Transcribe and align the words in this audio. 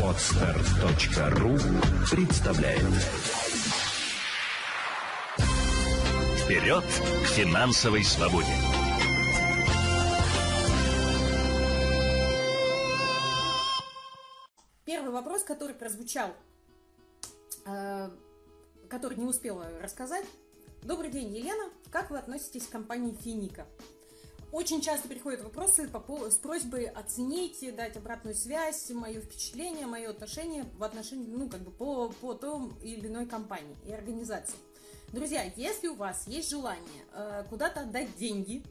Отстар.ру 0.00 1.58
представляет 2.08 2.84
Вперед 6.38 6.84
к 6.84 7.26
финансовой 7.26 8.04
свободе! 8.04 8.46
Первый 14.84 15.10
вопрос, 15.10 15.42
который 15.42 15.74
прозвучал, 15.74 16.30
э, 17.66 18.10
который 18.88 19.16
не 19.16 19.24
успела 19.24 19.66
рассказать. 19.82 20.26
Добрый 20.84 21.10
день, 21.10 21.34
Елена. 21.34 21.64
Как 21.90 22.10
вы 22.10 22.18
относитесь 22.18 22.68
к 22.68 22.70
компании 22.70 23.16
Финика? 23.20 23.66
Очень 24.54 24.80
часто 24.80 25.08
приходят 25.08 25.42
вопросы 25.42 25.88
по, 25.88 25.98
по, 25.98 26.30
с 26.30 26.36
просьбой 26.36 26.84
оценить, 26.84 27.58
дать 27.74 27.96
обратную 27.96 28.36
связь, 28.36 28.88
мое 28.90 29.20
впечатление, 29.20 29.84
мое 29.84 30.08
отношение 30.08 30.64
в 30.78 30.84
отношении, 30.84 31.26
ну, 31.26 31.48
как 31.48 31.60
бы 31.62 31.72
по, 31.72 32.08
по 32.20 32.34
той 32.34 32.70
или 32.80 33.08
иной 33.08 33.26
компании 33.26 33.76
и 33.84 33.90
организации. 33.90 34.54
Друзья, 35.08 35.42
если 35.56 35.88
у 35.88 35.96
вас 35.96 36.28
есть 36.28 36.50
желание 36.50 37.04
э, 37.14 37.42
куда-то 37.50 37.80
отдать 37.80 38.16
деньги, 38.16 38.62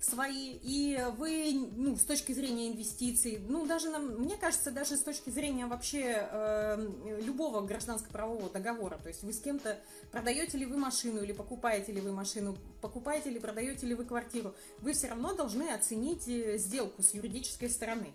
свои, 0.00 0.58
и 0.62 0.98
вы, 1.16 1.68
ну, 1.76 1.96
с 1.96 2.04
точки 2.04 2.32
зрения 2.32 2.68
инвестиций, 2.68 3.40
ну, 3.48 3.66
даже 3.66 3.90
нам, 3.90 4.06
мне 4.18 4.36
кажется, 4.36 4.70
даже 4.70 4.96
с 4.96 5.02
точки 5.02 5.30
зрения 5.30 5.66
вообще 5.66 6.28
э, 6.30 7.20
любого 7.22 7.60
гражданско-правового 7.66 8.50
договора, 8.50 8.98
то 8.98 9.08
есть 9.08 9.22
вы 9.22 9.32
с 9.32 9.40
кем-то 9.40 9.78
продаете 10.12 10.58
ли 10.58 10.66
вы 10.66 10.76
машину 10.76 11.22
или 11.22 11.32
покупаете 11.32 11.92
ли 11.92 12.00
вы 12.00 12.12
машину, 12.12 12.56
покупаете 12.80 13.30
или 13.30 13.38
продаете 13.38 13.86
ли 13.86 13.94
вы 13.94 14.04
квартиру, 14.04 14.54
вы 14.80 14.92
все 14.92 15.08
равно 15.08 15.34
должны 15.34 15.70
оценить 15.70 16.28
э, 16.28 16.58
сделку 16.58 17.02
с 17.02 17.14
юридической 17.14 17.68
стороны 17.68 18.12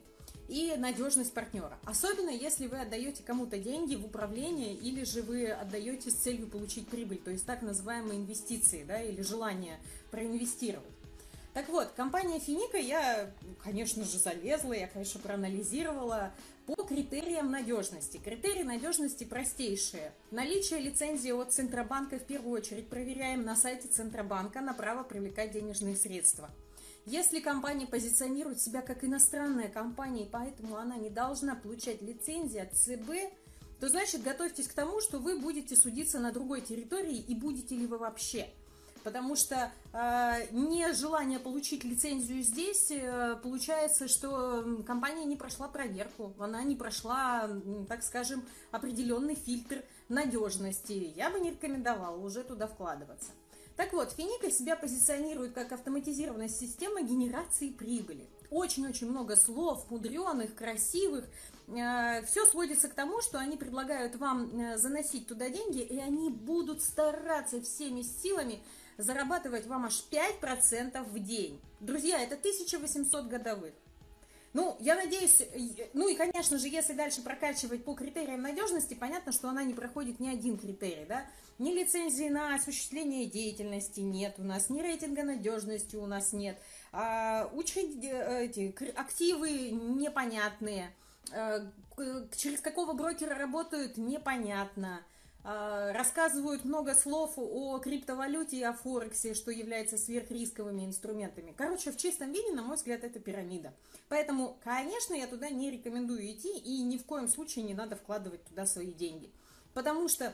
и 0.48 0.74
надежность 0.78 1.34
партнера. 1.34 1.78
Особенно 1.84 2.30
если 2.30 2.68
вы 2.68 2.80
отдаете 2.80 3.24
кому-то 3.24 3.58
деньги 3.58 3.96
в 3.96 4.06
управление 4.06 4.74
или 4.74 5.04
же 5.04 5.22
вы 5.22 5.50
отдаете 5.50 6.12
с 6.12 6.16
целью 6.16 6.48
получить 6.48 6.88
прибыль, 6.88 7.18
то 7.18 7.32
есть 7.32 7.46
так 7.46 7.62
называемые 7.62 8.20
инвестиции, 8.20 8.84
да, 8.84 9.02
или 9.02 9.22
желание 9.22 9.80
проинвестировать. 10.12 11.03
Так 11.54 11.70
вот, 11.70 11.90
компания 11.92 12.40
Финика, 12.40 12.78
я, 12.78 13.32
конечно 13.64 14.04
же, 14.04 14.18
залезла, 14.18 14.74
я, 14.74 14.88
конечно, 14.88 15.20
проанализировала 15.20 16.32
по 16.66 16.76
критериям 16.84 17.52
надежности. 17.52 18.18
Критерии 18.18 18.64
надежности 18.64 19.24
простейшие. 19.24 20.14
Наличие 20.32 20.80
лицензии 20.80 21.30
от 21.30 21.54
Центробанка 21.54 22.18
в 22.18 22.24
первую 22.24 22.60
очередь 22.60 22.88
проверяем 22.88 23.44
на 23.44 23.56
сайте 23.56 23.88
Центробанка 23.88 24.62
на 24.62 24.74
право 24.74 25.04
привлекать 25.04 25.52
денежные 25.52 25.96
средства. 25.96 26.50
Если 27.06 27.40
компания 27.40 27.86
позиционирует 27.86 28.60
себя 28.60 28.82
как 28.82 29.04
иностранная 29.04 29.68
компания, 29.68 30.24
и 30.24 30.30
поэтому 30.30 30.78
она 30.78 30.96
не 30.96 31.12
должна 31.12 31.54
получать 31.54 32.02
лицензии 32.02 32.60
от 32.60 32.74
ЦБ, 32.74 33.32
то 33.80 33.90
значит 33.90 34.24
готовьтесь 34.24 34.68
к 34.68 34.74
тому, 34.74 35.02
что 35.02 35.20
вы 35.20 35.38
будете 35.38 35.76
судиться 35.76 36.18
на 36.18 36.32
другой 36.32 36.62
территории 36.62 37.18
и 37.18 37.36
будете 37.36 37.76
ли 37.76 37.86
вы 37.86 38.00
вообще– 38.00 38.50
потому 39.04 39.36
что 39.36 39.72
э, 39.94 40.48
нежелание 40.52 41.40
получить 41.40 41.84
лицензию 41.84 42.44
здесь, 42.44 42.92
э, 42.92 43.38
получается, 43.42 44.08
что 44.08 44.82
компания 44.86 45.26
не 45.26 45.36
прошла 45.36 45.68
проверку, 45.68 46.34
она 46.40 46.64
не 46.64 46.76
прошла, 46.76 47.50
так 47.88 48.04
скажем, 48.04 48.44
определенный 48.72 49.36
фильтр 49.36 49.84
надежности. 50.10 51.14
Я 51.16 51.30
бы 51.30 51.40
не 51.40 51.52
рекомендовала 51.52 52.18
уже 52.18 52.44
туда 52.44 52.68
вкладываться. 52.68 53.32
Так 53.76 53.92
вот, 53.94 54.12
Финика 54.12 54.52
себя 54.52 54.76
позиционирует 54.76 55.54
как 55.54 55.72
автоматизированная 55.72 56.48
система 56.48 57.02
генерации 57.02 57.70
прибыли. 57.70 58.28
Очень-очень 58.52 59.10
много 59.10 59.36
слов, 59.36 59.90
мудреных, 59.90 60.54
красивых. 60.54 61.26
Э, 61.68 62.24
Все 62.26 62.46
сводится 62.46 62.88
к 62.88 62.94
тому, 62.94 63.22
что 63.22 63.40
они 63.40 63.58
предлагают 63.58 64.16
вам 64.16 64.60
э, 64.60 64.78
заносить 64.78 65.28
туда 65.28 65.50
деньги, 65.50 65.80
и 65.80 65.98
они 65.98 66.30
будут 66.30 66.84
стараться 66.84 67.62
всеми 67.62 68.04
силами 68.04 68.62
зарабатывать 68.98 69.68
вам 69.68 69.86
аж 69.86 70.04
5% 70.12 71.04
в 71.04 71.20
день. 71.20 71.60
Друзья, 71.80 72.22
это 72.22 72.36
1800 72.36 73.28
годовых. 73.28 73.74
Ну, 74.54 74.78
я 74.80 74.96
надеюсь, 74.96 75.42
ну 75.94 76.08
и, 76.08 76.16
конечно 76.16 76.60
же, 76.60 76.68
если 76.68 76.94
дальше 76.94 77.24
прокачивать 77.24 77.84
по 77.84 77.96
критериям 77.96 78.44
надежности, 78.44 78.94
понятно, 78.94 79.32
что 79.32 79.50
она 79.50 79.64
не 79.64 79.74
проходит 79.74 80.20
ни 80.20 80.30
один 80.30 80.58
критерий, 80.60 81.06
да. 81.10 81.26
Ни 81.58 81.72
лицензии 81.72 82.30
на 82.30 82.56
осуществление 82.56 83.26
деятельности 83.26 84.02
нет 84.02 84.36
у 84.38 84.44
нас, 84.44 84.70
ни 84.70 84.82
рейтинга 84.82 85.24
надежности 85.24 85.96
у 85.96 86.06
нас 86.06 86.34
нет. 86.34 86.58
А, 86.92 87.50
учредь, 87.54 88.04
э, 88.04 88.46
эти, 88.46 88.76
активы 88.96 89.72
непонятные, 89.72 90.94
э, 91.32 91.68
через 92.36 92.60
какого 92.60 92.94
брокера 92.94 93.36
работают, 93.36 93.98
непонятно. 93.98 95.02
А, 95.46 95.92
рассказывают 95.92 96.64
много 96.64 96.96
слов 96.96 97.34
о 97.36 97.78
криптовалюте 97.80 98.58
и 98.58 98.64
о 98.64 98.72
Форексе, 98.72 99.34
что 99.34 99.52
является 99.52 99.98
сверхрисковыми 99.98 100.86
инструментами. 100.86 101.54
Короче, 101.58 101.92
в 101.92 101.98
чистом 101.98 102.32
виде, 102.32 102.54
на 102.54 102.64
мой 102.64 102.78
взгляд, 102.78 103.04
это 103.04 103.20
пирамида. 103.20 103.74
Поэтому, 104.08 104.58
конечно, 104.64 105.14
я 105.14 105.28
туда 105.28 105.50
не 105.50 105.70
рекомендую 105.70 106.26
идти, 106.32 106.58
и 106.58 106.82
ни 106.84 106.98
в 106.98 107.06
коем 107.06 107.28
случае 107.28 107.66
не 107.66 107.74
надо 107.74 107.98
вкладывать 107.98 108.46
туда 108.46 108.66
свои 108.66 108.94
деньги. 108.94 109.34
Потому 109.74 110.08
что, 110.08 110.34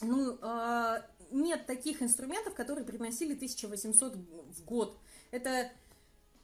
ну, 0.00 0.38
а, 0.40 1.04
нет 1.30 1.66
таких 1.66 2.02
инструментов, 2.02 2.54
которые 2.54 2.86
приносили 2.86 3.34
1800 3.34 4.14
в 4.16 4.64
год. 4.64 4.96
Это 5.32 5.70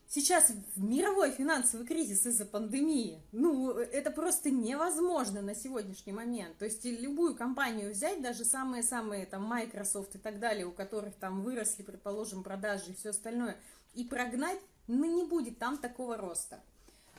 сейчас 0.08 0.52
мировой 0.76 1.30
финансовый 1.32 1.86
кризис 1.86 2.26
из-за 2.26 2.44
пандемии, 2.44 3.22
ну, 3.32 3.70
это 3.70 4.10
просто 4.10 4.50
невозможно 4.50 5.42
на 5.42 5.54
сегодняшний 5.54 6.12
момент. 6.12 6.56
То 6.58 6.64
есть 6.64 6.84
любую 6.84 7.34
компанию 7.34 7.90
взять, 7.90 8.22
даже 8.22 8.44
самые-самые 8.44 9.26
там 9.26 9.44
Microsoft 9.44 10.14
и 10.14 10.18
так 10.18 10.38
далее, 10.38 10.66
у 10.66 10.72
которых 10.72 11.14
там 11.14 11.42
выросли, 11.42 11.82
предположим, 11.82 12.42
продажи 12.42 12.90
и 12.90 12.94
все 12.94 13.10
остальное, 13.10 13.56
и 13.94 14.04
прогнать, 14.04 14.60
ну, 14.86 15.04
не 15.04 15.24
будет 15.24 15.58
там 15.58 15.78
такого 15.78 16.16
роста. 16.16 16.60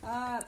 А, 0.02 0.42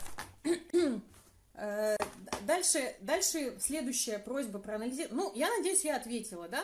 э, 1.53 1.97
дальше, 2.45 2.95
дальше 3.01 3.57
следующая 3.59 4.19
просьба 4.19 4.59
проанализировать. 4.59 5.11
Ну, 5.11 5.31
я 5.35 5.49
надеюсь, 5.49 5.83
я 5.83 5.97
ответила, 5.97 6.47
да? 6.47 6.63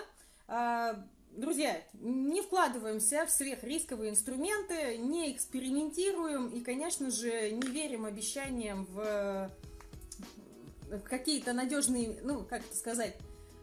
Друзья, 1.35 1.83
не 1.93 2.41
вкладываемся 2.41 3.25
в 3.25 3.29
сверхрисковые 3.29 4.11
инструменты, 4.11 4.97
не 4.97 5.33
экспериментируем 5.33 6.47
и, 6.47 6.61
конечно 6.61 7.11
же, 7.11 7.51
не 7.51 7.67
верим 7.67 8.05
обещаниям 8.05 8.85
в 8.85 9.51
какие-то 11.09 11.51
надежные, 11.51 12.17
ну, 12.23 12.45
как 12.45 12.61
это 12.61 12.75
сказать, 12.77 13.17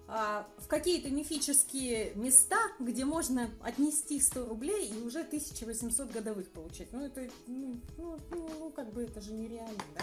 а, 0.06 0.46
в 0.58 0.68
какие-то 0.68 1.08
мифические 1.08 2.12
места, 2.14 2.60
где 2.78 3.06
можно 3.06 3.48
отнести 3.62 4.20
100 4.20 4.46
рублей 4.46 4.88
и 4.88 5.02
уже 5.02 5.20
1800 5.20 6.10
годовых 6.10 6.50
получать. 6.50 6.92
Ну, 6.92 7.06
это, 7.06 7.26
ну, 7.46 7.80
ну, 7.96 8.18
ну 8.30 8.70
как 8.70 8.92
бы 8.92 9.04
это 9.04 9.22
же 9.22 9.32
нереально, 9.32 9.82
да? 9.94 10.02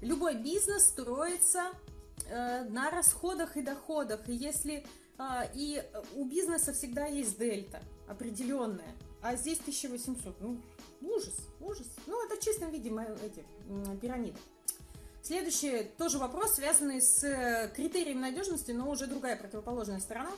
Любой 0.00 0.36
бизнес 0.36 0.86
строится 0.86 1.64
э, 2.30 2.64
на 2.70 2.90
расходах 2.90 3.58
и 3.58 3.62
доходах. 3.62 4.26
И 4.30 4.32
если 4.32 4.86
и 5.54 5.82
у 6.14 6.24
бизнеса 6.24 6.72
всегда 6.72 7.06
есть 7.06 7.38
дельта 7.38 7.82
определенная, 8.08 8.94
а 9.22 9.36
здесь 9.36 9.58
1800. 9.60 10.40
Ну, 10.40 10.60
ужас, 11.00 11.34
ужас. 11.60 11.86
Ну, 12.06 12.24
это 12.26 12.36
в 12.36 12.44
чистом 12.44 12.70
виде 12.70 12.90
эти 13.24 13.44
пирамиды. 14.00 14.38
Следующий 15.22 15.90
тоже 15.98 16.18
вопрос, 16.18 16.54
связанный 16.54 17.02
с 17.02 17.24
э, 17.24 17.68
критерием 17.74 18.20
надежности, 18.20 18.70
но 18.70 18.88
уже 18.88 19.08
другая 19.08 19.36
противоположная 19.36 19.98
сторона. 19.98 20.30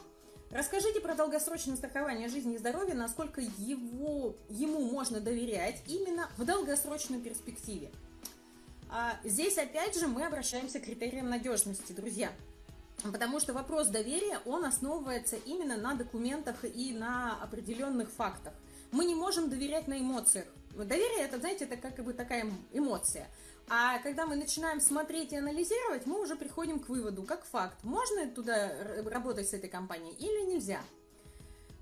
Расскажите 0.50 1.00
про 1.00 1.15
долгосрочное 1.15 1.77
страхование 1.77 2.31
жизни 2.31 2.55
и 2.55 2.59
здоровья, 2.59 2.95
насколько 2.95 3.43
его, 3.43 4.34
ему 4.49 4.81
можно 4.91 5.21
доверять 5.21 5.83
именно 5.87 6.31
в 6.39 6.45
долгосрочной 6.47 7.21
перспективе. 7.21 7.91
А 8.89 9.21
здесь 9.25 9.59
опять 9.59 9.98
же 9.98 10.07
мы 10.07 10.25
обращаемся 10.25 10.80
к 10.80 10.84
критериям 10.84 11.28
надежности, 11.28 11.92
друзья. 11.92 12.33
Потому 13.04 13.39
что 13.39 13.53
вопрос 13.53 13.89
доверия, 13.89 14.41
он 14.45 14.65
основывается 14.65 15.36
именно 15.36 15.77
на 15.77 15.95
документах 15.95 16.65
и 16.65 16.92
на 16.92 17.41
определенных 17.42 18.10
фактах. 18.10 18.53
Мы 18.91 19.04
не 19.04 19.15
можем 19.15 19.48
доверять 19.48 19.86
на 19.86 19.98
эмоциях. 20.00 20.47
Доверие, 20.74 21.24
это, 21.24 21.39
знаете, 21.39 21.65
это 21.65 21.77
как 21.77 22.04
бы 22.04 22.12
такая 22.12 22.50
эмоция. 22.72 23.28
А 23.71 23.98
когда 23.98 24.27
мы 24.27 24.34
начинаем 24.36 24.80
смотреть 24.80 25.33
и 25.33 25.36
анализировать, 25.36 26.06
мы 26.06 26.21
уже 26.21 26.36
приходим 26.36 26.80
к 26.80 26.89
выводу, 26.89 27.22
как 27.22 27.45
факт, 27.45 27.84
можно 27.84 28.27
туда 28.28 28.72
работать 29.04 29.48
с 29.48 29.53
этой 29.53 29.68
компанией 29.68 30.15
или 30.15 30.53
нельзя. 30.53 30.80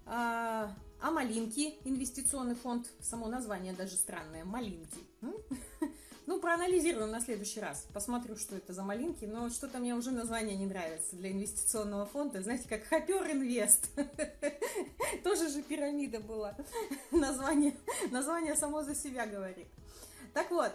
А, 0.04 0.74
а 1.00 1.10
малинки, 1.10 1.74
инвестиционный 1.84 2.56
фонд, 2.56 2.88
само 3.00 3.28
название 3.28 3.72
даже 3.72 3.94
странное, 3.96 4.44
малинки. 4.44 4.98
Ну, 6.26 6.40
проанализируем 6.40 7.11
на 7.11 7.20
следующий 7.20 7.61
раз. 7.61 7.87
Посмотрю, 7.93 8.37
что 8.37 8.56
это 8.56 8.73
за 8.73 8.82
малинки. 8.82 9.25
Но 9.25 9.49
что-то 9.49 9.78
мне 9.78 9.94
уже 9.94 10.11
название 10.11 10.56
не 10.56 10.67
нравится 10.67 11.14
для 11.14 11.31
инвестиционного 11.31 12.05
фонда. 12.05 12.43
Знаете, 12.43 12.69
как 12.69 12.84
Хопер 12.84 13.31
Инвест. 13.31 13.88
Тоже 15.25 15.49
же 15.49 15.62
пирамида 15.62 16.19
была. 16.19 16.56
Название, 17.12 17.76
название 18.11 18.56
само 18.56 18.82
за 18.82 18.96
себя 18.96 19.26
говорит. 19.26 19.69
Так 20.34 20.50
вот, 20.50 20.73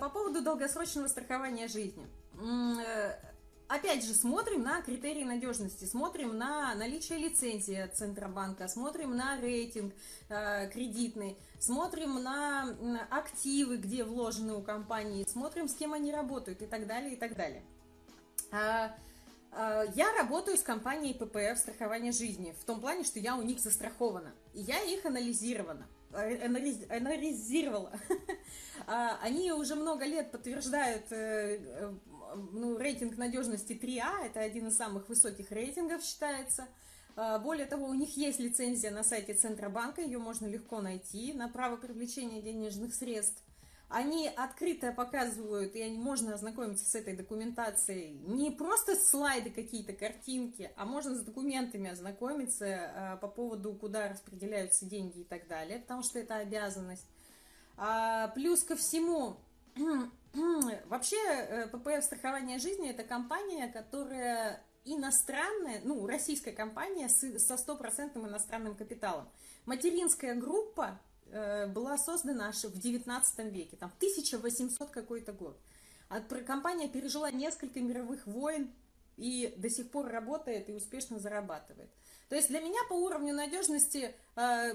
по 0.00 0.08
поводу 0.08 0.42
долгосрочного 0.42 1.08
страхования 1.08 1.68
жизни. 1.68 2.06
Опять 3.68 4.04
же, 4.04 4.14
смотрим 4.14 4.62
на 4.62 4.80
критерии 4.80 5.24
надежности, 5.24 5.86
смотрим 5.86 6.38
на 6.38 6.74
наличие 6.76 7.18
лицензии 7.18 7.74
от 7.74 7.96
Центробанка, 7.96 8.68
смотрим 8.68 9.16
на 9.16 9.40
рейтинг 9.40 9.92
э, 10.28 10.70
кредитный, 10.70 11.36
смотрим 11.58 12.22
на 12.22 12.76
активы, 13.10 13.78
где 13.78 14.04
вложены 14.04 14.54
у 14.54 14.62
компании, 14.62 15.26
смотрим, 15.28 15.68
с 15.68 15.74
кем 15.74 15.94
они 15.94 16.12
работают 16.12 16.62
и 16.62 16.66
так 16.66 16.86
далее, 16.86 17.14
и 17.14 17.16
так 17.16 17.34
далее. 17.34 17.64
А, 18.52 18.96
а, 19.50 19.82
я 19.96 20.12
работаю 20.12 20.56
с 20.56 20.62
компанией 20.62 21.14
ППФ 21.14 21.58
страхования 21.58 22.12
жизни, 22.12 22.54
в 22.60 22.64
том 22.64 22.80
плане, 22.80 23.02
что 23.02 23.18
я 23.18 23.36
у 23.36 23.42
них 23.42 23.58
застрахована, 23.58 24.32
и 24.54 24.60
я 24.60 24.80
их 24.82 25.04
анализирована 25.04 25.88
анализировала. 26.12 27.92
А, 28.88 29.18
они 29.20 29.50
уже 29.50 29.74
много 29.74 30.04
лет 30.04 30.30
подтверждают 30.30 31.10
э, 31.10 31.58
э, 31.58 31.92
ну, 32.36 32.78
рейтинг 32.78 33.16
надежности 33.16 33.72
3А, 33.72 34.26
это 34.26 34.40
один 34.40 34.68
из 34.68 34.76
самых 34.76 35.08
высоких 35.08 35.50
рейтингов 35.50 36.02
считается. 36.02 36.66
А, 37.16 37.38
более 37.38 37.66
того, 37.66 37.86
у 37.86 37.94
них 37.94 38.16
есть 38.16 38.38
лицензия 38.38 38.90
на 38.90 39.02
сайте 39.02 39.34
Центробанка, 39.34 40.02
ее 40.02 40.18
можно 40.18 40.46
легко 40.46 40.80
найти 40.80 41.32
на 41.32 41.48
право 41.48 41.76
привлечения 41.76 42.42
денежных 42.42 42.94
средств. 42.94 43.42
Они 43.88 44.28
открыто 44.28 44.92
показывают, 44.92 45.76
и 45.76 45.84
можно 45.92 46.34
ознакомиться 46.34 46.84
с 46.84 46.94
этой 46.96 47.16
документацией, 47.16 48.18
не 48.26 48.50
просто 48.50 48.96
слайды 48.96 49.50
какие-то, 49.50 49.92
картинки, 49.92 50.72
а 50.76 50.84
можно 50.84 51.14
с 51.14 51.20
документами 51.20 51.90
ознакомиться 51.90 52.66
э, 52.66 53.16
по 53.20 53.28
поводу, 53.28 53.74
куда 53.74 54.08
распределяются 54.08 54.86
деньги 54.86 55.20
и 55.20 55.24
так 55.24 55.46
далее, 55.46 55.78
потому 55.78 56.02
что 56.02 56.18
это 56.18 56.36
обязанность. 56.36 57.06
А, 57.76 58.28
плюс 58.28 58.64
ко 58.64 58.74
всему, 58.74 59.36
вообще 60.86 61.16
э, 61.16 61.68
ППФ 61.68 62.04
страхования 62.04 62.58
жизни 62.58 62.90
это 62.90 63.04
компания, 63.04 63.68
которая 63.68 64.62
иностранная, 64.84 65.80
ну, 65.84 66.06
российская 66.06 66.52
компания 66.52 67.08
со 67.08 67.56
стопроцентным 67.56 68.26
иностранным 68.26 68.76
капиталом. 68.76 69.28
Материнская 69.64 70.34
группа 70.34 71.00
Э, 71.28 71.66
была 71.66 71.98
создана 71.98 72.48
аж 72.48 72.64
в 72.64 72.78
19 72.78 73.52
веке, 73.52 73.76
там 73.76 73.92
1800 73.96 74.90
какой-то 74.90 75.32
год. 75.32 75.58
А 76.08 76.20
компания 76.20 76.88
пережила 76.88 77.30
несколько 77.32 77.80
мировых 77.80 78.26
войн 78.26 78.70
и 79.16 79.52
до 79.56 79.68
сих 79.68 79.90
пор 79.90 80.06
работает 80.06 80.68
и 80.68 80.72
успешно 80.72 81.18
зарабатывает. 81.18 81.90
То 82.28 82.34
есть 82.34 82.48
для 82.48 82.60
меня 82.60 82.80
по 82.88 82.94
уровню 82.94 83.32
надежности 83.32 84.12
э, 84.34 84.72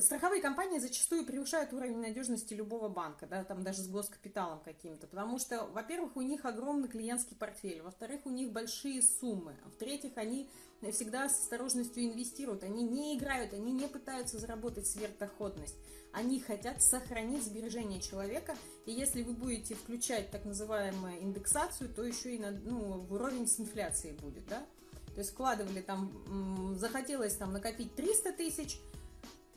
страховые 0.00 0.42
компании 0.42 0.78
зачастую 0.78 1.24
превышают 1.24 1.72
уровень 1.72 1.96
надежности 1.96 2.52
любого 2.52 2.90
банка, 2.90 3.26
да, 3.26 3.42
там 3.42 3.62
даже 3.62 3.80
с 3.82 3.88
госкапиталом 3.88 4.60
каким-то, 4.60 5.06
потому 5.06 5.38
что, 5.38 5.64
во-первых, 5.68 6.16
у 6.16 6.20
них 6.20 6.44
огромный 6.44 6.88
клиентский 6.88 7.36
портфель, 7.36 7.80
во-вторых, 7.80 8.26
у 8.26 8.30
них 8.30 8.52
большие 8.52 9.00
суммы, 9.02 9.56
а 9.64 9.70
в-третьих, 9.70 10.18
они 10.18 10.50
всегда 10.92 11.30
с 11.30 11.40
осторожностью 11.40 12.04
инвестируют, 12.04 12.64
они 12.64 12.82
не 12.82 13.16
играют, 13.16 13.54
они 13.54 13.72
не 13.72 13.86
пытаются 13.86 14.38
заработать 14.38 14.86
сверхдоходность, 14.86 15.76
они 16.12 16.38
хотят 16.40 16.82
сохранить 16.82 17.44
сбережения 17.44 18.00
человека, 18.00 18.56
и 18.84 18.92
если 18.92 19.22
вы 19.22 19.32
будете 19.32 19.74
включать 19.74 20.30
так 20.30 20.44
называемую 20.44 21.22
индексацию, 21.22 21.88
то 21.88 22.02
еще 22.02 22.34
и 22.34 22.38
на, 22.38 22.50
ну, 22.50 23.06
уровень 23.08 23.46
с 23.46 23.58
инфляцией 23.58 24.16
будет, 24.16 24.46
да, 24.48 24.66
то 25.14 25.20
есть 25.20 25.32
вкладывали 25.32 25.80
там, 25.80 26.74
захотелось 26.78 27.36
там 27.36 27.52
накопить 27.52 27.94
300 27.94 28.32
тысяч, 28.32 28.80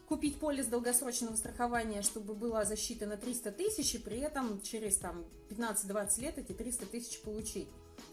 купить 0.07 0.39
полис 0.39 0.67
долгосрочного 0.67 1.35
страхования, 1.35 2.01
чтобы 2.01 2.33
была 2.33 2.65
защита 2.65 3.05
на 3.05 3.17
300 3.17 3.51
тысяч, 3.51 3.95
и 3.95 3.97
при 3.97 4.19
этом 4.19 4.61
через 4.61 4.97
там 4.97 5.25
15-20 5.49 6.21
лет 6.21 6.37
эти 6.37 6.53
300 6.53 6.85
тысяч 6.87 7.21
получить 7.21 7.67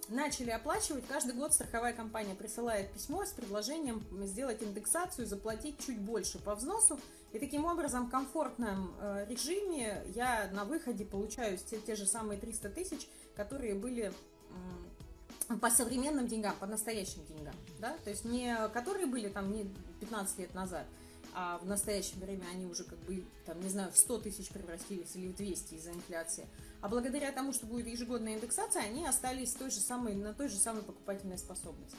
начали 0.08 0.50
оплачивать. 0.50 1.06
Каждый 1.06 1.34
год 1.34 1.52
страховая 1.52 1.92
компания 1.92 2.34
присылает 2.34 2.92
письмо 2.92 3.24
с 3.24 3.32
предложением 3.32 4.04
сделать 4.26 4.62
индексацию, 4.62 5.26
заплатить 5.26 5.84
чуть 5.84 6.00
больше 6.00 6.38
по 6.38 6.54
взносу. 6.54 6.98
И 7.32 7.38
таким 7.38 7.64
образом 7.64 8.06
в 8.06 8.10
комфортном 8.10 8.94
э, 9.00 9.26
режиме 9.28 10.02
я 10.14 10.50
на 10.52 10.64
выходе 10.64 11.04
получаю 11.04 11.58
те, 11.58 11.78
те 11.78 11.94
же 11.94 12.06
самые 12.06 12.40
300 12.40 12.70
тысяч, 12.70 13.08
которые 13.36 13.74
были 13.74 14.12
по 15.58 15.70
современным 15.70 16.28
деньгам, 16.28 16.54
по 16.60 16.66
настоящим 16.66 17.24
деньгам. 17.26 17.54
Да? 17.78 17.96
То 18.04 18.10
есть 18.10 18.24
не 18.24 18.54
которые 18.68 19.06
были 19.06 19.28
там 19.28 19.52
не 19.52 19.64
15 20.00 20.38
лет 20.38 20.54
назад, 20.54 20.86
а 21.32 21.58
в 21.58 21.66
настоящее 21.66 22.20
время 22.20 22.44
они 22.52 22.66
уже 22.66 22.84
как 22.84 22.98
бы, 23.00 23.24
там, 23.46 23.60
не 23.60 23.68
знаю, 23.68 23.90
в 23.92 23.96
100 23.96 24.18
тысяч 24.18 24.48
превратились 24.48 25.14
или 25.14 25.28
в 25.28 25.36
200 25.36 25.74
из-за 25.74 25.92
инфляции. 25.92 26.46
А 26.80 26.88
благодаря 26.88 27.30
тому, 27.32 27.52
что 27.52 27.66
будет 27.66 27.86
ежегодная 27.86 28.34
индексация, 28.34 28.82
они 28.82 29.06
остались 29.06 29.52
той 29.52 29.70
же 29.70 29.80
самой, 29.80 30.14
на 30.14 30.34
той 30.34 30.48
же 30.48 30.56
самой 30.56 30.82
покупательной 30.82 31.38
способности. 31.38 31.96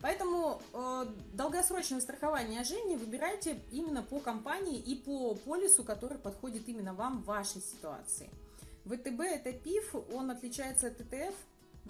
Поэтому 0.00 0.62
э, 0.72 1.06
долгосрочное 1.32 2.00
страхование 2.00 2.62
жизни 2.62 2.94
выбирайте 2.94 3.60
именно 3.72 4.02
по 4.02 4.20
компании 4.20 4.78
и 4.78 4.94
по 4.94 5.34
полису, 5.34 5.82
который 5.82 6.18
подходит 6.18 6.68
именно 6.68 6.94
вам 6.94 7.22
в 7.22 7.24
вашей 7.24 7.60
ситуации. 7.60 8.30
ВТБ 8.84 9.20
это 9.20 9.52
ПИФ, 9.52 9.96
он 10.14 10.30
отличается 10.30 10.86
от 10.86 10.98
ТТФ. 10.98 11.34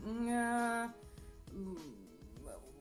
Э, 0.04 0.88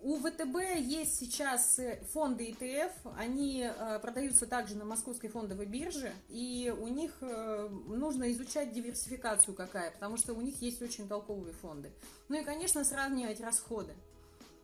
у 0.04 0.18
ВТБ 0.18 0.80
есть 0.80 1.20
сейчас 1.20 1.80
э, 1.80 2.00
фонды 2.14 2.52
ETF, 2.52 2.92
они 3.18 3.64
э, 3.68 4.00
продаются 4.00 4.46
также 4.46 4.76
на 4.76 4.86
московской 4.86 5.30
фондовой 5.30 5.66
бирже, 5.66 6.14
и 6.30 6.74
у 6.80 6.88
них 6.88 7.12
нужно 7.22 8.32
изучать 8.32 8.72
диверсификацию 8.74 9.56
какая, 9.56 9.92
потому 9.92 10.18
что 10.18 10.34
у 10.34 10.42
них 10.42 10.62
есть 10.62 10.82
очень 10.82 11.08
толковые 11.08 11.54
фонды. 11.54 11.92
Ну 12.30 12.40
и, 12.40 12.44
конечно, 12.44 12.84
сравнивать 12.84 13.42
расходы. 13.42 13.94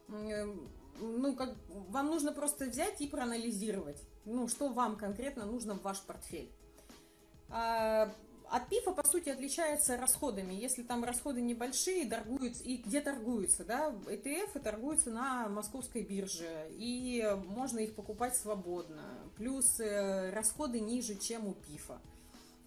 Ну, 0.08 1.36
как, 1.36 1.56
вам 1.70 2.08
нужно 2.08 2.32
просто 2.32 2.66
взять 2.66 3.02
и 3.02 3.08
проанализировать, 3.08 4.02
ну, 4.26 4.48
что 4.48 4.70
вам 4.70 4.96
конкретно 4.96 5.46
нужно 5.46 5.74
в 5.74 5.82
ваш 5.82 6.00
портфель. 6.02 6.52
От 8.54 8.70
ПИФа, 8.70 8.92
по 8.92 9.04
сути, 9.08 9.30
отличается 9.30 9.98
расходами. 9.98 10.54
Если 10.54 10.84
там 10.84 11.04
расходы 11.04 11.42
небольшие, 11.42 12.08
торгуются, 12.08 12.64
и 12.64 12.78
где 12.78 13.02
торгуются, 13.02 13.66
да, 13.66 13.90
ETF 14.06 14.60
торгуются 14.60 15.10
на 15.10 15.50
московской 15.50 16.04
бирже, 16.04 16.68
и 16.70 17.28
можно 17.48 17.80
их 17.80 17.96
покупать 17.96 18.36
свободно. 18.36 19.02
Плюс 19.38 19.80
э, 19.80 20.30
расходы 20.30 20.80
ниже, 20.82 21.16
чем 21.16 21.48
у 21.48 21.54
ПИФа. 21.56 22.00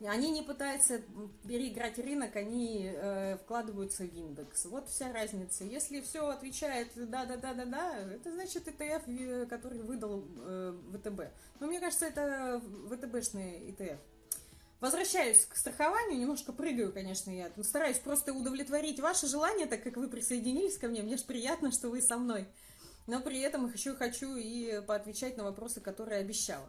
Они 0.04 0.32
не 0.32 0.42
пытаются 0.42 1.02
переиграть 1.46 2.00
рынок, 2.00 2.34
они 2.34 2.90
э, 2.92 3.36
вкладываются 3.36 4.02
в 4.02 4.12
индекс. 4.12 4.64
Вот 4.64 4.88
вся 4.88 5.12
разница. 5.12 5.62
Если 5.62 6.00
все 6.00 6.26
отвечает 6.26 6.88
да-да-да-да-да, 6.96 8.00
это 8.12 8.32
значит 8.32 8.66
ETF, 8.66 9.02
э, 9.06 9.46
который 9.46 9.82
выдал 9.82 10.25
э, 10.37 10.76
ВТБ. 10.94 11.32
Но 11.61 11.68
мне 11.68 11.78
кажется, 11.78 12.06
это 12.06 12.61
ВТБшный 12.90 13.70
ETF. 13.70 13.99
Возвращаюсь 14.80 15.47
к 15.47 15.56
страхованию, 15.56 16.18
немножко 16.18 16.52
прыгаю, 16.52 16.92
конечно, 16.92 17.30
я 17.30 17.50
стараюсь 17.62 17.99
просто 17.99 18.35
удовлетворить 18.35 19.00
ваше 19.00 19.26
желание, 19.26 19.66
так 19.66 19.83
как 19.83 19.97
вы 19.97 20.09
присоединились 20.09 20.76
ко 20.76 20.88
мне, 20.88 21.02
мне 21.02 21.16
же 21.16 21.25
приятно, 21.25 21.73
что 21.73 21.88
вы 21.88 22.02
со 22.02 22.18
мной. 22.18 22.47
Но 23.06 23.21
при 23.21 23.40
этом 23.40 23.73
еще 23.73 23.95
хочу 23.95 24.37
и 24.37 24.83
поотвечать 24.87 25.37
на 25.37 25.45
вопросы, 25.45 25.80
которые 25.80 26.21
обещала. 26.21 26.68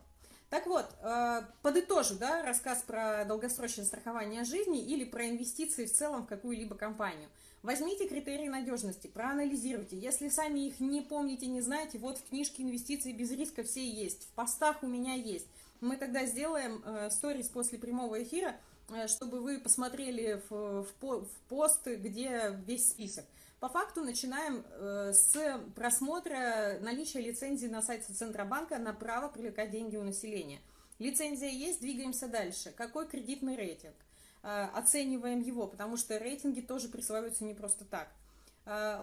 Так 0.49 0.65
вот, 0.65 0.85
э, 1.01 1.41
подытожу, 1.61 2.15
да, 2.15 2.43
рассказ 2.43 2.81
про 2.83 3.25
долгосрочное 3.25 3.83
страхование 3.83 4.45
жизни 4.45 4.81
или 4.81 5.03
про 5.03 5.27
инвестиции 5.27 5.85
в 5.85 5.91
целом 5.91 6.23
в 6.23 6.27
какую-либо 6.27 6.75
компанию. 6.75 7.27
Возьмите 7.63 8.07
критерии 8.07 8.47
надежности, 8.47 9.07
проанализируйте. 9.07 9.97
Если 9.97 10.29
сами 10.29 10.67
их 10.67 10.79
не 10.79 11.01
помните, 11.01 11.47
не 11.47 11.59
знаете, 11.59 11.97
вот 11.97 12.17
в 12.17 12.29
книжке 12.29 12.63
инвестиции 12.63 13.11
без 13.11 13.31
риска 13.31 13.63
все 13.63 13.85
есть, 13.85 14.23
в 14.23 14.31
постах 14.35 14.83
у 14.83 14.87
меня 14.87 15.15
есть. 15.15 15.47
Мы 15.79 15.97
тогда 15.97 16.25
сделаем 16.25 16.81
э, 16.83 17.09
сторис 17.11 17.49
после 17.49 17.77
прямого 17.77 18.21
эфира, 18.23 18.55
э, 18.89 19.07
чтобы 19.07 19.41
вы 19.41 19.59
посмотрели 19.59 20.41
в, 20.49 20.83
в, 20.83 21.25
в 21.25 21.29
пост, 21.49 21.85
где 21.85 22.59
весь 22.65 22.89
список. 22.89 23.25
По 23.59 23.69
факту 23.69 24.01
начинаем 24.01 24.65
э, 24.65 25.13
с 25.13 25.35
просмотра 25.75 26.79
наличия 26.81 27.21
лицензии 27.21 27.67
на 27.67 27.81
сайте 27.83 28.11
Центробанка 28.13 28.79
на 28.79 28.93
право 28.93 29.29
привлекать 29.29 29.69
деньги 29.69 29.97
у 29.97 30.03
населения. 30.03 30.59
Лицензия 30.97 31.49
есть, 31.49 31.79
двигаемся 31.79 32.27
дальше. 32.27 32.73
Какой 32.75 33.07
кредитный 33.07 33.55
рейтинг? 33.55 33.93
Оцениваем 34.41 35.41
его, 35.41 35.67
потому 35.67 35.97
что 35.97 36.17
рейтинги 36.17 36.61
тоже 36.61 36.87
присваиваются 36.87 37.43
не 37.43 37.53
просто 37.53 37.85
так. 37.85 38.07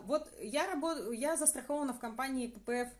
Вот 0.06 0.28
я, 0.40 0.66
работаю, 0.66 1.12
я 1.12 1.36
застрахована 1.36 1.92
в 1.92 1.98
компании 1.98 2.48
ППФ 2.48 2.92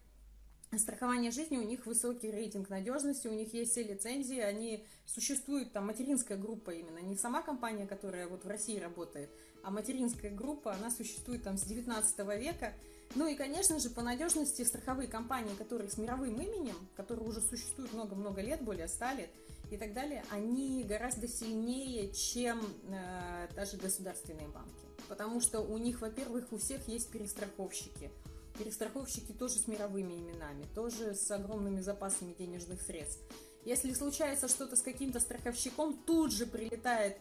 страхование 0.79 1.31
жизни, 1.31 1.57
у 1.57 1.63
них 1.63 1.87
высокий 1.87 2.31
рейтинг 2.31 2.69
надежности, 2.69 3.29
у 3.29 3.33
них 3.33 3.53
есть 3.55 3.73
все 3.73 3.83
лицензии, 3.83 4.39
они 4.39 4.85
существуют, 5.07 5.73
там 5.73 5.87
материнская 5.87 6.37
группа 6.39 6.71
именно, 6.71 6.99
не 6.99 7.17
сама 7.17 7.43
компания, 7.43 7.87
которая 7.87 8.29
вот 8.29 8.45
в 8.45 8.49
России 8.49 8.79
работает, 8.79 9.31
а 9.63 9.71
материнская 9.71 10.31
группа, 10.31 10.73
она 10.75 10.91
существует 10.91 11.43
там 11.43 11.57
с 11.57 11.63
19 11.63 12.19
века. 12.39 12.75
Ну 13.15 13.27
и, 13.27 13.35
конечно 13.35 13.79
же, 13.79 13.91
по 13.91 14.03
надежности 14.03 14.63
страховые 14.63 15.09
компании, 15.09 15.55
которые 15.57 15.91
с 15.91 15.99
мировым 15.99 16.41
именем, 16.41 16.77
которые 16.97 17.29
уже 17.29 17.41
существуют 17.41 17.93
много-много 17.93 18.41
лет, 18.41 18.63
более 18.63 18.89
100 18.89 19.05
лет, 19.17 19.31
и 19.71 19.77
так 19.77 19.93
далее, 19.93 20.25
они 20.31 20.85
гораздо 20.85 21.29
сильнее, 21.29 22.13
чем 22.13 22.61
э, 22.89 23.49
даже 23.55 23.77
государственные 23.77 24.49
банки. 24.49 24.85
Потому 25.09 25.41
что 25.41 25.61
у 25.61 25.79
них, 25.79 26.01
во-первых, 26.01 26.53
у 26.53 26.59
всех 26.59 26.87
есть 26.89 27.11
перестраховщики. 27.11 28.11
Перестраховщики 28.59 29.33
тоже 29.33 29.55
с 29.55 29.67
мировыми 29.67 30.15
именами, 30.15 30.65
тоже 30.75 31.15
с 31.15 31.31
огромными 31.31 31.81
запасами 31.81 32.35
денежных 32.35 32.83
средств. 32.83 33.21
Если 33.65 33.93
случается 33.95 34.47
что-то 34.49 34.77
с 34.77 34.83
каким-то 34.83 35.21
страховщиком, 35.21 35.97
тут 36.07 36.33
же 36.33 36.47
прилетает 36.47 37.17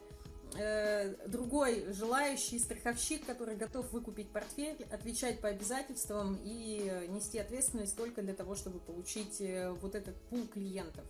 э, 0.55 1.15
другой 1.27 1.91
желающий 1.93 2.59
страховщик, 2.59 3.25
который 3.25 3.55
готов 3.55 3.91
выкупить 3.91 4.29
портфель, 4.29 4.85
отвечать 4.91 5.39
по 5.39 5.47
обязательствам 5.47 6.39
и 6.43 7.07
нести 7.09 7.39
ответственность 7.39 7.97
только 7.97 8.21
для 8.21 8.33
того, 8.33 8.55
чтобы 8.55 8.79
получить 8.79 9.41
э, 9.41 9.71
вот 9.81 9.95
этот 9.95 10.15
пул 10.29 10.45
клиентов. 10.47 11.05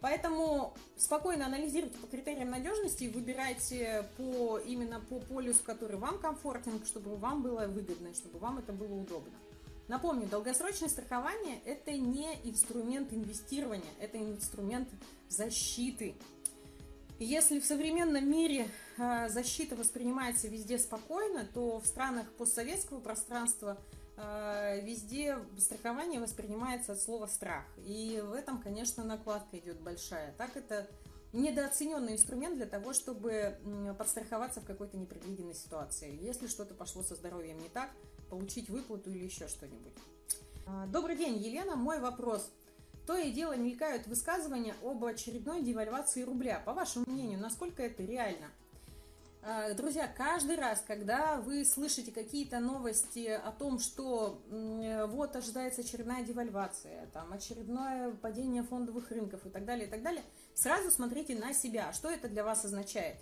Поэтому 0.00 0.74
спокойно 0.96 1.46
анализируйте 1.46 1.98
по 1.98 2.06
критериям 2.06 2.50
надежности 2.50 3.04
и 3.04 3.08
выбирайте 3.08 4.06
по, 4.16 4.58
именно 4.58 5.00
по 5.00 5.18
полюсу, 5.18 5.60
который 5.64 5.96
вам 5.96 6.18
комфортен, 6.18 6.84
чтобы 6.84 7.16
вам 7.16 7.42
было 7.42 7.66
выгодно, 7.66 8.12
чтобы 8.14 8.38
вам 8.38 8.58
это 8.58 8.72
было 8.72 8.94
удобно. 8.94 9.32
Напомню, 9.88 10.26
долгосрочное 10.26 10.88
страхование– 10.88 11.60
это 11.64 11.92
не 11.92 12.28
инструмент 12.44 13.12
инвестирования, 13.12 13.84
это 14.00 14.18
инструмент 14.18 14.88
защиты. 15.28 16.14
Если 17.18 17.60
в 17.60 17.64
современном 17.64 18.28
мире 18.28 18.68
а, 18.98 19.28
защита 19.28 19.76
воспринимается 19.76 20.48
везде 20.48 20.78
спокойно, 20.78 21.46
то 21.54 21.78
в 21.80 21.86
странах 21.86 22.30
постсоветского 22.32 23.00
пространства– 23.00 23.78
везде 24.16 25.38
страхование 25.58 26.20
воспринимается 26.20 26.92
от 26.92 27.00
слова 27.00 27.26
страх. 27.26 27.64
И 27.78 28.22
в 28.24 28.32
этом, 28.32 28.60
конечно, 28.60 29.04
накладка 29.04 29.58
идет 29.58 29.80
большая. 29.80 30.34
Так 30.38 30.56
это 30.56 30.88
недооцененный 31.32 32.14
инструмент 32.14 32.56
для 32.56 32.66
того, 32.66 32.94
чтобы 32.94 33.58
подстраховаться 33.98 34.60
в 34.60 34.64
какой-то 34.64 34.96
непредвиденной 34.96 35.54
ситуации. 35.54 36.18
Если 36.22 36.46
что-то 36.46 36.74
пошло 36.74 37.02
со 37.02 37.14
здоровьем 37.14 37.58
не 37.58 37.68
так, 37.68 37.90
получить 38.30 38.70
выплату 38.70 39.10
или 39.10 39.24
еще 39.24 39.48
что-нибудь. 39.48 39.92
А, 40.66 40.86
добрый 40.86 41.16
день, 41.16 41.36
Елена. 41.36 41.76
Мой 41.76 42.00
вопрос. 42.00 42.50
То 43.06 43.16
и 43.16 43.30
дело 43.30 43.56
мелькают 43.56 44.06
высказывания 44.08 44.74
об 44.82 45.04
очередной 45.04 45.62
девальвации 45.62 46.22
рубля. 46.22 46.60
По 46.64 46.72
вашему 46.72 47.04
мнению, 47.06 47.38
насколько 47.38 47.82
это 47.82 48.02
реально? 48.02 48.48
А, 49.48 49.72
друзья, 49.74 50.08
каждый 50.08 50.56
раз, 50.56 50.82
когда 50.84 51.36
вы 51.36 51.64
слышите 51.64 52.10
какие-то 52.10 52.58
новости 52.58 53.28
о 53.28 53.52
том, 53.52 53.78
что 53.78 54.42
вот 54.50 55.36
ожидается 55.36 55.82
очередная 55.82 56.24
девальвация, 56.24 57.06
там, 57.12 57.32
очередное 57.32 58.10
падение 58.10 58.64
фондовых 58.64 59.08
рынков 59.12 59.46
и 59.46 59.48
так 59.48 59.64
далее, 59.64 59.86
и 59.86 59.88
так 59.88 60.02
далее, 60.02 60.24
сразу 60.54 60.90
смотрите 60.90 61.36
на 61.36 61.52
себя, 61.54 61.92
что 61.92 62.10
это 62.10 62.28
для 62.28 62.42
вас 62.42 62.64
означает. 62.64 63.18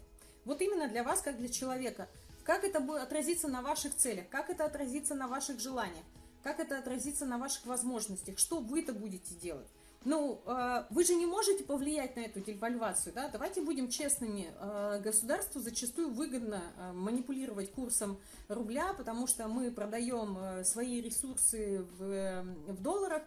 Вот 0.47 0.62
именно 0.62 0.88
для 0.88 1.04
вас, 1.04 1.21
как 1.21 1.37
для 1.37 1.50
человека. 1.50 2.09
Как 2.43 2.64
это 2.64 2.81
будет 2.81 3.02
отразиться 3.02 3.49
на 3.49 3.61
ваших 3.61 3.95
целях, 3.95 4.26
как 4.31 4.49
это 4.49 4.64
отразится 4.64 5.14
на 5.14 5.28
ваших 5.28 5.61
желаниях, 5.61 6.07
как 6.43 6.59
это 6.59 6.78
отразится 6.78 7.26
на 7.26 7.37
ваших 7.37 7.66
возможностях, 7.66 8.38
что 8.38 8.61
вы-то 8.61 8.95
будете 8.95 9.35
делать. 9.35 9.69
Ну, 10.04 10.42
э, 10.44 10.84
вы 10.90 11.02
же 11.02 11.14
не 11.14 11.25
можете 11.25 11.64
повлиять 11.64 12.14
на 12.16 12.20
эту 12.20 12.40
девальвацию, 12.40 13.14
да? 13.14 13.28
Давайте 13.28 13.62
будем 13.62 13.88
честными. 13.88 14.52
Э, 14.61 15.00
государству 15.02 15.61
зачастую 15.61 16.11
выгодно 16.11 16.62
э, 16.76 16.92
манипулировать 16.92 17.73
курсом 17.73 18.20
рубля, 18.49 18.92
потому 18.92 19.26
что 19.26 19.49
мы 19.49 19.70
продаем 19.70 20.64
свои 20.64 21.00
ресурсы 21.00 21.87
в, 21.99 22.42
в 22.66 22.82
долларах, 22.82 23.23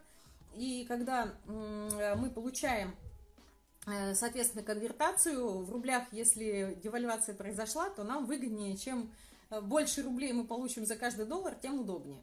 и 0.55 0.85
когда 0.87 1.33
мы 1.47 2.31
получаем 2.31 2.95
соответственно, 4.15 4.63
конвертацию 4.63 5.63
в 5.63 5.71
рублях, 5.71 6.03
если 6.11 6.77
девальвация 6.83 7.35
произошла, 7.35 7.89
то 7.89 8.03
нам 8.03 8.25
выгоднее, 8.25 8.75
чем 8.75 9.11
больше 9.61 10.03
рублей 10.03 10.33
мы 10.33 10.45
получим 10.45 10.85
за 10.85 10.97
каждый 10.97 11.25
доллар, 11.25 11.55
тем 11.55 11.79
удобнее. 11.79 12.21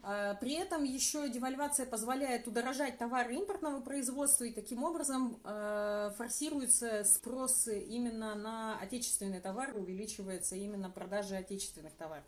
А, 0.00 0.34
при 0.34 0.54
этом 0.54 0.84
еще 0.84 1.28
девальвация 1.28 1.86
позволяет 1.86 2.46
удорожать 2.46 2.98
товары 2.98 3.34
импортного 3.34 3.80
производства, 3.80 4.44
и 4.44 4.52
таким 4.52 4.84
образом 4.84 5.40
а, 5.44 6.10
форсируется 6.16 7.04
спрос 7.04 7.66
именно 7.66 8.34
на 8.34 8.78
отечественные 8.78 9.40
товары, 9.40 9.74
увеличивается 9.74 10.56
именно 10.56 10.88
продажа 10.88 11.38
отечественных 11.38 11.94
товаров. 11.94 12.24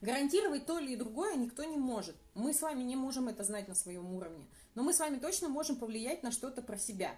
Гарантировать 0.00 0.64
то 0.66 0.78
или 0.78 0.94
другое 0.94 1.34
никто 1.34 1.64
не 1.64 1.76
может. 1.76 2.16
Мы 2.34 2.54
с 2.54 2.62
вами 2.62 2.82
не 2.82 2.94
можем 2.94 3.28
это 3.28 3.42
знать 3.42 3.66
на 3.66 3.74
своем 3.74 4.14
уровне. 4.14 4.46
Но 4.74 4.84
мы 4.84 4.92
с 4.92 5.00
вами 5.00 5.18
точно 5.18 5.48
можем 5.48 5.76
повлиять 5.76 6.22
на 6.22 6.30
что-то 6.30 6.62
про 6.62 6.78
себя. 6.78 7.16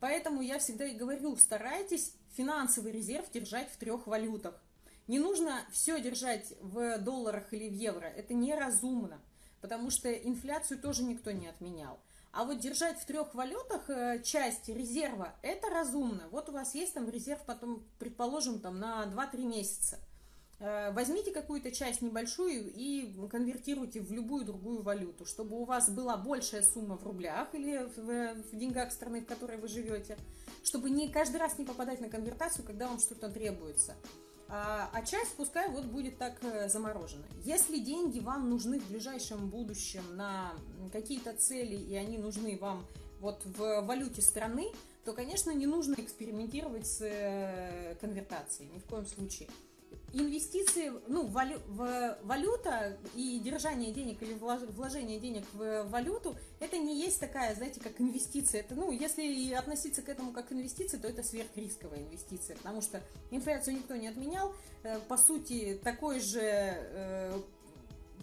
Поэтому 0.00 0.42
я 0.42 0.58
всегда 0.58 0.84
и 0.86 0.94
говорю, 0.94 1.36
старайтесь 1.36 2.14
финансовый 2.36 2.92
резерв 2.92 3.30
держать 3.30 3.70
в 3.70 3.76
трех 3.76 4.06
валютах. 4.06 4.62
Не 5.10 5.18
нужно 5.18 5.58
все 5.72 6.00
держать 6.00 6.52
в 6.60 6.98
долларах 6.98 7.52
или 7.52 7.68
в 7.68 7.72
евро. 7.72 8.06
Это 8.06 8.32
неразумно, 8.32 9.20
потому 9.60 9.90
что 9.90 10.08
инфляцию 10.08 10.78
тоже 10.78 11.02
никто 11.02 11.32
не 11.32 11.48
отменял. 11.48 11.98
А 12.30 12.44
вот 12.44 12.60
держать 12.60 12.96
в 12.96 13.04
трех 13.06 13.34
валютах 13.34 13.90
э, 13.90 14.22
часть 14.22 14.68
резерва, 14.68 15.34
это 15.42 15.68
разумно. 15.68 16.28
Вот 16.30 16.48
у 16.48 16.52
вас 16.52 16.76
есть 16.76 16.94
там 16.94 17.10
резерв 17.10 17.40
потом, 17.44 17.82
предположим, 17.98 18.60
там 18.60 18.78
на 18.78 19.04
2-3 19.06 19.46
месяца. 19.46 19.98
Э, 20.60 20.92
возьмите 20.92 21.32
какую-то 21.32 21.72
часть 21.72 22.02
небольшую 22.02 22.72
и 22.72 23.12
конвертируйте 23.32 24.00
в 24.02 24.12
любую 24.12 24.44
другую 24.44 24.82
валюту, 24.82 25.26
чтобы 25.26 25.60
у 25.60 25.64
вас 25.64 25.90
была 25.90 26.18
большая 26.18 26.62
сумма 26.62 26.96
в 26.96 27.02
рублях 27.02 27.52
или 27.52 27.78
в, 27.96 28.34
в 28.44 28.56
деньгах 28.56 28.92
страны, 28.92 29.22
в 29.22 29.26
которой 29.26 29.58
вы 29.58 29.66
живете, 29.66 30.16
чтобы 30.62 30.88
не 30.88 31.08
каждый 31.08 31.38
раз 31.38 31.58
не 31.58 31.64
попадать 31.64 32.00
на 32.00 32.08
конвертацию, 32.08 32.64
когда 32.64 32.86
вам 32.86 33.00
что-то 33.00 33.28
требуется. 33.28 33.96
А, 34.52 34.90
а 34.92 35.02
часть 35.02 35.36
пускай 35.36 35.68
вот 35.70 35.84
будет 35.84 36.18
так 36.18 36.42
э, 36.42 36.68
заморожена. 36.68 37.24
Если 37.44 37.78
деньги 37.78 38.18
вам 38.18 38.50
нужны 38.50 38.80
в 38.80 38.88
ближайшем 38.88 39.48
будущем 39.48 40.02
на 40.16 40.52
какие-то 40.92 41.32
цели, 41.34 41.76
и 41.76 41.94
они 41.94 42.18
нужны 42.18 42.58
вам 42.58 42.84
вот 43.20 43.44
в 43.44 43.82
валюте 43.82 44.22
страны, 44.22 44.66
то, 45.04 45.12
конечно, 45.12 45.52
не 45.52 45.66
нужно 45.66 45.94
экспериментировать 45.94 46.86
с 46.86 47.00
э, 47.00 47.94
конвертацией, 48.00 48.70
ни 48.70 48.80
в 48.80 48.86
коем 48.86 49.06
случае 49.06 49.48
инвестиции, 50.12 50.92
ну, 51.06 51.26
валю, 51.26 51.60
в, 51.66 52.18
валюта 52.22 52.98
и 53.14 53.38
держание 53.38 53.92
денег 53.92 54.22
или 54.22 54.34
вложение 54.34 55.20
денег 55.20 55.44
в 55.52 55.84
валюту, 55.84 56.36
это 56.58 56.78
не 56.78 57.00
есть 57.00 57.20
такая, 57.20 57.54
знаете, 57.54 57.80
как 57.80 58.00
инвестиция. 58.00 58.60
Это, 58.60 58.74
ну, 58.74 58.90
если 58.90 59.52
относиться 59.52 60.02
к 60.02 60.08
этому 60.08 60.32
как 60.32 60.48
к 60.48 60.52
инвестиции, 60.52 60.98
то 60.98 61.06
это 61.06 61.22
сверхрисковая 61.22 62.00
инвестиция, 62.00 62.56
потому 62.56 62.82
что 62.82 63.02
инфляцию 63.30 63.76
никто 63.76 63.94
не 63.96 64.08
отменял. 64.08 64.54
Э, 64.82 64.98
по 65.08 65.16
сути, 65.16 65.80
такой 65.82 66.20
же 66.20 66.40
э, 66.42 67.40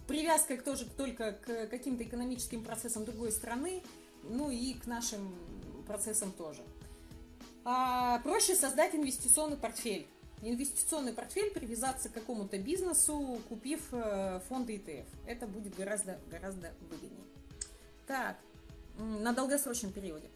привязка 0.06 0.56
тоже 0.58 0.84
только 0.84 1.32
к 1.32 1.68
каким-то 1.68 2.04
экономическим 2.04 2.64
процессам 2.64 3.04
другой 3.04 3.32
страны, 3.32 3.82
ну 4.24 4.50
и 4.50 4.74
к 4.74 4.86
нашим 4.86 5.34
процессам 5.86 6.32
тоже. 6.32 6.62
А 7.64 8.18
проще 8.20 8.54
создать 8.54 8.94
инвестиционный 8.94 9.56
портфель 9.56 10.06
инвестиционный 10.42 11.12
портфель 11.12 11.50
привязаться 11.50 12.08
к 12.08 12.12
какому-то 12.12 12.58
бизнесу, 12.58 13.40
купив 13.48 13.80
э, 13.92 14.40
фонды 14.48 14.76
ETF. 14.76 15.06
Это 15.26 15.46
будет 15.46 15.76
гораздо, 15.76 16.18
гораздо 16.30 16.72
выгоднее. 16.90 17.24
Так, 18.06 18.36
на 18.96 19.32
долгосрочном 19.32 19.92
периоде. 19.92 20.28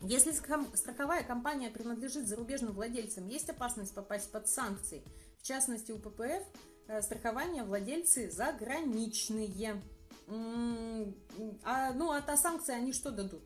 Если 0.00 0.32
страховая 0.32 1.22
компания 1.22 1.70
принадлежит 1.70 2.26
зарубежным 2.26 2.72
владельцам, 2.72 3.28
есть 3.28 3.48
опасность 3.48 3.94
попасть 3.94 4.30
под 4.32 4.48
санкции. 4.48 5.02
В 5.38 5.46
частности, 5.46 5.92
у 5.92 5.98
ППФ 5.98 6.42
э, 6.88 7.02
страхование 7.02 7.62
владельцы 7.62 8.30
заграничные. 8.30 9.80
А, 11.64 11.92
ну, 11.92 12.10
а 12.10 12.20
та 12.20 12.36
санкции 12.36 12.74
они 12.74 12.92
что 12.92 13.10
дадут? 13.10 13.42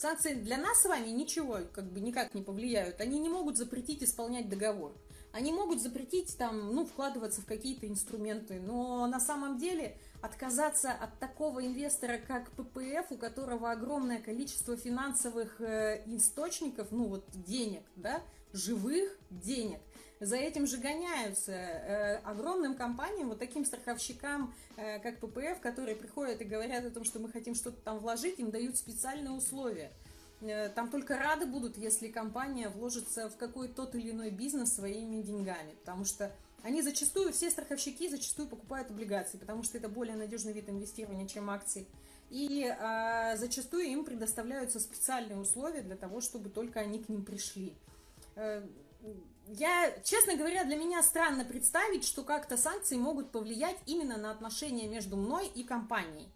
Санкции 0.00 0.32
для 0.32 0.56
нас 0.56 0.80
с 0.80 0.86
вами 0.86 1.10
ничего 1.10 1.58
как 1.74 1.84
бы 1.92 2.00
никак 2.00 2.32
не 2.32 2.40
повлияют. 2.40 3.02
Они 3.02 3.18
не 3.18 3.28
могут 3.28 3.58
запретить 3.58 4.02
исполнять 4.02 4.48
договор. 4.48 4.94
Они 5.30 5.52
могут 5.52 5.82
запретить 5.82 6.38
там, 6.38 6.74
ну, 6.74 6.86
вкладываться 6.86 7.42
в 7.42 7.44
какие-то 7.44 7.86
инструменты, 7.86 8.60
но 8.60 9.06
на 9.06 9.20
самом 9.20 9.58
деле 9.58 9.98
отказаться 10.22 10.90
от 10.90 11.18
такого 11.18 11.66
инвестора, 11.66 12.16
как 12.16 12.50
ППФ, 12.52 13.10
у 13.12 13.18
которого 13.18 13.70
огромное 13.70 14.20
количество 14.22 14.74
финансовых 14.74 15.60
э, 15.60 16.02
источников, 16.06 16.92
ну, 16.92 17.04
вот 17.04 17.26
денег, 17.34 17.82
да, 17.96 18.22
живых 18.54 19.18
денег, 19.28 19.80
за 20.20 20.36
этим 20.36 20.66
же 20.66 20.76
гоняются 20.76 21.52
э, 21.52 22.16
огромным 22.18 22.76
компаниям, 22.76 23.30
вот 23.30 23.38
таким 23.38 23.64
страховщикам, 23.64 24.54
э, 24.76 24.98
как 25.00 25.18
ППФ, 25.18 25.60
которые 25.60 25.96
приходят 25.96 26.40
и 26.40 26.44
говорят 26.44 26.84
о 26.84 26.90
том, 26.90 27.04
что 27.04 27.18
мы 27.18 27.30
хотим 27.30 27.54
что-то 27.54 27.80
там 27.80 27.98
вложить, 27.98 28.38
им 28.38 28.50
дают 28.50 28.76
специальные 28.76 29.32
условия– 29.32 29.90
Э, 30.40 30.68
там 30.70 30.90
только 30.90 31.18
рады 31.18 31.46
будут, 31.46 31.76
если 31.76 32.08
компания 32.08 32.68
вложится 32.68 33.28
в 33.28 33.36
какой-то 33.36 33.74
тот 33.74 33.94
или 33.94 34.10
иной 34.10 34.30
бизнес 34.30 34.74
своими 34.74 35.22
деньгами, 35.22 35.74
потому 35.80 36.04
что 36.04 36.32
они 36.62 36.82
зачастую, 36.82 37.32
все 37.32 37.50
страховщики 37.50 38.08
зачастую 38.08 38.48
покупают 38.48 38.90
облигации, 38.90 39.38
потому 39.38 39.62
что 39.62 39.78
это 39.78 39.88
более 39.88 40.16
надежный 40.16 40.52
вид 40.52 40.68
инвестирования, 40.68 41.26
чем 41.26 41.50
акции. 41.50 41.86
и 42.30 42.64
э, 42.64 43.36
зачастую 43.36 43.84
им 43.84 44.04
предоставляются 44.04 44.80
специальные 44.80 45.38
условия 45.38 45.82
для 45.82 45.96
того, 45.96 46.20
чтобы 46.20 46.48
только 46.48 46.80
они 46.80 47.02
к 47.02 47.08
ним 47.08 47.24
пришли. 47.24 47.74
Э, 48.36 48.62
я, 49.48 49.92
честно 50.04 50.36
говоря, 50.36 50.64
для 50.64 50.76
меня 50.76 51.02
странно 51.02 51.44
представить, 51.44 52.04
что 52.04 52.22
как-то 52.22 52.56
санкции 52.56 52.96
могут 52.96 53.32
повлиять 53.32 53.78
именно 53.86 54.16
на 54.16 54.30
отношения 54.30 54.86
между 54.86 55.16
мной 55.16 55.48
и 55.48 55.64
компанией. 55.64 56.28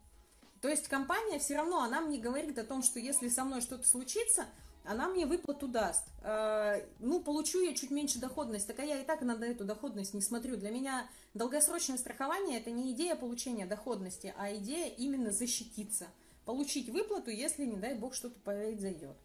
То 0.61 0.68
есть 0.68 0.88
компания 0.88 1.38
все 1.38 1.56
равно, 1.56 1.82
она 1.82 2.00
мне 2.00 2.18
говорит 2.18 2.58
о 2.58 2.64
том, 2.64 2.82
что 2.82 2.99
если 2.99 3.28
со 3.28 3.44
мной 3.44 3.61
что-то 3.61 3.87
случится, 3.87 4.46
она 4.84 5.08
мне 5.08 5.26
выплату 5.26 5.68
даст. 5.68 6.04
Э, 6.23 6.87
ну, 7.00 7.20
получу 7.20 7.61
я 7.62 7.75
чуть 7.75 7.90
меньше 7.90 8.18
доходность, 8.18 8.66
так 8.66 8.78
а 8.78 8.84
я 8.84 9.00
и 9.00 9.04
так 9.04 9.23
на 9.23 9.32
эту 9.32 9.64
доходность 9.64 10.14
не 10.14 10.20
смотрю. 10.20 10.56
Для 10.56 10.70
меня 10.70 11.08
долгосрочное 11.34 11.99
страхование– 11.99 12.58
это 12.61 12.70
не 12.70 12.92
идея 12.92 13.14
получения 13.14 13.66
доходности, 13.66 14.34
а 14.37 14.54
идея 14.54 14.88
именно 14.88 15.32
защититься. 15.32 16.06
Получить 16.44 16.90
выплату, 16.90 17.30
если, 17.30 17.64
не 17.64 17.76
дай 17.76 17.94
бог, 17.94 18.14
что-то 18.14 18.38
произойдет. 18.40 19.16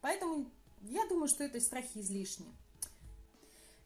Поэтому 0.00 0.50
я 0.82 1.06
думаю, 1.08 1.28
что 1.28 1.42
это 1.42 1.60
страхи 1.60 1.98
излишние. 1.98 2.52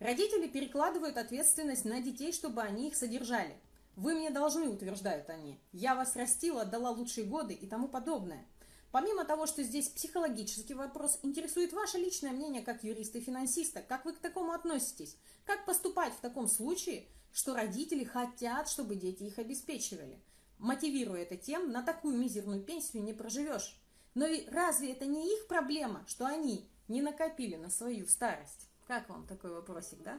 Родители 0.03 0.49
перекладывают 0.49 1.17
ответственность 1.17 1.85
на 1.85 2.01
детей, 2.01 2.33
чтобы 2.33 2.61
они 2.61 2.89
их 2.89 2.97
содержали. 2.97 3.57
Вы 3.95 4.15
мне 4.15 4.31
должны, 4.31 4.69
утверждают 4.69 5.31
они. 5.31 5.61
Я 5.71 5.95
вас 5.95 6.17
растила, 6.17 6.63
отдала 6.63 6.91
лучшие 6.91 7.25
годы 7.25 7.55
и 7.55 7.69
тому 7.69 7.87
подобное. 7.87 8.45
Помимо 8.91 9.25
того, 9.25 9.47
что 9.47 9.63
здесь 9.63 9.89
психологический 9.89 10.75
вопрос, 10.75 11.21
интересует 11.23 11.73
ваше 11.73 11.99
личное 11.99 12.33
мнение 12.33 12.63
как 12.63 12.83
юриста 12.83 13.19
и 13.19 13.21
финансиста. 13.21 13.81
Как 13.81 14.05
вы 14.05 14.13
к 14.15 14.19
такому 14.19 14.51
относитесь? 14.51 15.17
Как 15.45 15.65
поступать 15.67 16.15
в 16.15 16.21
таком 16.21 16.49
случае, 16.49 17.07
что 17.33 17.55
родители 17.55 18.03
хотят, 18.03 18.69
чтобы 18.69 18.97
дети 18.97 19.23
их 19.23 19.39
обеспечивали? 19.39 20.21
Мотивируя 20.59 21.23
это 21.23 21.37
тем, 21.37 21.71
на 21.71 21.81
такую 21.81 22.19
мизерную 22.19 22.61
пенсию 22.61 23.05
не 23.05 23.13
проживешь. 23.13 23.81
Но 24.15 24.27
и 24.27 24.49
разве 24.49 24.91
это 24.91 25.07
не 25.07 25.33
их 25.33 25.47
проблема, 25.47 26.05
что 26.09 26.27
они 26.27 26.69
не 26.89 27.03
накопили 27.03 27.55
на 27.55 27.71
свою 27.71 28.09
старость? 28.09 28.72
Как 28.87 29.09
вам 29.09 29.27
такой 29.27 29.53
вопросик, 29.53 30.03
да? 30.03 30.19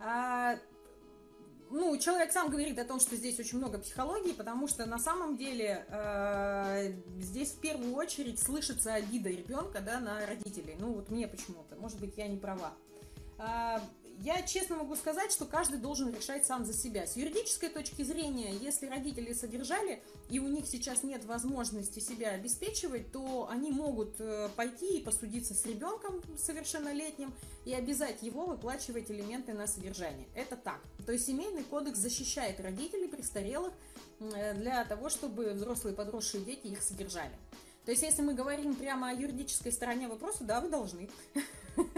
А, 0.00 0.58
ну, 1.70 1.96
человек 1.98 2.32
сам 2.32 2.50
говорит 2.50 2.78
о 2.78 2.84
том, 2.84 2.98
что 2.98 3.16
здесь 3.16 3.38
очень 3.38 3.58
много 3.58 3.78
психологии, 3.78 4.32
потому 4.32 4.68
что 4.68 4.86
на 4.86 4.98
самом 4.98 5.36
деле 5.36 5.86
э, 5.88 6.92
здесь 7.18 7.52
в 7.52 7.60
первую 7.60 7.94
очередь 7.94 8.40
слышится 8.40 8.94
обида 8.94 9.28
ребенка 9.28 9.80
да, 9.80 10.00
на 10.00 10.24
родителей. 10.26 10.76
Ну, 10.78 10.92
вот 10.94 11.10
мне 11.10 11.28
почему-то, 11.28 11.76
может 11.76 12.00
быть, 12.00 12.16
я 12.16 12.26
не 12.26 12.38
права. 12.38 12.72
Э, 13.38 13.78
я 14.20 14.42
честно 14.42 14.76
могу 14.76 14.96
сказать, 14.96 15.30
что 15.30 15.44
каждый 15.44 15.78
должен 15.78 16.12
решать 16.12 16.44
сам 16.44 16.64
за 16.64 16.72
себя. 16.72 17.06
С 17.06 17.16
юридической 17.16 17.68
точки 17.68 18.02
зрения, 18.02 18.52
если 18.54 18.86
родители 18.86 19.32
содержали, 19.32 20.02
и 20.28 20.38
у 20.40 20.48
них 20.48 20.66
сейчас 20.66 21.02
нет 21.02 21.24
возможности 21.24 22.00
себя 22.00 22.30
обеспечивать, 22.30 23.12
то 23.12 23.48
они 23.50 23.70
могут 23.70 24.16
э, 24.18 24.48
пойти 24.56 24.98
и 24.98 25.02
посудиться 25.02 25.54
с 25.54 25.64
ребенком 25.66 26.20
совершеннолетним 26.36 27.32
и 27.64 27.72
обязать 27.72 28.22
его 28.22 28.46
выплачивать 28.46 29.10
элементы 29.10 29.52
на 29.52 29.66
содержание. 29.66 30.26
Это 30.34 30.56
так. 30.56 30.80
То 31.06 31.12
есть 31.12 31.26
семейный 31.26 31.62
кодекс 31.62 31.98
защищает 31.98 32.60
родителей 32.60 33.08
престарелых 33.08 33.72
э, 34.20 34.54
для 34.54 34.84
того, 34.84 35.10
чтобы 35.10 35.52
взрослые 35.52 35.94
подросшие 35.94 36.44
дети 36.44 36.66
их 36.66 36.82
содержали. 36.82 37.36
То 37.88 37.92
есть, 37.92 38.02
если 38.02 38.20
мы 38.20 38.34
говорим 38.34 38.74
прямо 38.74 39.08
о 39.08 39.14
юридической 39.14 39.72
стороне 39.72 40.08
вопроса, 40.08 40.44
да, 40.44 40.60
вы 40.60 40.68
должны. 40.68 41.08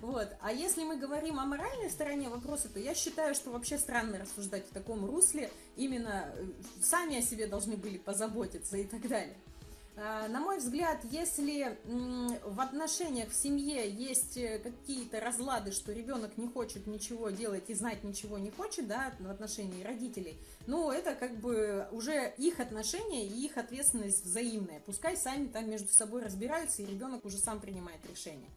Вот. 0.00 0.28
А 0.40 0.50
если 0.50 0.84
мы 0.84 0.96
говорим 0.96 1.38
о 1.38 1.44
моральной 1.44 1.90
стороне 1.90 2.30
вопроса, 2.30 2.70
то 2.70 2.80
я 2.80 2.94
считаю, 2.94 3.34
что 3.34 3.50
вообще 3.50 3.76
странно 3.76 4.18
рассуждать 4.18 4.66
в 4.66 4.72
таком 4.72 5.04
русле. 5.04 5.50
Именно 5.76 6.32
э, 6.34 6.46
сами 6.82 7.18
о 7.18 7.22
себе 7.22 7.46
должны 7.46 7.76
были 7.76 7.98
позаботиться 7.98 8.78
и 8.78 8.84
так 8.84 9.06
далее. 9.06 9.36
А, 9.94 10.26
на 10.28 10.40
мой 10.40 10.58
взгляд, 10.58 11.00
если 11.10 11.78
в 11.84 12.60
отношениях 12.60 13.28
в 13.28 13.34
семье 13.34 13.90
есть 13.90 14.38
э, 14.38 14.58
какие-то 14.58 15.20
разлады, 15.20 15.70
что 15.70 15.92
ребенок 15.92 16.38
не 16.38 16.48
хочет 16.48 16.86
ничего 16.86 17.28
делать 17.28 17.68
и 17.68 17.74
знать 17.74 18.02
ничего 18.02 18.38
не 18.38 18.50
хочет, 18.50 18.88
да, 18.88 19.12
в 19.20 19.28
отношении 19.28 19.82
родителей, 19.82 20.38
ну, 20.66 20.90
это 20.90 21.14
как 21.14 21.36
бы 21.36 21.86
уже 21.92 22.32
их 22.38 22.58
отношения 22.58 23.26
и 23.26 23.44
их 23.44 23.58
ответственность 23.58 24.24
взаимная. 24.24 24.80
Пускай 24.80 25.14
сами 25.14 25.46
там 25.48 25.68
между 25.68 25.92
собой 25.92 26.22
разбираются, 26.22 26.80
и 26.80 26.86
ребенок 26.86 27.26
уже 27.26 27.36
сам 27.36 27.60
принимает 27.60 28.00
решение. 28.08 28.48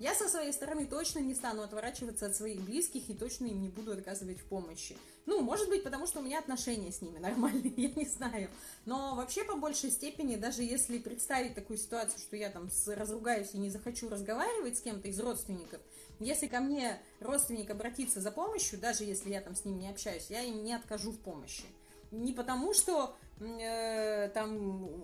Я 0.00 0.14
со 0.14 0.30
своей 0.30 0.50
стороны 0.54 0.86
точно 0.86 1.18
не 1.18 1.34
стану 1.34 1.60
отворачиваться 1.60 2.24
от 2.24 2.34
своих 2.34 2.62
близких 2.62 3.10
и 3.10 3.14
точно 3.14 3.44
им 3.48 3.60
не 3.60 3.68
буду 3.68 3.92
отказывать 3.92 4.40
в 4.40 4.44
помощи. 4.44 4.96
Ну, 5.26 5.42
может 5.42 5.68
быть, 5.68 5.84
потому 5.84 6.06
что 6.06 6.20
у 6.20 6.22
меня 6.22 6.38
отношения 6.38 6.90
с 6.90 7.02
ними 7.02 7.18
нормальные, 7.20 7.74
я 7.76 7.90
не 7.90 8.06
знаю. 8.06 8.48
Но 8.86 9.14
вообще, 9.14 9.44
по 9.44 9.56
большей 9.56 9.90
степени, 9.90 10.36
даже 10.36 10.62
если 10.62 10.96
представить 10.96 11.54
такую 11.54 11.76
ситуацию, 11.76 12.18
что 12.18 12.34
я 12.34 12.48
там 12.48 12.70
разругаюсь 12.86 13.50
и 13.52 13.58
не 13.58 13.68
захочу 13.68 14.08
разговаривать 14.08 14.78
с 14.78 14.80
кем-то 14.80 15.06
из 15.06 15.20
родственников, 15.20 15.82
если 16.18 16.46
ко 16.46 16.60
мне 16.60 16.98
родственник 17.20 17.68
обратится 17.68 18.22
за 18.22 18.30
помощью, 18.30 18.78
даже 18.78 19.04
если 19.04 19.28
я 19.28 19.42
там 19.42 19.54
с 19.54 19.66
ним 19.66 19.78
не 19.78 19.90
общаюсь, 19.90 20.30
я 20.30 20.42
им 20.42 20.64
не 20.64 20.72
откажу 20.72 21.10
в 21.12 21.18
помощи. 21.18 21.64
Не 22.10 22.32
потому, 22.32 22.72
что 22.72 23.14
э, 23.38 24.30
там 24.30 24.96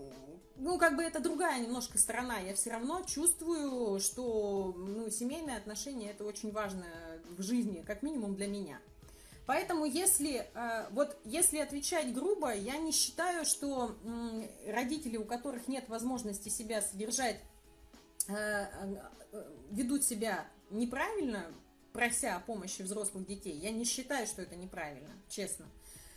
ну, 0.59 0.79
как 0.79 0.97
бы 0.97 1.03
это 1.03 1.21
другая 1.21 1.61
немножко 1.61 1.99
сторона. 1.99 2.39
Я 2.39 2.55
все 2.55 2.71
равно 2.71 3.03
чувствую, 3.03 4.01
что 4.01 4.75
ну, 4.77 5.11
семейные 5.11 5.57
отношения 5.57 6.11
это 6.11 6.25
очень 6.25 6.53
важно 6.53 6.87
в 7.37 7.43
жизни, 7.43 7.85
как 7.87 8.03
минимум 8.03 8.35
для 8.35 8.47
меня. 8.47 8.81
Поэтому, 9.47 9.85
если, 9.85 10.49
э, 10.55 10.89
вот, 10.91 11.17
если 11.25 11.59
отвечать 11.59 12.13
грубо, 12.13 12.53
я 12.53 12.79
не 12.79 12.91
считаю, 12.91 13.45
что 13.45 13.97
родители, 14.67 15.17
у 15.17 15.25
которых 15.25 15.69
нет 15.69 15.89
возможности 15.89 16.49
себя 16.49 16.83
содержать, 16.83 17.39
э, 18.29 18.33
э, 18.35 19.53
ведут 19.71 20.03
себя 20.03 20.49
неправильно, 20.71 21.47
прося 21.93 22.37
о 22.37 22.41
помощи 22.41 22.83
взрослых 22.83 23.25
детей. 23.27 23.57
Я 23.57 23.71
не 23.71 23.85
считаю, 23.85 24.27
что 24.27 24.43
это 24.43 24.57
неправильно, 24.57 25.11
честно. 25.29 25.67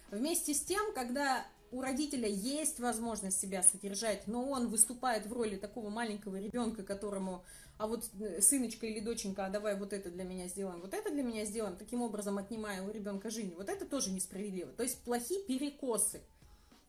Вместе 0.09 0.55
с 0.55 0.61
тем, 0.61 0.91
когда 0.93 1.45
у 1.71 1.81
родителя 1.81 2.27
есть 2.27 2.79
возможность 2.79 3.39
себя 3.39 3.63
содержать, 3.63 4.27
но 4.27 4.49
он 4.49 4.67
выступает 4.67 5.25
в 5.25 5.33
роли 5.33 5.55
такого 5.55 5.89
маленького 5.89 6.39
ребенка, 6.39 6.83
которому, 6.83 7.43
а 7.77 7.87
вот 7.87 8.09
э, 8.19 8.41
сыночка 8.41 8.85
или 8.85 8.99
доченька, 8.99 9.45
а 9.45 9.49
давай 9.49 9.77
вот 9.77 9.93
это 9.93 10.09
для 10.09 10.23
меня 10.23 10.47
сделаем, 10.47 10.81
вот 10.81 10.93
это 10.93 11.11
для 11.11 11.23
меня 11.23 11.45
сделаем, 11.45 11.77
таким 11.77 12.01
образом 12.01 12.37
отнимая 12.37 12.81
у 12.83 12.91
ребенка 12.91 13.29
жизнь, 13.29 13.53
вот 13.55 13.69
это 13.69 13.85
тоже 13.85 14.11
несправедливо. 14.11 14.71
То 14.71 14.83
есть 14.83 15.01
плохие 15.03 15.43
перекосы. 15.43 16.21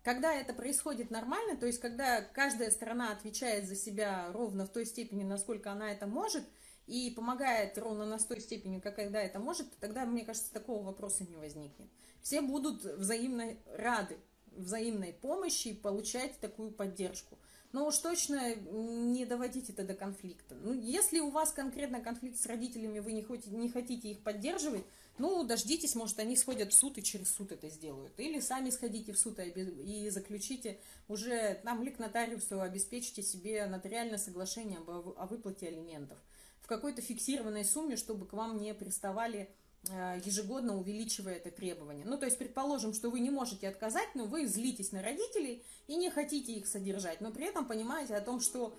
Когда 0.03 0.33
это 0.33 0.55
происходит 0.55 1.11
нормально, 1.11 1.59
то 1.59 1.66
есть 1.66 1.79
когда 1.79 2.23
каждая 2.23 2.71
сторона 2.71 3.12
отвечает 3.12 3.69
за 3.69 3.77
себя 3.77 4.33
ровно 4.33 4.64
в 4.64 4.71
той 4.71 4.87
степени, 4.87 5.25
насколько 5.25 5.71
она 5.71 5.93
это 5.93 6.07
может, 6.07 6.45
и 6.87 7.12
помогает 7.14 7.77
ровно 7.77 8.07
на 8.07 8.19
той 8.19 8.40
степени, 8.40 8.81
как 8.81 8.97
когда 8.97 9.21
это 9.21 9.38
может, 9.38 9.66
тогда, 9.79 10.07
мне 10.07 10.25
кажется, 10.25 10.53
такого 10.53 10.83
вопроса 10.83 11.25
не 11.25 11.37
возникнет. 11.37 11.88
Все 12.23 12.40
будут 12.40 12.83
взаимно 12.83 13.55
рады 13.77 14.16
взаимной 14.61 15.12
помощи 15.12 15.73
получать 15.73 16.38
такую 16.40 16.70
поддержку. 16.70 17.37
Но 17.73 17.87
уж 17.87 17.99
точно 17.99 18.55
не 18.57 19.25
доводить 19.25 19.70
это 19.70 19.85
до 19.85 19.94
конфликта. 19.94 20.57
Ну, 20.57 20.73
если 20.73 21.20
у 21.20 21.31
вас 21.31 21.53
конкретно 21.53 22.01
конфликт 22.01 22.37
с 22.37 22.46
родителями, 22.46 22.99
вы 22.99 23.12
не 23.12 23.23
хотите, 23.23 23.55
не 23.55 23.68
хотите 23.68 24.11
их 24.11 24.20
поддерживать, 24.20 24.85
ну, 25.18 25.44
дождитесь, 25.44 25.94
может, 25.94 26.18
они 26.18 26.37
сходят 26.37 26.73
в 26.73 26.77
суд 26.77 26.99
и 26.99 27.03
через 27.03 27.33
суд 27.33 27.53
это 27.53 27.68
сделают. 27.68 28.18
Или 28.18 28.40
сами 28.40 28.70
сходите 28.70 29.12
в 29.12 29.18
суд 29.18 29.38
и 29.38 30.09
заключите 30.11 30.79
уже 31.09 31.61
там 31.62 31.83
ли 31.83 31.90
к 31.90 31.99
нотариусу 31.99 32.61
обеспечите 32.61 33.23
себе 33.23 33.66
нотариальное 33.66 34.18
соглашение 34.18 34.79
о 34.87 35.27
выплате 35.27 35.68
алиментов 35.68 36.18
в 36.62 36.66
какой-то 36.66 37.03
фиксированной 37.03 37.64
сумме, 37.64 37.96
чтобы 37.96 38.27
к 38.27 38.33
вам 38.33 38.57
не 38.57 38.75
приставали 38.75 39.51
ежегодно 39.88 40.77
увеличивая 40.77 41.37
это 41.37 41.51
требование. 41.51 42.05
Ну, 42.05 42.19
то 42.19 42.27
есть, 42.27 42.38
предположим, 42.38 42.93
что 42.93 43.11
вы 43.11 43.21
не 43.21 43.31
можете 43.31 43.69
отказать, 43.69 44.09
но 44.14 44.27
вы 44.27 44.47
злитесь 44.47 44.93
на 44.93 45.03
родителей 45.03 45.64
и 45.87 45.97
не 45.97 46.11
хотите 46.11 46.53
их 46.53 46.66
содержать, 46.66 47.21
но 47.21 47.33
при 47.33 47.47
этом 47.47 47.66
понимаете 47.66 48.14
о 48.14 48.21
том, 48.21 48.40
что 48.40 48.77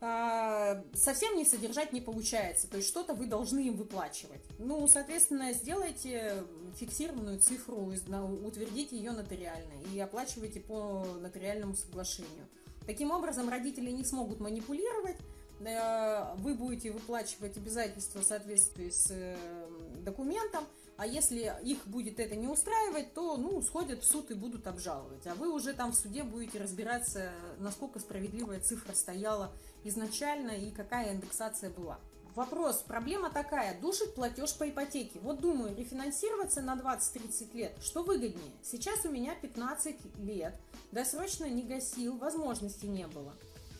э, 0.00 0.82
совсем 0.94 1.36
не 1.36 1.44
содержать 1.44 1.92
не 1.92 2.00
получается, 2.00 2.68
то 2.68 2.78
есть 2.78 2.88
что-то 2.88 3.14
вы 3.14 3.26
должны 3.26 3.68
им 3.68 3.76
выплачивать. 3.76 4.40
Ну, 4.58 4.86
соответственно, 4.88 5.52
сделайте 5.52 6.42
фиксированную 6.76 7.38
цифру, 7.40 7.92
утвердите 8.44 8.96
ее 8.96 9.12
нотариально 9.12 9.74
и 9.92 10.00
оплачивайте 10.00 10.60
по 10.60 11.04
нотариальному 11.20 11.74
соглашению. 11.74 12.48
Таким 12.86 13.10
образом, 13.10 13.48
родители 13.48 13.90
не 13.90 14.04
смогут 14.04 14.40
манипулировать, 14.40 15.16
э, 15.60 16.34
вы 16.38 16.54
будете 16.54 16.90
выплачивать 16.90 17.58
обязательства 17.58 18.20
в 18.20 18.24
соответствии 18.24 18.88
с 18.88 19.10
документам, 20.04 20.64
а 20.96 21.06
если 21.06 21.52
их 21.64 21.86
будет 21.86 22.20
это 22.20 22.36
не 22.36 22.46
устраивать, 22.46 23.14
то, 23.14 23.36
ну, 23.36 23.60
сходят 23.62 24.02
в 24.02 24.06
суд 24.06 24.30
и 24.30 24.34
будут 24.34 24.66
обжаловать. 24.66 25.26
А 25.26 25.34
вы 25.34 25.52
уже 25.52 25.74
там 25.74 25.90
в 25.90 25.96
суде 25.96 26.22
будете 26.22 26.60
разбираться, 26.60 27.32
насколько 27.58 27.98
справедливая 27.98 28.60
цифра 28.60 28.94
стояла 28.94 29.52
изначально 29.82 30.52
и 30.52 30.70
какая 30.70 31.12
индексация 31.14 31.70
была. 31.70 31.98
вопрос, 32.36 32.82
проблема 32.86 33.30
такая, 33.30 33.80
душит 33.80 34.14
платеж 34.14 34.54
по 34.54 34.68
ипотеке. 34.68 35.20
Вот 35.20 35.40
думаю, 35.40 35.76
рефинансироваться 35.76 36.62
на 36.62 36.74
20-30 36.74 37.56
лет, 37.56 37.72
что 37.80 38.02
выгоднее? 38.02 38.52
Сейчас 38.62 39.04
у 39.04 39.10
меня 39.10 39.34
15 39.36 40.18
лет, 40.18 40.54
досрочно 40.90 41.44
не 41.44 41.62
гасил, 41.62 42.16
возможности 42.16 42.86
не 42.86 43.06
было. 43.06 43.34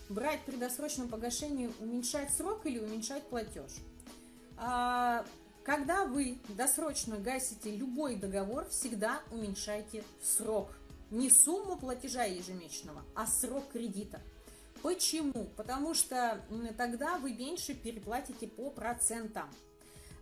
Брать 0.09 0.41
при 0.45 0.57
досрочном 0.57 1.09
погашении, 1.09 1.73
уменьшать 1.81 2.33
срок 2.33 2.67
или 2.67 2.79
уменьшать 2.79 3.25
платеж? 3.25 3.73
А, 4.57 5.25
когда 5.65 6.05
вы 6.05 6.39
досрочно 6.51 7.17
гасите 7.17 7.75
любой 7.75 8.17
договор, 8.17 8.69
всегда 8.69 9.21
уменьшайте 9.31 10.05
срок. 10.23 10.71
Не 11.11 11.31
сумму 11.31 11.77
платежа 11.77 12.25
ежемесячного, 12.25 13.03
а 13.15 13.27
срок 13.27 13.69
кредита. 13.73 14.21
Почему? 14.83 15.47
Потому 15.57 15.95
что 15.95 16.41
тогда 16.77 17.17
вы 17.19 17.33
меньше 17.33 17.75
переплатите 17.75 18.47
по 18.47 18.71
процентам. 18.71 19.49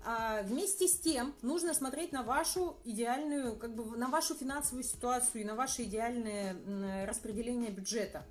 А 0.04 0.42
вместе 0.42 0.86
с 0.88 0.98
тем 0.98 1.34
нужно 1.42 1.74
смотреть 1.74 2.12
на 2.12 2.22
вашу 2.22 2.76
идеальную, 2.84 3.56
как 3.56 3.74
бы 3.74 3.96
на 3.96 4.08
вашу 4.08 4.34
финансовую 4.34 4.84
ситуацию 4.84 5.42
и 5.42 5.44
на 5.44 5.54
ваше 5.54 5.84
идеальное 5.84 7.06
распределение 7.06 7.70
бюджета. 7.70 8.24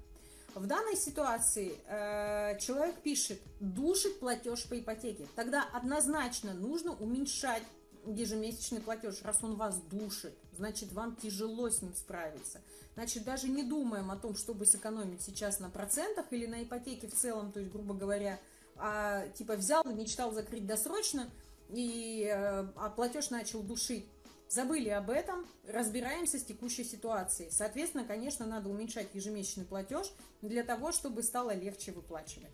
В 0.55 0.67
данной 0.67 0.97
ситуации 0.97 1.75
э, 1.87 2.57
человек 2.59 2.95
пишет, 3.01 3.39
душит 3.59 4.19
платеж 4.19 4.65
по 4.65 4.77
ипотеке. 4.77 5.25
Тогда 5.35 5.65
однозначно 5.73 6.53
нужно 6.53 6.93
уменьшать 6.93 7.63
ежемесячный 8.05 8.81
платеж, 8.81 9.21
раз 9.23 9.37
он 9.43 9.55
вас 9.55 9.79
душит, 9.91 10.33
значит, 10.57 10.91
вам 10.91 11.15
тяжело 11.15 11.69
с 11.69 11.81
ним 11.81 11.93
справиться. 11.93 12.59
Значит, 12.95 13.23
даже 13.23 13.47
не 13.47 13.63
думаем 13.63 14.11
о 14.11 14.17
том, 14.17 14.35
чтобы 14.35 14.65
сэкономить 14.65 15.21
сейчас 15.21 15.59
на 15.59 15.69
процентах 15.69 16.25
или 16.31 16.45
на 16.45 16.63
ипотеке 16.63 17.07
в 17.07 17.13
целом, 17.13 17.51
то 17.51 17.59
есть, 17.59 17.71
грубо 17.71 17.93
говоря, 17.93 18.39
а, 18.75 19.27
типа 19.29 19.55
взял 19.55 19.83
и 19.83 19.93
мечтал 19.93 20.33
закрыть 20.33 20.65
досрочно, 20.65 21.29
и 21.69 22.27
э, 22.29 22.67
а 22.75 22.89
платеж 22.89 23.29
начал 23.29 23.61
душить. 23.61 24.05
Забыли 24.51 24.89
об 24.89 25.09
этом, 25.09 25.47
разбираемся 25.65 26.37
с 26.37 26.43
текущей 26.43 26.83
ситуацией. 26.83 27.49
Соответственно, 27.51 28.03
конечно, 28.03 28.45
надо 28.45 28.67
уменьшать 28.67 29.07
ежемесячный 29.13 29.63
платеж 29.63 30.11
для 30.41 30.63
того, 30.63 30.91
чтобы 30.91 31.23
стало 31.23 31.55
легче 31.55 31.93
выплачивать. 31.93 32.51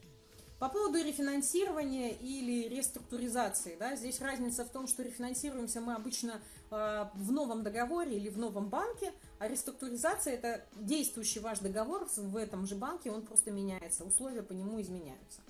По 0.60 0.69
поводу 0.69 0.99
рефинансирования 0.99 2.10
или 2.12 2.67
реструктуризации, 2.67 3.77
да, 3.79 3.95
здесь 3.95 4.21
разница 4.21 4.63
в 4.63 4.69
том, 4.69 4.86
что 4.86 5.01
рефинансируемся 5.01 5.81
мы 5.81 5.95
обычно 5.95 6.39
э, 6.69 7.05
в 7.15 7.31
новом 7.31 7.63
договоре 7.63 8.15
или 8.15 8.29
в 8.29 8.38
новом 8.38 8.69
банке, 8.69 9.12
а 9.39 9.47
реструктуризация 9.47 10.36
это 10.36 10.63
действующий 10.75 11.39
ваш 11.39 11.60
договор 11.60 12.07
в 12.15 12.38
этом 12.38 12.67
же 12.67 12.75
банке, 12.75 13.10
он 13.10 13.23
просто 13.23 13.49
меняется, 13.49 14.05
условия 14.05 14.43
по 14.43 14.53
нему 14.53 14.79
изменяются. 14.79 15.41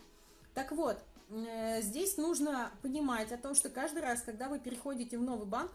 Так 0.54 0.72
вот, 0.72 0.98
э, 1.30 1.82
здесь 1.82 2.16
нужно 2.16 2.72
понимать 2.82 3.34
о 3.34 3.38
том, 3.38 3.54
что 3.54 3.70
каждый 3.70 4.02
раз, 4.02 4.22
когда 4.22 4.48
вы 4.48 4.60
переходите 4.60 5.18
в 5.18 5.22
новый 5.22 5.46
банк, 5.46 5.72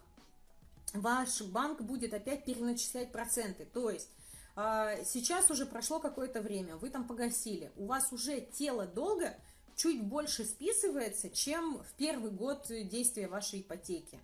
ваш 0.93 1.41
банк 1.41 1.81
будет 1.81 2.13
опять 2.13 2.45
переначислять 2.45 3.11
проценты, 3.11 3.65
то 3.65 3.89
есть 3.89 4.09
а, 4.55 5.03
сейчас 5.03 5.49
уже 5.49 5.65
прошло 5.65 5.99
какое-то 5.99 6.41
время, 6.41 6.77
вы 6.77 6.89
там 6.89 7.07
погасили, 7.07 7.71
у 7.75 7.85
вас 7.85 8.11
уже 8.11 8.41
тело 8.41 8.85
долга 8.85 9.35
чуть 9.75 10.03
больше 10.03 10.45
списывается, 10.45 11.29
чем 11.29 11.83
в 11.83 11.93
первый 11.93 12.31
год 12.31 12.67
действия 12.69 13.27
вашей 13.27 13.61
ипотеки. 13.61 14.19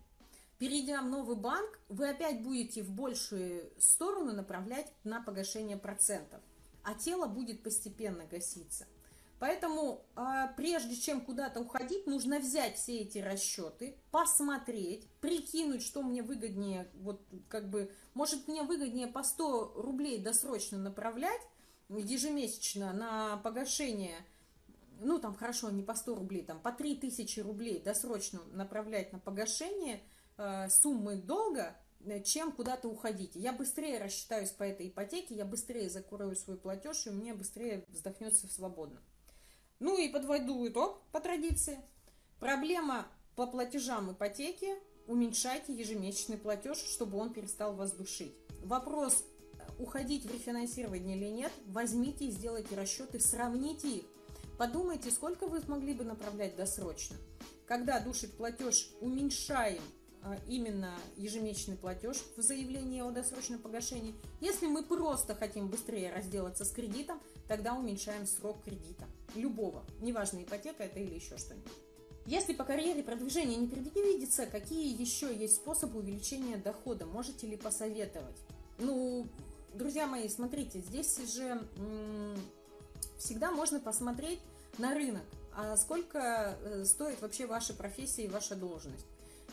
Перейдя 0.58 1.00
в 1.00 1.06
новый 1.06 1.36
банк, 1.36 1.80
вы 1.88 2.10
опять 2.10 2.42
будете 2.42 2.82
в 2.82 2.90
большую 2.90 3.72
сторону 3.78 4.32
направлять 4.32 4.92
на 5.04 5.22
погашение 5.22 5.78
процентов, 5.78 6.40
а 6.82 6.94
тело 6.94 7.26
будет 7.26 7.62
постепенно 7.62 8.26
гаситься. 8.26 8.86
Поэтому 9.40 10.04
а, 10.16 10.48
прежде 10.48 10.94
чем 10.94 11.22
куда-то 11.22 11.60
уходить, 11.60 12.06
нужно 12.06 12.40
взять 12.40 12.76
все 12.76 12.98
эти 12.98 13.16
расчеты, 13.18 13.96
посмотреть, 14.10 15.08
прикинуть, 15.22 15.82
что 15.82 16.02
мне 16.02 16.22
выгоднее, 16.22 16.90
вот 16.96 17.22
как 17.48 17.70
бы, 17.70 17.90
может 18.12 18.48
мне 18.48 18.62
выгоднее 18.62 19.06
по 19.06 19.22
100 19.22 19.72
рублей 19.76 20.22
досрочно 20.22 20.76
направлять 20.76 21.40
ежемесячно 21.88 22.92
на 22.92 23.38
погашение, 23.38 24.18
ну 25.00 25.18
там 25.18 25.34
хорошо, 25.34 25.70
не 25.70 25.82
по 25.82 25.94
100 25.94 26.14
рублей, 26.14 26.44
там 26.44 26.60
по 26.60 26.70
3000 26.70 27.40
рублей 27.40 27.80
досрочно 27.80 28.40
направлять 28.52 29.10
на 29.14 29.18
погашение 29.18 30.02
э, 30.36 30.68
суммы 30.68 31.16
долга, 31.16 31.74
э, 32.04 32.22
чем 32.22 32.52
куда-то 32.52 32.88
уходить. 32.88 33.36
Я 33.36 33.54
быстрее 33.54 34.04
рассчитаюсь 34.04 34.50
по 34.50 34.64
этой 34.64 34.88
ипотеке, 34.88 35.34
я 35.34 35.46
быстрее 35.46 35.88
закрою 35.88 36.36
свой 36.36 36.58
платеж, 36.58 37.06
и 37.06 37.10
мне 37.10 37.32
быстрее 37.32 37.86
вздохнется 37.88 38.46
свободно. 38.46 39.00
Ну 39.80 39.98
и 39.98 40.08
подводу 40.08 40.68
итог 40.68 41.02
по 41.10 41.20
традиции. 41.20 41.80
Проблема 42.38 43.08
по 43.34 43.46
платежам 43.46 44.12
ипотеки. 44.12 44.68
Уменьшайте 45.06 45.72
ежемесячный 45.72 46.36
платеж, 46.36 46.76
чтобы 46.76 47.18
он 47.18 47.32
перестал 47.32 47.74
вас 47.74 47.92
душить. 47.92 48.36
Вопрос, 48.62 49.24
уходить 49.78 50.26
в 50.26 50.32
рефинансирование 50.32 51.16
или 51.16 51.26
нет, 51.26 51.50
возьмите 51.66 52.26
и 52.26 52.30
сделайте 52.30 52.76
расчеты, 52.76 53.18
сравните 53.18 53.88
их. 53.88 54.04
Подумайте, 54.58 55.10
сколько 55.10 55.46
вы 55.46 55.60
смогли 55.60 55.94
бы 55.94 56.04
направлять 56.04 56.54
досрочно. 56.54 57.16
Когда 57.66 57.98
душит 57.98 58.36
платеж, 58.36 58.90
уменьшаем 59.00 59.82
а, 60.22 60.36
именно 60.46 60.94
ежемесячный 61.16 61.76
платеж 61.76 62.18
в 62.36 62.42
заявлении 62.42 63.00
о 63.00 63.10
досрочном 63.10 63.58
погашении. 63.58 64.14
Если 64.40 64.66
мы 64.66 64.82
просто 64.82 65.34
хотим 65.34 65.68
быстрее 65.68 66.12
разделаться 66.12 66.66
с 66.66 66.70
кредитом, 66.70 67.20
тогда 67.50 67.74
уменьшаем 67.74 68.28
срок 68.28 68.62
кредита. 68.64 69.06
Любого. 69.34 69.82
Неважно, 70.00 70.40
ипотека 70.40 70.84
это 70.84 71.00
или 71.00 71.16
еще 71.16 71.36
что-нибудь. 71.36 71.72
Если 72.24 72.52
по 72.52 72.62
карьере 72.62 73.02
продвижения 73.02 73.56
не 73.56 73.66
предвидится, 73.66 74.46
какие 74.46 74.96
еще 74.96 75.34
есть 75.34 75.56
способы 75.56 75.98
увеличения 75.98 76.58
дохода? 76.58 77.06
Можете 77.06 77.48
ли 77.48 77.56
посоветовать? 77.56 78.36
Ну, 78.78 79.26
друзья 79.74 80.06
мои, 80.06 80.28
смотрите, 80.28 80.78
здесь 80.78 81.18
же 81.34 81.60
всегда 83.18 83.50
можно 83.50 83.80
посмотреть 83.80 84.38
на 84.78 84.94
рынок, 84.94 85.24
а 85.52 85.76
сколько 85.76 86.56
э, 86.62 86.84
стоит 86.84 87.20
вообще 87.20 87.46
ваша 87.46 87.74
профессия 87.74 88.26
и 88.26 88.28
ваша 88.28 88.54
должность. 88.54 89.06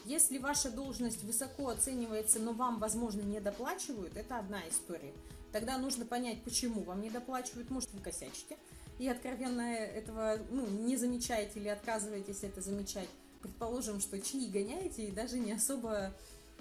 Если 0.05 0.38
ваша 0.38 0.69
должность 0.69 1.23
высоко 1.23 1.69
оценивается, 1.69 2.38
но 2.38 2.53
вам, 2.53 2.77
возможно, 2.77 3.21
не 3.21 3.39
доплачивают, 3.39 4.15
это 4.15 4.38
одна 4.38 4.62
история. 4.69 5.15
Тогда 5.58 5.80
нужно 5.80 6.06
понять, 6.06 6.43
почему 6.43 6.84
вам 6.84 7.02
не 7.02 7.10
доплачивают, 7.10 7.72
может, 7.72 7.91
вы 7.91 8.00
косячите, 8.00 8.58
и 9.00 9.08
откровенно 9.08 9.62
этого 9.62 10.38
ну, 10.52 10.67
не 10.67 10.98
замечаете 10.98 11.60
или 11.60 11.67
отказываетесь 11.67 12.43
это 12.43 12.62
замечать. 12.62 13.10
Предположим, 13.41 14.00
что 14.00 14.22
чьи 14.22 14.50
гоняете 14.50 15.06
и 15.06 15.12
даже 15.12 15.39
не 15.39 15.54
особо, 15.54 16.13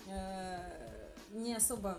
э, 0.07 1.13
не 1.33 1.55
особо 1.55 1.99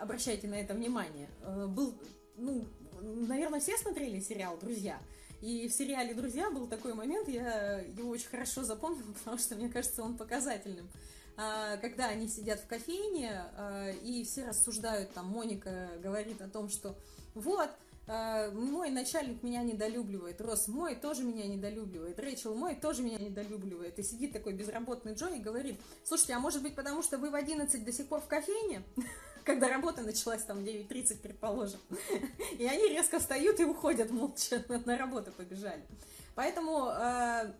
обращайте 0.00 0.48
на 0.48 0.54
это 0.54 0.74
внимание. 0.74 1.28
Э, 1.42 1.68
был, 1.68 1.94
ну, 2.36 2.64
наверное, 3.00 3.60
все 3.60 3.78
смотрели 3.78 4.18
сериал 4.18 4.58
«Друзья», 4.60 4.98
и 5.42 5.68
в 5.68 5.72
сериале 5.72 6.12
«Друзья» 6.12 6.50
был 6.50 6.66
такой 6.66 6.94
момент, 6.94 7.28
я 7.28 7.82
его 7.82 8.10
очень 8.10 8.30
хорошо 8.30 8.64
запомнила, 8.64 9.12
потому 9.18 9.38
что, 9.38 9.54
мне 9.54 9.68
кажется, 9.68 10.02
он 10.02 10.16
показательным. 10.16 10.88
А, 11.36 11.76
когда 11.78 12.06
они 12.06 12.28
сидят 12.28 12.60
в 12.60 12.66
кофейне, 12.66 13.42
а, 13.56 13.90
и 13.90 14.24
все 14.24 14.46
рассуждают, 14.46 15.12
там, 15.12 15.26
Моника 15.26 15.90
говорит 16.02 16.40
о 16.40 16.48
том, 16.48 16.68
что 16.68 16.96
вот, 17.34 17.68
а, 18.06 18.50
мой 18.52 18.90
начальник 18.90 19.42
меня 19.42 19.62
недолюбливает, 19.62 20.40
Рос 20.40 20.68
мой 20.68 20.94
тоже 20.94 21.24
меня 21.24 21.46
недолюбливает, 21.46 22.18
Рэйчел 22.18 22.54
мой 22.54 22.74
тоже 22.74 23.02
меня 23.02 23.18
недолюбливает. 23.18 23.98
И 23.98 24.02
сидит 24.02 24.32
такой 24.32 24.54
безработный 24.54 25.14
Джо 25.14 25.28
и 25.28 25.40
говорит, 25.40 25.78
слушайте, 26.04 26.34
а 26.34 26.38
может 26.38 26.62
быть 26.62 26.74
потому, 26.74 27.02
что 27.02 27.18
вы 27.18 27.30
в 27.30 27.34
11 27.34 27.84
до 27.84 27.92
сих 27.92 28.06
пор 28.06 28.20
в 28.20 28.26
кофейне? 28.26 28.82
когда 29.46 29.68
работа 29.68 30.02
началась 30.02 30.42
там 30.42 30.58
в 30.58 30.66
9.30, 30.66 31.20
предположим. 31.22 31.78
И 32.58 32.66
они 32.66 32.88
резко 32.88 33.20
встают 33.20 33.60
и 33.60 33.64
уходят 33.64 34.10
молча, 34.10 34.62
на 34.84 34.98
работу 34.98 35.30
побежали. 35.30 35.84
Поэтому 36.36 36.90
э, 36.90 37.50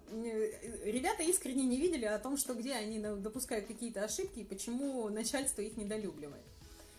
ребята 0.85 1.23
искренне 1.23 1.65
не 1.65 1.79
видели 1.79 2.05
о 2.05 2.19
том, 2.19 2.37
что 2.37 2.53
где 2.53 2.75
они 2.75 2.99
допускают 2.99 3.67
какие-то 3.67 4.05
ошибки 4.05 4.41
и 4.41 4.45
почему 4.45 5.09
начальство 5.09 5.63
их 5.63 5.79
недолюбливает. 5.79 6.45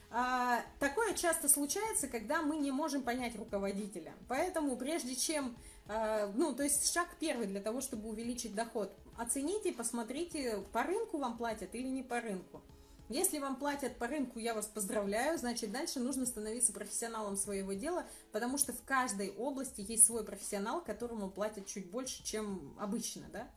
А, 0.10 0.63
такое 0.80 1.13
часто 1.13 1.48
случается, 1.48 2.08
когда 2.08 2.42
мы 2.42 2.58
не 2.58 2.72
можем 2.72 3.04
понять 3.04 3.36
руководителя. 3.36 4.13
Поэтому 4.28 4.76
прежде 4.76 5.16
чем, 5.16 5.56
а, 5.88 6.32
ну, 6.36 6.56
то 6.56 6.63
есть 6.63 6.92
шаг 6.92 7.10
первый 7.20 7.46
для 7.46 7.62
того, 7.62 7.80
чтобы 7.80 8.10
увеличить 8.10 8.56
доход, 8.56 8.92
оцените, 9.16 9.72
посмотрите, 9.72 10.63
по 10.74 10.82
рынку 10.82 11.20
вам 11.20 11.38
платят 11.38 11.76
или 11.76 11.88
не 11.88 12.02
по 12.02 12.20
рынку. 12.20 12.63
Если 13.10 13.39
вам 13.39 13.56
платят 13.56 13.98
по 13.98 14.08
рынку, 14.08 14.38
я 14.38 14.54
вас 14.54 14.65
поздравляю, 14.65 15.38
значит 15.38 15.72
дальше 15.72 16.00
нужно 16.00 16.26
становиться 16.26 16.74
профессионалом 16.74 17.38
своего 17.38 17.72
дела, 17.74 18.06
потому 18.34 18.58
что 18.58 18.74
в 18.74 18.84
каждой 18.84 19.30
области 19.32 19.80
есть 19.80 20.06
свой 20.06 20.26
профессионал, 20.26 20.84
которому 20.84 21.30
платят 21.30 21.67
чуть 21.67 21.89
больше, 21.89 22.22
чем 22.24 22.76
обычно, 22.80 23.24
да. 23.32 23.48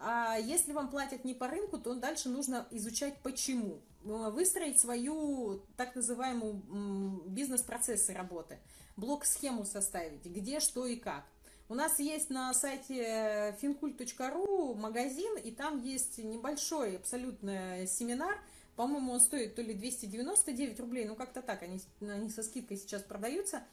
А 0.00 0.36
если 0.36 0.72
вам 0.72 0.90
платят 0.90 1.24
не 1.24 1.34
по 1.34 1.48
рынку, 1.48 1.78
то 1.78 1.94
дальше 1.94 2.28
нужно 2.28 2.66
изучать 2.70 3.20
почему. 3.22 3.80
Выстроить 4.02 4.80
свою 4.80 5.60
так 5.76 5.94
называемую 5.94 7.24
бизнес-процессы 7.26 8.12
работы, 8.12 8.58
блок-схему 8.96 9.64
составить, 9.64 10.24
где, 10.24 10.60
что 10.60 10.86
и 10.86 10.96
как. 10.96 11.24
У 11.68 11.74
нас 11.74 11.98
есть 11.98 12.30
на 12.30 12.54
сайте 12.54 13.56
fincult.ru 13.60 14.74
магазин, 14.74 15.36
и 15.36 15.50
там 15.50 15.82
есть 15.82 16.18
небольшой 16.18 16.96
абсолютно 16.96 17.86
семинар. 17.86 18.40
По-моему, 18.78 19.10
он 19.10 19.20
стоит 19.20 19.56
то 19.56 19.62
ли 19.62 19.74
299 19.74 20.78
рублей, 20.78 21.04
ну 21.04 21.16
как-то 21.16 21.42
так, 21.42 21.64
они, 21.64 21.80
они 22.00 22.30
со 22.30 22.44
скидкой 22.44 22.76
сейчас 22.76 23.02
продаются. 23.02 23.64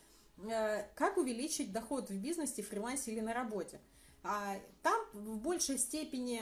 Э, 0.49 0.87
как 0.95 1.17
увеличить 1.17 1.71
доход 1.71 2.09
в 2.09 2.19
бизнесе, 2.19 2.63
фрилансе 2.63 3.11
или 3.11 3.19
на 3.19 3.31
работе. 3.31 3.79
А 4.23 4.59
там 4.81 4.99
в 5.13 5.37
большей 5.37 5.77
степени 5.77 6.41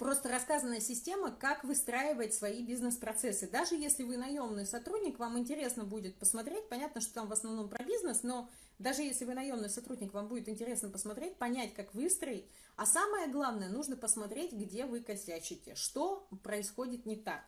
просто 0.00 0.28
рассказанная 0.28 0.80
система, 0.80 1.30
как 1.30 1.62
выстраивать 1.62 2.34
свои 2.34 2.64
бизнес-процессы. 2.64 3.48
Даже 3.48 3.76
если 3.76 4.02
вы 4.02 4.16
наемный 4.16 4.66
сотрудник, 4.66 5.20
вам 5.20 5.38
интересно 5.38 5.84
будет 5.84 6.16
посмотреть, 6.16 6.68
понятно, 6.68 7.00
что 7.00 7.14
там 7.14 7.28
в 7.28 7.32
основном 7.32 7.68
про 7.68 7.84
бизнес, 7.84 8.24
но 8.24 8.50
даже 8.80 9.02
если 9.02 9.24
вы 9.24 9.34
наемный 9.34 9.70
сотрудник, 9.70 10.12
вам 10.12 10.26
будет 10.26 10.48
интересно 10.48 10.88
посмотреть, 10.88 11.36
понять, 11.36 11.74
как 11.74 11.94
выстроить. 11.94 12.44
А 12.74 12.86
самое 12.86 13.28
главное, 13.28 13.68
нужно 13.68 13.96
посмотреть, 13.96 14.52
где 14.52 14.84
вы 14.84 14.98
косячите, 14.98 15.76
что 15.76 16.26
происходит 16.42 17.06
не 17.06 17.14
так. 17.14 17.44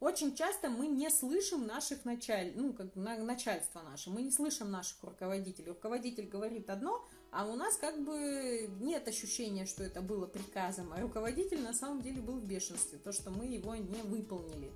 Очень 0.00 0.36
часто 0.36 0.70
мы 0.70 0.86
не 0.86 1.10
слышим 1.10 1.66
наших 1.66 2.04
началь... 2.04 2.52
ну, 2.54 2.72
как 2.72 2.94
начальство 2.94 3.82
наше, 3.82 4.10
мы 4.10 4.22
не 4.22 4.30
слышим 4.30 4.70
наших 4.70 5.02
руководителей. 5.02 5.70
Руководитель 5.70 6.26
говорит 6.26 6.70
одно, 6.70 7.04
а 7.32 7.46
у 7.46 7.56
нас 7.56 7.76
как 7.76 8.04
бы 8.04 8.70
нет 8.80 9.08
ощущения, 9.08 9.66
что 9.66 9.82
это 9.82 10.00
было 10.00 10.26
приказом, 10.26 10.92
а 10.92 11.00
руководитель 11.00 11.62
на 11.62 11.74
самом 11.74 12.00
деле 12.00 12.20
был 12.20 12.38
в 12.38 12.44
бешенстве, 12.44 12.98
то, 12.98 13.12
что 13.12 13.30
мы 13.30 13.46
его 13.46 13.74
не 13.74 14.02
выполнили. 14.02 14.70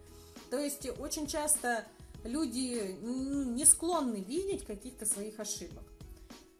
То 0.50 0.58
есть 0.58 0.88
очень 0.98 1.28
часто 1.28 1.86
люди 2.24 2.96
не 3.00 3.64
склонны 3.64 4.16
видеть 4.16 4.66
каких-то 4.66 5.06
своих 5.06 5.38
ошибок. 5.38 5.84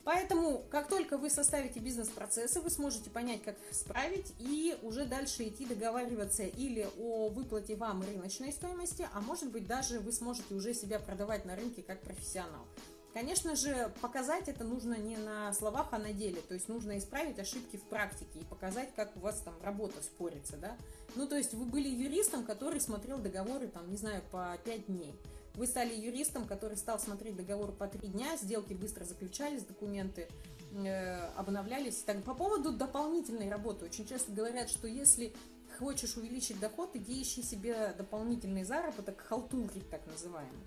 Поэтому, 0.04 0.64
как 0.70 0.88
только 0.88 1.16
вы 1.16 1.30
составите 1.30 1.78
бизнес-процессы, 1.78 2.60
вы 2.60 2.70
сможете 2.70 3.08
понять, 3.08 3.42
как 3.42 3.56
их 3.68 3.74
справить, 3.74 4.34
и 4.38 4.76
уже 4.82 5.04
дальше 5.04 5.44
идти 5.44 5.64
договариваться 5.64 6.42
или 6.42 6.88
о 6.98 7.28
выплате 7.28 7.76
вам 7.76 8.02
рыночной 8.02 8.52
стоимости, 8.52 9.08
а 9.12 9.20
может 9.20 9.50
быть 9.50 9.66
даже 9.66 10.00
вы 10.00 10.12
сможете 10.12 10.54
уже 10.54 10.74
себя 10.74 10.98
продавать 10.98 11.44
на 11.44 11.54
рынке 11.54 11.82
как 11.82 12.00
профессионал. 12.00 12.66
Конечно 13.14 13.54
же, 13.56 13.92
показать 14.00 14.48
это 14.48 14.64
нужно 14.64 14.94
не 14.94 15.18
на 15.18 15.52
словах, 15.52 15.88
а 15.90 15.98
на 15.98 16.14
деле. 16.14 16.40
То 16.40 16.54
есть 16.54 16.68
нужно 16.68 16.96
исправить 16.96 17.38
ошибки 17.38 17.76
в 17.76 17.82
практике 17.82 18.40
и 18.40 18.44
показать, 18.44 18.94
как 18.96 19.14
у 19.16 19.20
вас 19.20 19.40
там 19.42 19.54
работа 19.62 20.02
спорится, 20.02 20.56
да. 20.56 20.76
Ну, 21.14 21.28
то 21.28 21.36
есть 21.36 21.52
вы 21.52 21.66
были 21.66 21.88
юристом, 21.88 22.44
который 22.44 22.80
смотрел 22.80 23.18
договоры, 23.18 23.68
там, 23.68 23.90
не 23.90 23.98
знаю, 23.98 24.22
по 24.30 24.58
5 24.64 24.86
дней. 24.86 25.14
Вы 25.54 25.66
стали 25.66 25.94
юристом, 25.94 26.46
который 26.46 26.76
стал 26.76 26.98
смотреть 26.98 27.36
договор 27.36 27.72
по 27.72 27.86
три 27.86 28.08
дня, 28.08 28.36
сделки 28.36 28.72
быстро 28.72 29.04
заключались, 29.04 29.64
документы 29.64 30.28
э, 30.72 31.16
обновлялись. 31.36 31.96
Так, 32.02 32.22
по 32.24 32.34
поводу 32.34 32.72
дополнительной 32.72 33.50
работы. 33.50 33.84
Очень 33.84 34.06
часто 34.06 34.32
говорят, 34.32 34.70
что 34.70 34.88
если 34.88 35.34
хочешь 35.78 36.16
увеличить 36.16 36.58
доход, 36.58 36.90
иди 36.94 37.22
ищи 37.22 37.42
себе 37.42 37.94
дополнительный 37.98 38.64
заработок, 38.64 39.20
халтурить 39.20 39.88
так 39.90 40.06
называемый. 40.06 40.60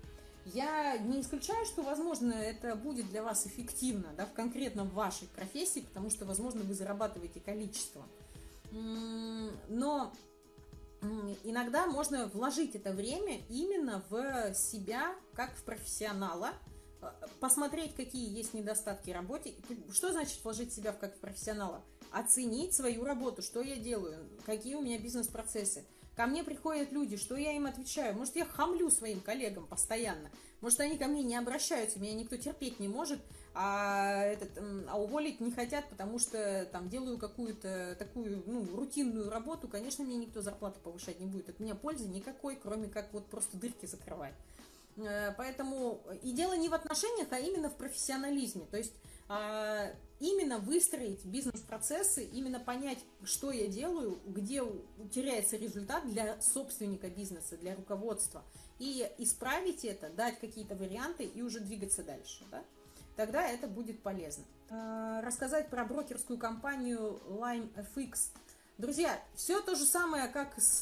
Я 0.44 0.96
не 0.98 1.20
исключаю, 1.20 1.66
что, 1.66 1.82
возможно, 1.82 2.32
это 2.32 2.76
будет 2.76 3.08
для 3.08 3.24
вас 3.24 3.46
эффективно, 3.48 4.12
да, 4.16 4.26
в 4.26 4.32
конкретно 4.32 4.84
в 4.84 4.94
вашей 4.94 5.26
профессии, 5.28 5.80
потому 5.80 6.08
что, 6.08 6.24
возможно, 6.24 6.62
вы 6.62 6.74
зарабатываете 6.74 7.40
количество. 7.40 8.04
Но 8.70 10.12
иногда 11.44 11.86
можно 11.86 12.26
вложить 12.26 12.74
это 12.74 12.92
время 12.92 13.40
именно 13.48 14.04
в 14.10 14.54
себя, 14.54 15.14
как 15.34 15.54
в 15.56 15.64
профессионала, 15.64 16.52
э, 17.02 17.06
посмотреть, 17.40 17.94
какие 17.94 18.28
есть 18.36 18.54
недостатки 18.54 19.10
работе. 19.10 19.54
Что 19.92 20.12
значит 20.12 20.42
вложить 20.42 20.72
себя 20.72 20.92
в 20.92 20.98
как 20.98 21.16
в 21.16 21.18
профессионала? 21.18 21.82
Оценить 22.12 22.74
свою 22.74 23.04
работу, 23.04 23.42
что 23.42 23.62
я 23.62 23.76
делаю, 23.76 24.28
какие 24.44 24.74
у 24.74 24.82
меня 24.82 24.98
бизнес-процессы. 24.98 25.84
Ко 26.16 26.26
мне 26.26 26.42
приходят 26.42 26.92
люди, 26.92 27.18
что 27.18 27.36
я 27.36 27.52
им 27.52 27.66
отвечаю? 27.66 28.16
Может, 28.16 28.36
я 28.36 28.46
хамлю 28.46 28.90
своим 28.90 29.20
коллегам 29.20 29.66
постоянно? 29.66 30.30
Может, 30.60 30.80
они 30.80 30.98
ко 30.98 31.06
мне 31.06 31.22
не 31.22 31.36
обращаются, 31.36 31.98
меня 31.98 32.14
никто 32.14 32.36
терпеть 32.36 32.80
не 32.80 32.88
может, 32.88 33.20
а, 33.54 34.22
этот, 34.22 34.50
а 34.88 34.98
уволить 34.98 35.40
не 35.40 35.50
хотят, 35.52 35.88
потому 35.88 36.18
что 36.18 36.66
там 36.72 36.88
делаю 36.88 37.18
какую-то 37.18 37.96
такую 37.98 38.42
ну, 38.46 38.64
рутинную 38.74 39.30
работу, 39.30 39.68
конечно, 39.68 40.04
мне 40.04 40.16
никто 40.16 40.42
зарплату 40.42 40.80
повышать 40.82 41.20
не 41.20 41.26
будет. 41.26 41.48
От 41.48 41.60
меня 41.60 41.74
пользы 41.74 42.06
никакой, 42.08 42.56
кроме 42.56 42.88
как 42.88 43.12
вот 43.12 43.26
просто 43.26 43.56
дырки 43.56 43.86
закрывать. 43.86 44.34
Э, 44.96 45.32
поэтому 45.36 46.00
и 46.22 46.32
дело 46.32 46.54
не 46.54 46.68
в 46.68 46.74
отношениях, 46.74 47.28
а 47.30 47.38
именно 47.38 47.68
в 47.68 47.76
профессионализме. 47.76 48.66
То 48.70 48.78
есть 48.78 48.92
а, 49.28 49.90
именно 50.20 50.58
выстроить 50.58 51.24
бизнес-процессы, 51.24 52.24
именно 52.24 52.60
понять, 52.60 52.98
что 53.24 53.50
я 53.50 53.66
делаю, 53.66 54.20
где 54.26 54.62
теряется 55.12 55.56
результат 55.56 56.06
для 56.08 56.40
собственника 56.40 57.08
бизнеса, 57.10 57.56
для 57.56 57.74
руководства, 57.74 58.44
и 58.78 59.10
исправить 59.18 59.84
это, 59.84 60.10
дать 60.10 60.38
какие-то 60.38 60.74
варианты 60.74 61.24
и 61.24 61.42
уже 61.42 61.60
двигаться 61.60 62.02
дальше. 62.02 62.44
Да? 62.50 62.62
тогда 63.16 63.48
это 63.48 63.66
будет 63.66 64.02
полезно. 64.02 64.44
А, 64.70 65.20
рассказать 65.22 65.68
про 65.68 65.84
брокерскую 65.84 66.38
компанию 66.38 67.20
LimeFX. 67.28 68.30
Друзья, 68.78 69.18
все 69.34 69.60
то 69.62 69.74
же 69.74 69.84
самое, 69.84 70.28
как 70.28 70.60
с, 70.60 70.80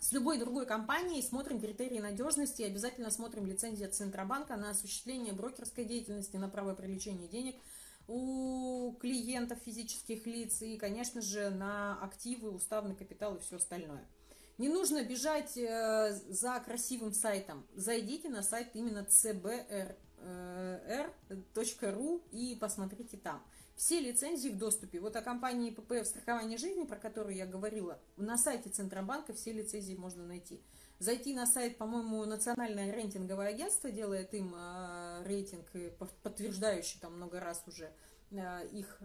с 0.00 0.12
любой 0.12 0.38
другой 0.38 0.66
компанией. 0.66 1.22
Смотрим 1.22 1.60
критерии 1.60 2.00
надежности, 2.00 2.62
обязательно 2.62 3.10
смотрим 3.10 3.46
лицензию 3.46 3.90
Центробанка 3.90 4.56
на 4.56 4.70
осуществление 4.70 5.32
брокерской 5.32 5.84
деятельности, 5.84 6.36
на 6.36 6.48
право 6.48 6.74
привлечения 6.74 7.28
денег 7.28 7.56
у 8.08 8.96
клиентов 9.00 9.60
физических 9.64 10.26
лиц 10.26 10.62
и, 10.62 10.76
конечно 10.76 11.22
же, 11.22 11.50
на 11.50 11.96
активы, 12.02 12.50
уставный 12.50 12.96
капитал 12.96 13.36
и 13.36 13.40
все 13.40 13.56
остальное. 13.56 14.04
Не 14.60 14.68
нужно 14.68 15.02
бежать 15.02 15.56
э, 15.56 16.12
за 16.28 16.60
красивым 16.60 17.14
сайтом. 17.14 17.66
Зайдите 17.74 18.28
на 18.28 18.42
сайт 18.42 18.68
именно 18.74 19.06
cbr.ru 19.08 19.96
э, 20.20 22.20
и 22.30 22.58
посмотрите 22.60 23.16
там. 23.16 23.42
Все 23.74 24.00
лицензии 24.00 24.50
в 24.50 24.58
доступе. 24.58 25.00
Вот 25.00 25.16
о 25.16 25.22
компании 25.22 25.70
ППФ 25.70 26.06
страхование 26.06 26.58
жизни, 26.58 26.84
про 26.84 26.96
которую 26.96 27.36
я 27.36 27.46
говорила, 27.46 27.98
на 28.18 28.36
сайте 28.36 28.68
Центробанка 28.68 29.32
все 29.32 29.54
лицензии 29.54 29.94
можно 29.94 30.26
найти. 30.26 30.60
Зайти 30.98 31.32
на 31.32 31.46
сайт, 31.46 31.78
по-моему, 31.78 32.22
Национальное 32.26 32.92
рейтинговое 32.92 33.48
агентство 33.48 33.90
делает 33.90 34.34
им 34.34 34.54
э, 34.54 35.22
рейтинг, 35.24 35.72
подтверждающий 36.22 37.00
там 37.00 37.16
много 37.16 37.40
раз 37.40 37.64
уже 37.66 37.90
их 38.30 39.00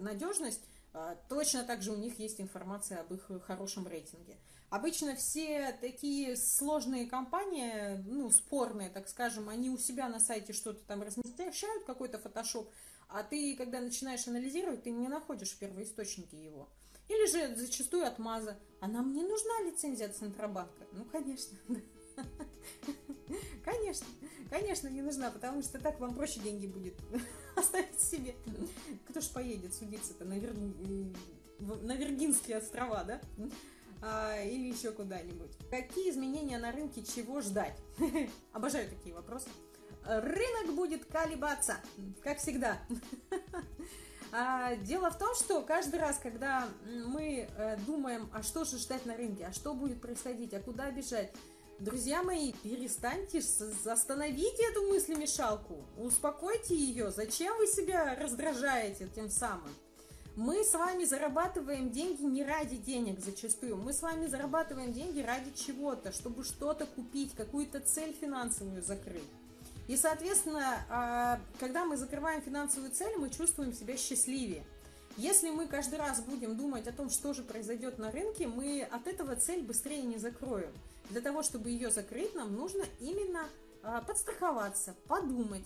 надежность. 0.00 0.62
Э, 0.94 1.16
точно 1.28 1.64
так 1.64 1.82
же 1.82 1.92
у 1.92 1.96
них 1.96 2.18
есть 2.18 2.40
информация 2.40 3.00
об 3.00 3.12
их 3.12 3.30
хорошем 3.46 3.86
рейтинге. 3.86 4.38
Обычно 4.74 5.14
все 5.14 5.70
такие 5.80 6.36
сложные 6.36 7.06
компании, 7.06 8.02
ну, 8.08 8.28
спорные, 8.32 8.90
так 8.90 9.08
скажем, 9.08 9.48
они 9.48 9.70
у 9.70 9.78
себя 9.78 10.08
на 10.08 10.18
сайте 10.18 10.52
что-то 10.52 10.80
там 10.84 11.00
размещают, 11.00 11.84
какой-то 11.84 12.18
фотошоп, 12.18 12.68
а 13.06 13.22
ты, 13.22 13.54
когда 13.54 13.78
начинаешь 13.78 14.26
анализировать, 14.26 14.82
ты 14.82 14.90
не 14.90 15.06
находишь 15.06 15.56
первоисточники 15.56 16.34
его. 16.34 16.68
Или 17.08 17.30
же 17.30 17.54
зачастую 17.54 18.04
отмаза. 18.04 18.58
А 18.80 18.88
нам 18.88 19.14
не 19.14 19.22
нужна 19.22 19.60
лицензия 19.64 20.08
от 20.08 20.16
Центробанка. 20.16 20.84
Ну, 20.90 21.04
конечно. 21.04 21.56
Конечно, 23.64 24.06
конечно, 24.50 24.88
не 24.88 25.02
нужна, 25.02 25.30
потому 25.30 25.62
что 25.62 25.80
так 25.80 25.98
вам 25.98 26.14
проще 26.14 26.38
деньги 26.40 26.66
будет 26.66 26.94
оставить 27.56 28.00
себе. 28.00 28.34
Кто 29.08 29.20
ж 29.20 29.28
поедет 29.30 29.74
судиться-то 29.74 30.24
на, 30.24 30.34
Вир... 30.34 30.54
на 31.58 31.96
Виргинские 31.96 32.58
острова, 32.58 33.02
да? 33.04 33.20
А, 34.02 34.40
или 34.42 34.72
еще 34.72 34.92
куда-нибудь. 34.92 35.50
Какие 35.70 36.10
изменения 36.10 36.58
на 36.58 36.72
рынке, 36.72 37.02
чего 37.02 37.40
ждать? 37.40 37.76
Обожаю 38.52 38.88
такие 38.88 39.14
вопросы. 39.14 39.48
Рынок 40.06 40.74
будет 40.74 41.04
колебаться, 41.06 41.76
как 42.22 42.38
всегда. 42.38 42.78
А, 44.36 44.74
дело 44.74 45.12
в 45.12 45.16
том, 45.18 45.32
что 45.36 45.62
каждый 45.62 46.00
раз, 46.00 46.18
когда 46.20 46.66
мы 46.84 47.48
э, 47.56 47.76
думаем, 47.86 48.28
а 48.32 48.42
что 48.42 48.64
же 48.64 48.78
ждать 48.78 49.06
на 49.06 49.16
рынке, 49.16 49.46
а 49.46 49.52
что 49.52 49.74
будет 49.74 50.00
происходить, 50.00 50.52
а 50.54 50.60
куда 50.60 50.90
бежать, 50.90 51.32
Друзья 51.80 52.22
мои, 52.22 52.52
перестаньте, 52.62 53.42
остановите 53.84 54.62
эту 54.70 54.82
мыслемешалку, 54.88 55.84
успокойте 55.98 56.74
ее. 56.74 57.10
Зачем 57.10 57.56
вы 57.58 57.66
себя 57.66 58.14
раздражаете 58.14 59.08
тем 59.12 59.28
самым? 59.28 59.70
Мы 60.36 60.64
с 60.64 60.74
вами 60.74 61.04
зарабатываем 61.04 61.90
деньги 61.90 62.22
не 62.22 62.42
ради 62.42 62.76
денег 62.76 63.20
зачастую. 63.20 63.76
Мы 63.76 63.92
с 63.92 64.02
вами 64.02 64.26
зарабатываем 64.26 64.92
деньги 64.92 65.20
ради 65.20 65.52
чего-то, 65.54 66.10
чтобы 66.10 66.42
что-то 66.42 66.86
купить, 66.86 67.34
какую-то 67.36 67.78
цель 67.78 68.12
финансовую 68.12 68.82
закрыть. 68.82 69.22
И, 69.86 69.96
соответственно, 69.96 70.84
а, 70.88 71.40
когда 71.60 71.84
мы 71.84 71.96
закрываем 71.96 72.42
финансовую 72.42 72.90
цель, 72.90 73.16
мы 73.16 73.30
чувствуем 73.30 73.72
себя 73.72 73.96
счастливее. 73.96 74.64
Если 75.16 75.50
мы 75.50 75.68
каждый 75.68 76.00
раз 76.00 76.20
будем 76.20 76.56
думать 76.56 76.88
о 76.88 76.92
том, 76.92 77.10
что 77.10 77.32
же 77.32 77.44
произойдет 77.44 77.98
на 77.98 78.10
рынке, 78.10 78.48
мы 78.48 78.82
от 78.82 79.06
этого 79.06 79.36
цель 79.36 79.62
быстрее 79.62 80.02
не 80.02 80.18
закроем. 80.18 80.72
Для 81.10 81.20
того, 81.20 81.44
чтобы 81.44 81.70
ее 81.70 81.92
закрыть, 81.92 82.34
нам 82.34 82.56
нужно 82.56 82.84
именно 82.98 83.46
а, 83.84 84.00
подстраховаться, 84.00 84.96
подумать, 85.06 85.64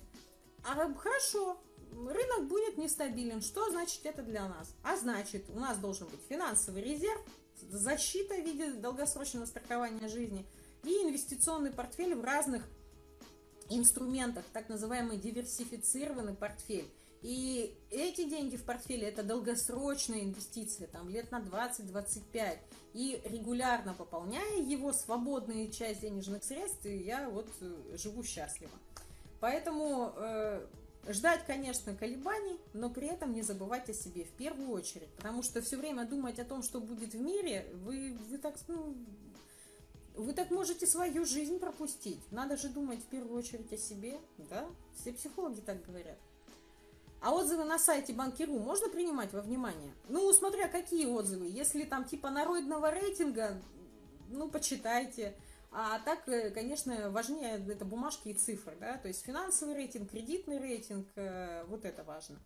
А 0.62 0.74
хорошо, 0.92 1.56
рынок 2.06 2.48
будет 2.48 2.78
нестабилен. 2.78 3.40
Что 3.40 3.70
значит 3.70 4.04
это 4.04 4.22
для 4.22 4.48
нас? 4.48 4.74
А 4.82 4.96
значит, 4.96 5.48
у 5.50 5.58
нас 5.58 5.78
должен 5.78 6.06
быть 6.08 6.20
финансовый 6.28 6.82
резерв, 6.82 7.20
защита 7.70 8.34
в 8.34 8.44
виде 8.44 8.72
долгосрочного 8.72 9.44
страхования 9.44 10.08
жизни 10.08 10.46
и 10.84 10.90
инвестиционный 11.02 11.72
портфель 11.72 12.14
в 12.14 12.24
разных 12.24 12.62
инструментах, 13.68 14.44
так 14.52 14.68
называемый 14.68 15.18
диверсифицированный 15.18 16.34
портфель. 16.34 16.88
И 17.20 17.76
эти 17.90 18.28
деньги 18.28 18.56
в 18.56 18.64
портфеле 18.64 19.08
это 19.08 19.24
долгосрочная 19.24 20.22
инвестиция, 20.22 20.86
там 20.86 21.08
лет 21.08 21.30
на 21.32 21.40
20-25. 21.40 22.58
И 22.94 23.20
регулярно 23.24 23.92
пополняя 23.92 24.60
его, 24.60 24.92
свободная 24.92 25.68
часть 25.68 26.00
денежных 26.00 26.44
средств, 26.44 26.84
я 26.84 27.28
вот 27.28 27.48
э, 27.60 27.96
живу 27.96 28.22
счастливо. 28.22 28.72
Поэтому 29.40 30.12
э, 30.16 30.66
ждать, 31.08 31.44
конечно, 31.46 31.94
колебаний, 31.94 32.58
но 32.72 32.90
при 32.90 33.08
этом 33.08 33.32
не 33.32 33.42
забывать 33.42 33.88
о 33.90 33.94
себе 33.94 34.24
в 34.24 34.30
первую 34.30 34.70
очередь. 34.70 35.08
Потому 35.16 35.42
что 35.42 35.60
все 35.62 35.76
время 35.76 36.04
думать 36.04 36.38
о 36.38 36.44
том, 36.44 36.62
что 36.62 36.80
будет 36.80 37.14
в 37.14 37.20
мире, 37.20 37.66
вы, 37.84 38.16
вы 38.28 38.38
так, 38.38 38.56
ну, 38.68 38.94
вы 40.14 40.32
так 40.32 40.50
можете 40.50 40.86
свою 40.86 41.24
жизнь 41.24 41.58
пропустить. 41.58 42.20
Надо 42.30 42.56
же 42.56 42.68
думать 42.68 43.00
в 43.00 43.06
первую 43.06 43.38
очередь 43.38 43.72
о 43.72 43.76
себе, 43.76 44.18
да? 44.50 44.66
Все 45.00 45.12
психологи 45.12 45.60
так 45.60 45.84
говорят. 45.86 46.18
А 47.20 47.34
отзывы 47.34 47.64
на 47.64 47.78
сайте 47.78 48.12
Банкиру 48.12 48.58
можно 48.58 48.88
принимать 48.88 49.32
во 49.32 49.40
внимание? 49.40 49.92
Ну, 50.08 50.32
смотря 50.32 50.68
какие 50.68 51.06
отзывы. 51.06 51.46
Если 51.46 51.84
там 51.84 52.04
типа 52.04 52.30
народного 52.30 52.92
рейтинга, 52.92 53.60
ну, 54.30 54.48
почитайте. 54.48 55.34
А 55.70 55.98
так, 56.00 56.26
э, 56.28 56.50
конечно, 56.50 57.10
важнее 57.10 57.62
это 57.68 57.84
бумажки 57.84 58.28
и 58.28 58.34
цифры, 58.34 58.76
да, 58.80 58.96
то 58.96 59.08
есть 59.08 59.24
финансовый 59.24 59.74
рейтинг, 59.74 60.10
кредитный 60.10 60.58
рейтинг, 60.58 61.06
э, 61.16 61.64
вот 61.66 61.84
это 61.84 62.04
важно. 62.04 62.38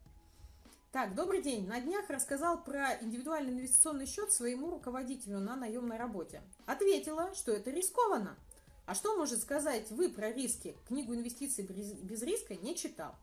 Так, 0.90 1.14
добрый 1.14 1.40
день. 1.40 1.66
На 1.66 1.80
днях 1.80 2.10
рассказал 2.10 2.62
про 2.62 2.98
индивидуальный 3.00 3.52
инвестиционный 3.52 4.04
счет 4.04 4.30
своему 4.30 4.70
руководителю 4.70 5.38
на 5.38 5.56
наемной 5.56 5.96
работе. 5.96 6.42
Ответила, 6.66 7.34
что 7.34 7.52
это 7.52 7.70
рискованно. 7.70 8.36
А 8.84 8.94
что 8.94 9.16
может 9.16 9.40
сказать 9.40 9.90
вы 9.90 10.10
про 10.10 10.30
риски? 10.32 10.76
Книгу 10.88 11.14
инвестиций 11.14 11.64
без 11.64 12.22
риска 12.22 12.56
не 12.56 12.76
читал. 12.76 13.14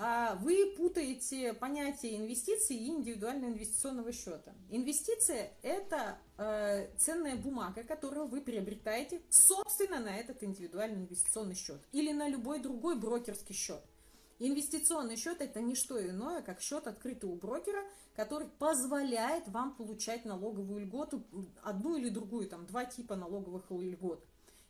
А, 0.00 0.36
вы 0.36 0.74
путаете 0.76 1.54
понятие 1.54 2.18
инвестиций 2.18 2.76
и 2.76 2.88
индивидуального 2.88 3.50
инвестиционного 3.50 4.12
счета. 4.12 4.54
Инвестиция– 4.70 5.50
это 5.62 6.18
э, 6.36 6.88
ценная 6.96 7.34
бумага, 7.34 7.82
которую 7.82 8.28
вы 8.28 8.40
приобретаете 8.40 9.20
собственно 9.28 9.98
на 9.98 10.16
этот 10.16 10.44
индивидуальный 10.44 11.00
инвестиционный 11.00 11.56
счет 11.56 11.80
или 11.90 12.12
на 12.12 12.28
любой 12.28 12.60
другой 12.60 12.96
брокерский 12.96 13.56
счет. 13.56 13.82
Инвестиционный 14.38 15.16
счет– 15.16 15.40
это 15.40 15.60
не 15.60 15.74
что 15.74 16.00
иное, 16.00 16.42
как 16.42 16.60
счет 16.60 16.86
открытый 16.86 17.28
у 17.28 17.34
брокера, 17.34 17.82
который 18.14 18.46
позволяет 18.46 19.48
вам 19.48 19.74
получать 19.74 20.24
налоговую 20.24 20.82
льготу, 20.82 21.24
одну 21.64 21.96
или 21.96 22.08
другую, 22.08 22.48
там 22.48 22.66
два 22.66 22.84
типа 22.84 23.16
налоговых 23.16 23.64
льгот. 23.72 24.24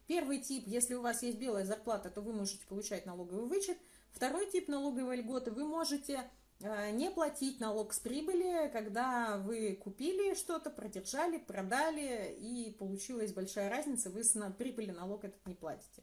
Первый 0.07 0.41
тип, 0.41 0.67
если 0.67 0.95
у 0.95 1.03
вас 1.03 1.23
есть 1.23 1.39
белая 1.39 1.67
зарплата, 1.67 2.09
то 2.09 2.23
вы 2.23 2.33
можете 2.33 2.67
получать 2.67 3.05
налоговый 3.05 3.45
вычет– 3.47 3.77
Второй 4.13 4.51
тип 4.51 4.69
налоговой 4.69 5.17
льготы 5.17 5.51
вы 5.51 5.65
можете 5.65 6.29
э, 6.61 6.91
не 6.91 7.11
платить 7.11 7.61
налог 7.61 7.93
с 7.93 8.01
прибыли, 8.01 8.71
когда 8.73 9.39
вы 9.39 9.79
купили 9.83 10.35
что-то, 10.35 10.71
продержали, 10.71 11.39
продали, 11.39 12.37
и 12.41 12.73
получилась 12.79 13.33
большая 13.33 13.71
разница, 13.71 14.11
вы 14.11 14.25
с 14.25 14.39
прибыли 14.59 14.91
налог 14.91 15.25
этот 15.25 15.47
не 15.47 15.55
платите. 15.55 16.03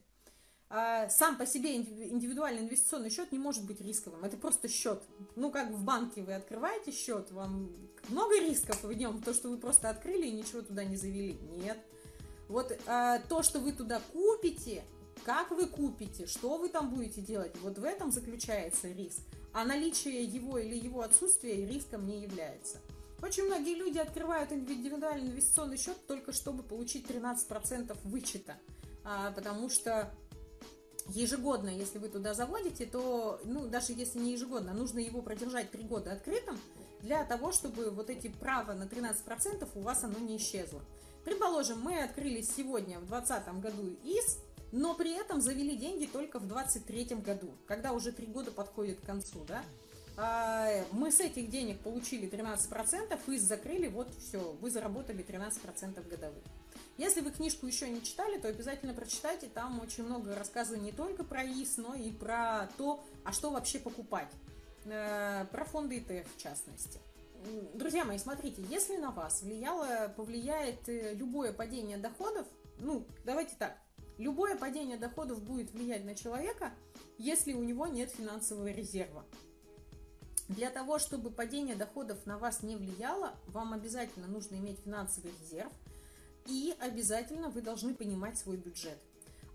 А 0.67 1.09
сам 1.09 1.37
по 1.37 1.45
себе 1.45 1.75
индивидуальный 1.75 2.63
инвестиционный 2.63 3.11
счет 3.11 3.31
не 3.31 3.37
может 3.37 3.65
быть 3.65 3.81
рисковым. 3.81 4.23
Это 4.23 4.35
просто 4.35 4.67
счет. 4.67 5.03
Ну, 5.35 5.51
как 5.51 5.69
в 5.69 5.83
банке 5.83 6.23
вы 6.23 6.33
открываете 6.33 6.91
счет, 6.91 7.31
вам 7.31 7.69
много 8.09 8.39
рисков 8.39 8.83
в 8.83 8.91
нем, 8.91 9.21
то, 9.21 9.33
что 9.33 9.49
вы 9.49 9.57
просто 9.57 9.89
открыли 9.89 10.27
и 10.27 10.31
ничего 10.31 10.61
туда 10.61 10.83
не 10.83 10.95
завели. 10.95 11.33
Нет. 11.57 11.77
Вот 12.47 12.77
а, 12.87 13.19
то, 13.29 13.43
что 13.43 13.59
вы 13.59 13.73
туда 13.73 14.01
купите, 14.11 14.83
как 15.25 15.49
вы 15.49 15.65
купите, 15.65 16.27
что 16.27 16.57
вы 16.57 16.69
там 16.69 16.91
будете 16.91 17.19
делать, 17.19 17.51
вот 17.63 17.79
в 17.79 17.83
этом 17.83 18.11
заключается 18.11 18.89
риск. 18.89 19.21
А 19.53 19.65
наличие 19.65 20.23
его 20.23 20.59
или 20.59 20.75
его 20.75 21.01
отсутствие 21.01 21.65
риском 21.65 22.05
не 22.05 22.21
является. 22.21 22.77
Очень 23.23 23.45
многие 23.45 23.73
люди 23.73 23.97
открывают 23.97 24.51
индивидуальный 24.51 25.31
инвестиционный 25.31 25.77
счет 25.77 25.97
только 26.05 26.31
чтобы 26.31 26.61
получить 26.61 27.07
13% 27.07 27.97
вычета, 28.03 28.57
а, 29.03 29.31
потому 29.31 29.69
что 29.69 30.13
ежегодно, 31.07 31.69
если 31.69 31.97
вы 31.97 32.09
туда 32.09 32.35
заводите, 32.35 32.85
то, 32.85 33.39
ну, 33.45 33.67
даже 33.67 33.93
если 33.93 34.19
не 34.19 34.33
ежегодно, 34.33 34.73
нужно 34.73 34.99
его 34.99 35.23
продержать 35.23 35.71
3 35.71 35.83
года 35.85 36.11
открытым, 36.11 36.59
для 37.01 37.23
того, 37.23 37.51
чтобы 37.51 37.89
вот 37.89 38.09
эти 38.09 38.27
права 38.27 38.73
на 38.73 38.83
13% 38.83 39.67
у 39.75 39.79
вас 39.81 40.03
оно 40.03 40.19
не 40.19 40.37
исчезло. 40.37 40.81
Предположим, 41.23 41.81
мы 41.81 42.03
открыли 42.03 42.41
сегодня, 42.41 42.99
в 42.99 43.07
2020 43.07 43.61
году 43.61 43.95
ИС, 44.03 44.37
но 44.75 44.93
при 44.93 45.13
этом 45.13 45.39
завели 45.39 45.77
деньги 45.77 46.05
только 46.05 46.37
в 46.37 46.47
23 46.49 47.15
году, 47.15 47.49
когда 47.65 47.93
уже 47.93 48.11
три 48.11 48.27
года 48.27 48.51
подходит 48.51 48.99
к 48.99 49.05
концу, 49.05 49.45
да. 49.47 49.63
А, 50.17 50.69
мы 50.91 51.13
с 51.13 51.21
этих 51.21 51.49
денег 51.49 51.79
получили 51.79 52.29
13%, 52.29 53.33
и 53.33 53.37
закрыли, 53.37 53.87
вот 53.87 54.13
все, 54.19 54.39
вы 54.59 54.69
заработали 54.69 55.23
13% 55.23 56.09
годовых. 56.09 56.43
Если 56.97 57.21
вы 57.21 57.31
книжку 57.31 57.65
еще 57.67 57.89
не 57.89 58.03
читали, 58.03 58.37
то 58.37 58.49
обязательно 58.49 58.93
прочитайте, 58.93 59.47
там 59.47 59.79
очень 59.79 60.03
много 60.03 60.35
рассказываний 60.35 60.87
не 60.87 60.91
только 60.91 61.23
про 61.23 61.45
ИС, 61.45 61.77
но 61.77 61.95
и 61.95 62.11
про 62.11 62.69
то, 62.77 63.01
а 63.23 63.31
что 63.31 63.51
вообще 63.51 63.79
покупать, 63.79 64.31
э, 64.83 65.45
про 65.53 65.63
фонды 65.63 65.99
ETF 65.99 66.27
в 66.35 66.41
частности. 66.41 66.99
Друзья 67.73 68.03
мои, 68.03 68.17
смотрите, 68.17 68.61
если 68.69 68.97
на 68.97 69.11
вас 69.11 69.41
влияло, 69.41 70.13
повлияет 70.17 70.89
э, 70.89 71.13
любое 71.13 71.53
падение 71.53 71.97
доходов, 71.97 72.45
ну, 72.77 73.05
давайте 73.23 73.55
так, 73.57 73.77
Любое 74.17 74.55
падение 74.55 74.97
доходов 74.97 75.43
будет 75.43 75.71
влиять 75.71 76.05
на 76.05 76.15
человека, 76.15 76.73
если 77.17 77.53
у 77.53 77.63
него 77.63 77.87
нет 77.87 78.11
финансового 78.11 78.67
резерва. 78.67 79.25
Для 80.47 80.69
того, 80.69 80.99
чтобы 80.99 81.31
падение 81.31 81.75
доходов 81.75 82.25
на 82.25 82.37
вас 82.37 82.61
не 82.61 82.75
влияло, 82.75 83.33
вам 83.47 83.73
обязательно 83.73 84.27
нужно 84.27 84.55
иметь 84.55 84.79
финансовый 84.79 85.31
резерв 85.41 85.71
и 86.47 86.75
обязательно 86.79 87.49
вы 87.49 87.61
должны 87.61 87.95
понимать 87.95 88.37
свой 88.37 88.57
бюджет. 88.57 88.97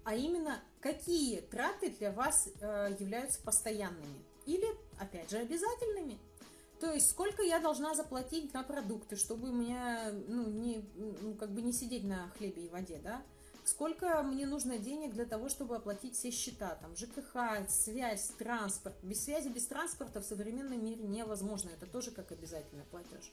А 0.05 0.15
именно, 0.15 0.61
какие 0.81 1.41
траты 1.41 1.91
для 1.91 2.11
вас 2.11 2.49
э, 2.61 2.97
являются 2.99 3.41
постоянными 3.43 4.25
или, 4.47 4.67
опять 4.99 5.31
же, 5.31 5.39
обязательными. 5.39 6.19
То 6.81 6.91
есть, 6.93 7.11
сколько 7.11 7.43
я 7.43 7.61
должна 7.61 7.95
заплатить 7.95 8.53
на 8.55 8.63
продукты, 8.63 9.17
чтобы 9.17 9.51
у 9.51 9.53
меня, 9.53 10.11
ну, 10.27 10.49
не, 10.49 10.83
ну, 10.97 11.35
как 11.35 11.53
бы 11.53 11.61
не 11.61 11.73
сидеть 11.73 12.05
на 12.05 12.31
хлебе 12.31 12.65
и 12.65 12.69
воде, 12.69 12.99
да? 13.05 13.23
Сколько 13.65 14.23
мне 14.23 14.47
нужно 14.47 14.79
денег 14.79 15.13
для 15.13 15.25
того, 15.25 15.49
чтобы 15.49 15.77
оплатить 15.77 16.15
все 16.15 16.31
счета, 16.31 16.77
там, 16.81 16.97
ЖКХ, 16.97 17.69
связь, 17.69 18.33
транспорт. 18.39 18.97
Без 19.03 19.25
связи, 19.25 19.49
без 19.49 19.67
транспорта 19.67 20.21
в 20.21 20.25
современном 20.25 20.85
мире 20.85 21.05
невозможно, 21.05 21.71
это 21.71 21.87
тоже 21.87 22.11
как 22.11 22.33
обязательный 22.33 22.85
платеж. 22.85 23.33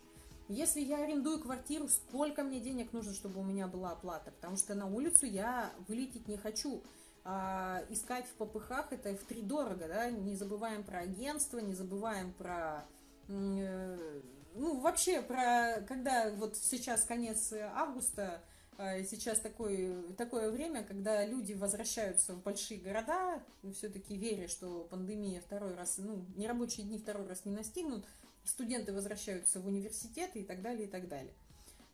Если 0.50 0.80
я 0.80 1.04
арендую 1.04 1.42
квартиру, 1.42 1.90
сколько 1.90 2.44
мне 2.44 2.62
денег 2.62 2.94
нужно, 2.94 3.14
чтобы 3.14 3.42
у 3.42 3.44
меня 3.44 3.68
была 3.68 3.92
оплата? 3.92 4.32
Потому 4.32 4.56
что 4.56 4.76
на 4.76 4.86
улицу 4.88 5.26
я 5.26 5.74
вылететь 5.88 6.28
не 6.28 6.38
хочу. 6.38 6.82
А 7.26 7.84
искать 7.90 8.26
в 8.26 8.46
ППХ 8.46 8.90
это 8.92 9.14
в 9.16 9.24
три 9.26 9.42
дорого, 9.42 9.90
да? 9.90 10.10
Не 10.10 10.36
забываем 10.38 10.86
про 10.86 11.00
агентство, 11.00 11.60
не 11.60 11.74
забываем 11.74 12.32
про 12.32 12.86
э, 13.28 14.22
ну, 14.56 14.80
вообще 14.80 15.22
про, 15.22 15.82
когда 15.88 16.32
вот 16.32 16.56
сейчас 16.56 17.04
конец 17.04 17.52
августа, 17.54 18.42
сейчас 18.78 19.40
такое, 19.40 20.04
такое 20.14 20.52
время, 20.52 20.84
когда 20.84 21.26
люди 21.26 21.54
возвращаются 21.54 22.34
в 22.34 22.44
большие 22.44 22.80
города, 22.80 23.42
все-таки 23.74 24.16
веря, 24.16 24.48
что 24.48 24.88
пандемия 24.90 25.42
второй 25.42 25.74
раз, 25.74 25.98
ну, 25.98 26.26
нерабочие 26.36 26.86
дни 26.86 27.00
второй 27.00 27.28
раз 27.28 27.46
не 27.46 27.52
настигнут, 27.52 28.06
студенты 28.44 28.94
возвращаются 28.94 29.60
в 29.60 29.68
университеты 29.68 30.40
и 30.40 30.44
так 30.44 30.62
далее, 30.62 30.88
и 30.88 30.92
так 30.92 31.08
далее. 31.08 31.34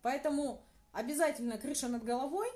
Поэтому 0.02 0.62
обязательно 0.92 1.58
крыша 1.58 1.88
над 1.88 2.04
головой, 2.04 2.50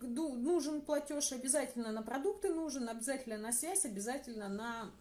нужен 0.00 0.80
платеж, 0.80 1.32
обязательно 1.32 1.92
на 1.92 2.02
продукты 2.02 2.52
нужен, 2.52 2.88
обязательно 2.88 3.38
на 3.38 3.52
связь, 3.52 3.84
обязательно 3.84 4.48
на 4.48 4.92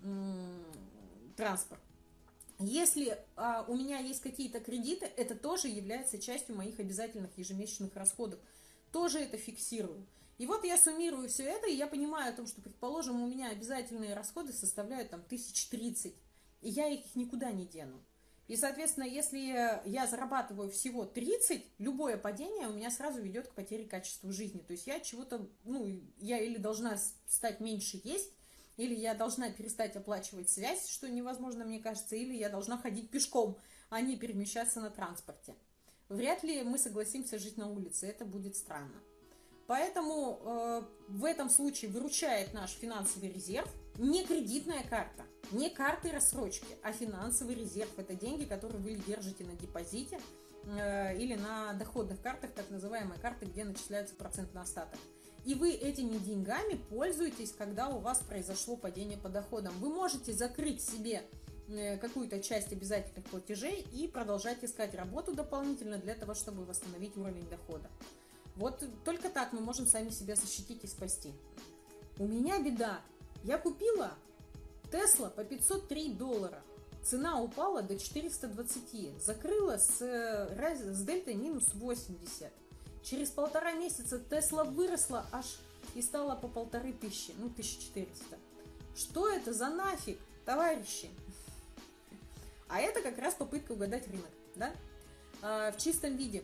транспорт. 1.35 1.81
Если 2.59 3.15
а, 3.35 3.65
у 3.67 3.75
меня 3.75 3.99
есть 3.99 4.21
какие-то 4.21 4.59
кредиты, 4.59 5.05
это 5.05 5.35
тоже 5.35 5.67
является 5.67 6.17
частью 6.17 6.55
моих 6.55 6.79
обязательных 6.79 7.37
ежемесячных 7.37 7.95
расходов 7.95 8.39
тоже 8.91 9.19
это 9.19 9.37
фиксирую. 9.37 10.05
И 10.37 10.45
вот 10.45 10.63
я 10.63 10.77
суммирую 10.77 11.29
все 11.29 11.43
это, 11.43 11.67
и 11.67 11.75
я 11.75 11.87
понимаю 11.87 12.31
о 12.31 12.35
том, 12.35 12.45
что, 12.45 12.61
предположим, 12.61 13.21
у 13.21 13.27
меня 13.27 13.49
обязательные 13.49 14.13
расходы 14.13 14.53
составляют 14.53 15.09
там 15.09 15.23
тысяч 15.23 15.67
тридцать, 15.67 16.15
и 16.61 16.69
я 16.69 16.87
их 16.87 17.15
никуда 17.15 17.51
не 17.51 17.65
дену. 17.65 18.03
И, 18.47 18.55
соответственно, 18.55 19.03
если 19.03 19.37
я 19.37 20.07
зарабатываю 20.07 20.69
всего 20.69 21.05
30, 21.05 21.65
любое 21.79 22.17
падение 22.17 22.67
у 22.67 22.73
меня 22.73 22.89
сразу 22.91 23.21
ведет 23.21 23.47
к 23.47 23.53
потере 23.53 23.85
качества 23.85 24.31
жизни. 24.31 24.59
То 24.59 24.71
есть 24.71 24.87
я 24.87 25.01
чего-то, 25.01 25.49
ну, 25.65 25.85
я 26.19 26.39
или 26.39 26.57
должна 26.57 26.97
стать 27.27 27.59
меньше 27.59 27.99
есть, 28.03 28.31
или 28.77 28.93
я 28.93 29.15
должна 29.15 29.49
перестать 29.49 29.95
оплачивать 29.97 30.49
связь, 30.49 30.87
что 30.87 31.09
невозможно, 31.09 31.65
мне 31.65 31.79
кажется, 31.79 32.15
или 32.15 32.35
я 32.35 32.47
должна 32.47 32.77
ходить 32.77 33.09
пешком, 33.09 33.57
а 33.89 33.99
не 33.99 34.15
перемещаться 34.15 34.79
на 34.79 34.91
транспорте. 34.91 35.55
Вряд 36.09 36.43
ли 36.43 36.63
мы 36.63 36.77
согласимся 36.77 37.37
жить 37.37 37.57
на 37.57 37.69
улице, 37.69 38.07
это 38.07 38.25
будет 38.25 38.55
странно. 38.55 38.95
Поэтому 39.67 40.39
э, 40.41 40.81
в 41.09 41.25
этом 41.25 41.49
случае 41.49 41.91
выручает 41.91 42.53
наш 42.53 42.71
финансовый 42.71 43.29
резерв 43.29 43.69
не 43.97 44.25
кредитная 44.25 44.83
карта, 44.83 45.23
не 45.51 45.69
карты 45.69 46.11
рассрочки, 46.11 46.77
а 46.83 46.93
финансовый 46.93 47.55
резерв. 47.55 47.89
Это 47.97 48.15
деньги, 48.15 48.45
которые 48.45 48.79
вы 48.79 48.95
держите 48.95 49.43
на 49.43 49.53
депозите 49.53 50.19
э, 50.65 51.17
или 51.17 51.35
на 51.35 51.73
доходных 51.73 52.21
картах, 52.21 52.51
так 52.51 52.69
называемые 52.69 53.19
карты, 53.19 53.45
где 53.45 53.65
начисляется 53.65 54.15
процент 54.15 54.53
на 54.53 54.61
остаток. 54.61 54.99
И 55.43 55.55
вы 55.55 55.71
этими 55.71 56.17
деньгами 56.17 56.75
пользуетесь, 56.89 57.51
когда 57.51 57.89
у 57.89 57.99
вас 57.99 58.19
произошло 58.19 58.75
падение 58.75 59.17
по 59.17 59.29
доходам. 59.29 59.73
Вы 59.79 59.89
можете 59.89 60.33
закрыть 60.33 60.81
себе 60.81 61.23
какую-то 62.01 62.41
часть 62.41 62.71
обязательных 62.71 63.25
платежей 63.25 63.85
и 63.93 64.07
продолжать 64.07 64.63
искать 64.63 64.95
работу 64.95 65.33
дополнительно 65.33 65.97
для 65.97 66.15
того, 66.15 66.33
чтобы 66.33 66.65
восстановить 66.65 67.17
уровень 67.17 67.47
дохода. 67.49 67.89
Вот 68.55 68.83
только 69.03 69.29
так 69.29 69.53
мы 69.53 69.59
можем 69.59 69.85
сами 69.85 70.09
себя 70.09 70.35
защитить 70.35 70.83
и 70.83 70.87
спасти. 70.87 71.33
У 72.17 72.25
меня 72.25 72.59
беда. 72.59 73.01
Я 73.43 73.57
купила 73.57 74.13
Тесла 74.91 75.29
по 75.29 75.43
503 75.43 76.13
доллара. 76.13 76.61
Цена 77.03 77.39
упала 77.39 77.83
до 77.83 77.97
420. 77.97 79.21
Закрыла 79.21 79.77
с, 79.77 79.99
с 80.01 81.03
дельтой 81.03 81.35
минус 81.35 81.73
80. 81.73 82.51
Через 83.03 83.29
полтора 83.29 83.73
месяца 83.73 84.19
Тесла 84.19 84.63
выросла 84.63 85.25
аж 85.31 85.59
и 85.95 86.01
стала 86.01 86.35
по 86.35 86.47
полторы 86.47 86.93
тысячи, 86.93 87.33
ну 87.37 87.45
1400. 87.45 88.37
Что 88.95 89.29
это 89.29 89.53
за 89.53 89.69
нафиг, 89.69 90.19
товарищи? 90.45 91.09
А 92.69 92.79
это 92.79 93.01
как 93.01 93.17
раз 93.17 93.33
попытка 93.33 93.71
угадать 93.71 94.07
рынок, 94.07 94.31
да? 94.55 94.71
А, 95.41 95.71
в 95.71 95.77
чистом 95.77 96.15
виде. 96.15 96.43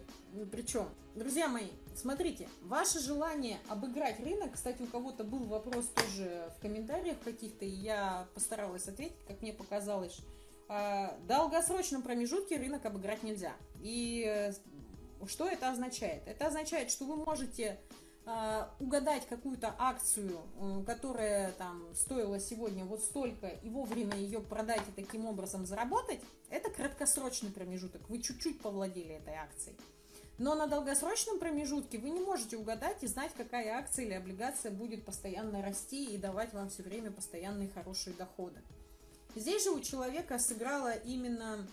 Причем, 0.51 0.87
друзья 1.15 1.47
мои, 1.47 1.67
смотрите, 1.95 2.47
ваше 2.61 2.99
желание 2.99 3.59
обыграть 3.67 4.19
рынок, 4.19 4.53
кстати, 4.53 4.81
у 4.81 4.87
кого-то 4.87 5.23
был 5.23 5.45
вопрос 5.45 5.87
тоже 5.95 6.51
в 6.57 6.61
комментариях 6.61 7.19
каких-то, 7.23 7.65
и 7.65 7.69
я 7.69 8.27
постаралась 8.33 8.87
ответить, 8.87 9.17
как 9.27 9.41
мне 9.41 9.53
показалось, 9.53 10.19
а, 10.69 11.17
в 11.23 11.27
долгосрочном 11.27 12.01
промежутке 12.01 12.57
рынок 12.57 12.85
обыграть 12.85 13.23
нельзя. 13.23 13.53
И 13.81 14.23
э, 14.25 14.53
что 15.27 15.47
это 15.47 15.69
означает? 15.69 16.23
Это 16.27 16.47
означает, 16.47 16.89
что 16.89 17.05
вы 17.05 17.17
можете 17.17 17.79
угадать 18.79 19.27
какую-то 19.27 19.75
акцию, 19.77 20.39
э, 20.59 20.83
которая 20.85 21.51
там 21.53 21.83
стоила 21.93 22.39
сегодня 22.39 22.85
вот 22.85 23.01
столько, 23.01 23.47
и 23.47 23.69
вовремя 23.69 24.15
ее 24.15 24.39
продать 24.39 24.81
и 24.87 24.91
таким 25.01 25.25
образом 25.25 25.65
заработать, 25.65 26.21
это 26.49 26.69
краткосрочный 26.69 27.51
промежуток. 27.51 28.01
Вы 28.09 28.21
чуть-чуть 28.21 28.61
повладели 28.61 29.15
этой 29.15 29.33
акцией. 29.33 29.75
Но 30.37 30.55
на 30.55 30.67
долгосрочном 30.67 31.37
промежутке 31.37 31.99
вы 31.99 32.09
не 32.09 32.19
можете 32.19 32.57
угадать 32.57 33.03
и 33.03 33.07
знать, 33.07 33.31
какая 33.37 33.77
акция 33.77 34.05
или 34.05 34.13
облигация 34.13 34.71
будет 34.71 35.05
постоянно 35.05 35.61
расти 35.61 36.05
и 36.05 36.17
давать 36.17 36.53
вам 36.53 36.69
все 36.69 36.81
время 36.81 37.11
постоянные 37.11 37.69
хорошие 37.69 38.15
доходы. 38.15 38.61
Здесь 39.35 39.63
же 39.63 39.71
у 39.71 39.79
человека 39.79 40.39
сыграла 40.39 40.93
именно, 40.93 41.67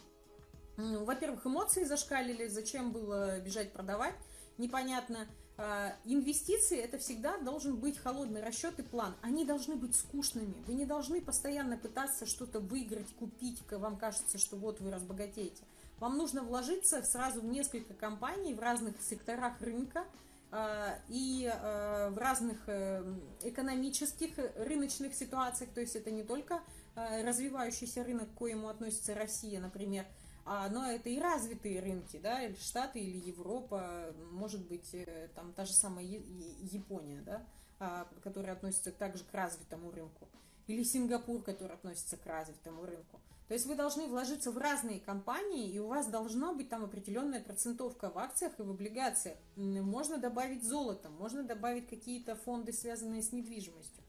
во-первых, 0.76 1.46
эмоции 1.46 1.84
зашкалили, 1.84 2.48
зачем 2.48 2.90
было 2.92 3.38
бежать 3.40 3.72
продавать, 3.72 4.14
непонятно. 4.59 5.26
А, 5.62 5.92
инвестиции 6.06 6.78
это 6.78 6.96
всегда 6.96 7.36
должен 7.36 7.76
быть 7.76 7.98
холодный 7.98 8.42
расчет 8.42 8.78
и 8.78 8.82
план. 8.82 9.14
Они 9.20 9.44
должны 9.44 9.76
быть 9.76 9.94
скучными. 9.94 10.54
Вы 10.66 10.72
не 10.72 10.86
должны 10.86 11.20
постоянно 11.20 11.76
пытаться 11.76 12.24
что-то 12.24 12.61
выиграть, 12.61 13.14
купить, 13.18 13.62
вам 13.70 13.98
кажется, 13.98 14.38
что 14.38 14.56
вот 14.56 14.80
вы 14.80 14.90
разбогатеете. 14.90 15.62
Вам 15.98 16.16
нужно 16.16 16.42
вложиться 16.42 17.02
сразу 17.02 17.42
в 17.42 17.44
несколько 17.44 17.92
компаний 17.92 18.54
в 18.54 18.61
разных 18.61 18.94
секторах 19.02 19.61
рынка 19.61 20.06
а, 20.50 20.98
и 21.08 21.46
а, 21.52 22.08
в 22.08 22.16
разных 22.16 22.56
э, 22.66 23.04
экономических 23.42 24.30
рыночных 24.56 25.14
ситуациях. 25.14 25.68
То 25.74 25.82
есть 25.82 25.94
это 25.94 26.11
не 26.11 26.22
только 26.22 26.62
развивающийся 26.94 28.02
рынок, 28.02 28.30
к 28.34 28.38
коему 28.38 28.68
относится 28.68 29.14
Россия, 29.14 29.61
например, 29.61 30.06
а, 30.53 30.68
но 30.68 30.84
это 30.84 31.09
и 31.09 31.20
развитые 31.20 31.78
рынки, 31.78 32.16
да, 32.16 32.42
или 32.42 32.57
Штаты, 32.57 32.98
или 32.98 33.18
Европа, 33.18 34.12
может 34.32 34.66
быть, 34.66 34.92
э, 34.94 35.28
там 35.36 35.53
та 35.53 35.64
же 35.64 35.72
самая 35.72 36.05
Япония, 36.05 37.20
да, 37.20 37.46
а, 37.78 38.09
которая 38.24 38.55
относится 38.55 38.90
также 38.90 39.22
к 39.22 39.32
развитому 39.32 39.92
рынку, 39.92 40.26
или 40.66 40.82
Сингапур, 40.82 41.40
который 41.40 41.74
относится 41.74 42.16
к 42.16 42.26
развитому 42.26 42.84
рынку. 42.84 43.20
То 43.46 43.55
есть 43.55 43.66
вы 43.66 43.76
должны 43.76 44.09
вложиться 44.09 44.51
в 44.51 44.59
разные 44.59 44.98
компании, 44.98 45.70
и 45.70 45.78
у 45.78 45.86
вас 45.86 46.09
должна 46.09 46.53
быть 46.53 46.68
там 46.68 46.82
определенная 46.82 47.40
процентовка 47.40 48.11
в 48.11 48.18
акциях 48.18 48.59
и 48.59 48.62
в 48.62 48.70
облигациях. 48.70 49.38
Можно 49.55 50.18
добавить 50.18 50.64
золото, 50.64 51.11
можно 51.11 51.44
добавить 51.44 51.88
какие-то 51.88 52.34
фонды, 52.34 52.72
связанные 52.72 53.22
с 53.22 53.30
недвижимостью. 53.30 54.03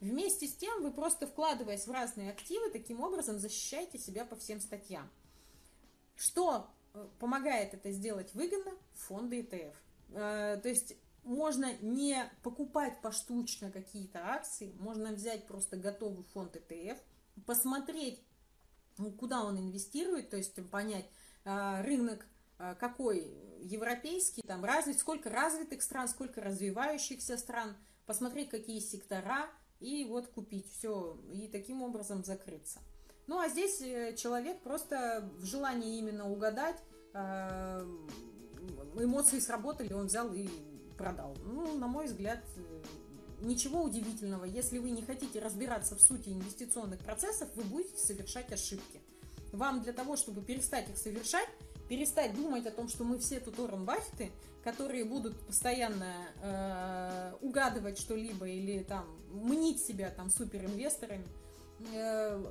Вместе 0.00 0.46
с 0.46 0.52
тем 0.52 0.82
вы 0.82 0.92
просто 0.92 1.26
вкладываясь 1.26 1.86
в 1.86 1.90
разные 1.90 2.32
активы, 2.32 2.68
таким 2.68 3.00
образом 3.00 3.38
защищаете 3.38 3.96
себя 3.96 4.26
по 4.26 4.36
всем 4.36 4.60
статьям. 4.60 5.08
Что 6.20 6.68
э, 6.92 7.08
помогает 7.18 7.72
это 7.72 7.90
сделать 7.92 8.34
выгодно? 8.34 8.72
Фонды 8.92 9.40
ETF. 9.40 9.74
Э, 10.10 10.60
то 10.62 10.68
есть 10.68 10.94
можно 11.24 11.72
не 11.80 12.30
покупать 12.42 13.00
поштучно 13.00 13.70
какие-то 13.70 14.18
акции, 14.18 14.74
можно 14.80 15.12
взять 15.12 15.46
просто 15.46 15.78
готовый 15.78 16.24
фонд 16.34 16.56
ETF, 16.56 16.98
посмотреть, 17.46 18.22
ну, 18.98 19.10
куда 19.12 19.42
он 19.42 19.58
инвестирует, 19.58 20.28
то 20.28 20.36
есть 20.36 20.54
понять 20.70 21.06
э, 21.44 21.82
рынок 21.82 22.26
какой 22.78 23.26
европейский, 23.62 24.42
там 24.42 24.62
развит, 24.62 24.98
сколько 24.98 25.30
развитых 25.30 25.80
стран, 25.80 26.06
сколько 26.08 26.42
развивающихся 26.42 27.38
стран, 27.38 27.74
посмотреть, 28.04 28.50
какие 28.50 28.80
сектора, 28.80 29.48
и 29.78 30.04
вот 30.04 30.28
купить 30.28 30.70
все, 30.70 31.18
и 31.32 31.48
таким 31.48 31.82
образом 31.82 32.22
закрыться. 32.22 32.80
Ну, 33.30 33.38
а 33.38 33.48
здесь 33.48 33.80
э, 33.80 34.16
человек 34.16 34.60
просто 34.60 35.30
в 35.38 35.44
желании 35.44 36.00
именно 36.00 36.28
угадать, 36.28 36.74
э, 37.14 37.80
эмоции 38.96 39.38
сработали, 39.38 39.92
он 39.92 40.06
взял 40.06 40.34
и 40.34 40.48
продал. 40.98 41.36
Ну, 41.44 41.78
на 41.78 41.86
мой 41.86 42.06
взгляд, 42.06 42.42
э, 42.56 42.82
ничего 43.42 43.84
удивительного. 43.84 44.46
Если 44.46 44.78
вы 44.78 44.90
не 44.90 45.02
хотите 45.02 45.38
разбираться 45.38 45.94
в 45.94 46.00
сути 46.00 46.30
инвестиционных 46.30 46.98
процессов, 47.04 47.48
вы 47.54 47.62
будете 47.62 47.96
совершать 47.98 48.52
ошибки. 48.52 49.00
Вам 49.52 49.80
для 49.82 49.92
того, 49.92 50.16
чтобы 50.16 50.42
перестать 50.42 50.90
их 50.90 50.98
совершать, 50.98 51.48
перестать 51.88 52.34
думать 52.34 52.66
о 52.66 52.72
том, 52.72 52.88
что 52.88 53.04
мы 53.04 53.20
все 53.20 53.38
тут 53.38 53.60
Уоррен 53.60 53.84
Баффеты, 53.84 54.32
которые 54.64 55.04
будут 55.04 55.38
постоянно 55.46 56.26
э, 56.42 57.32
угадывать 57.42 58.00
что-либо 58.00 58.48
или 58.48 58.82
там 58.82 59.06
мнить 59.30 59.80
себя 59.80 60.10
там 60.10 60.30
суперинвесторами, 60.30 61.28
э, 61.94 62.44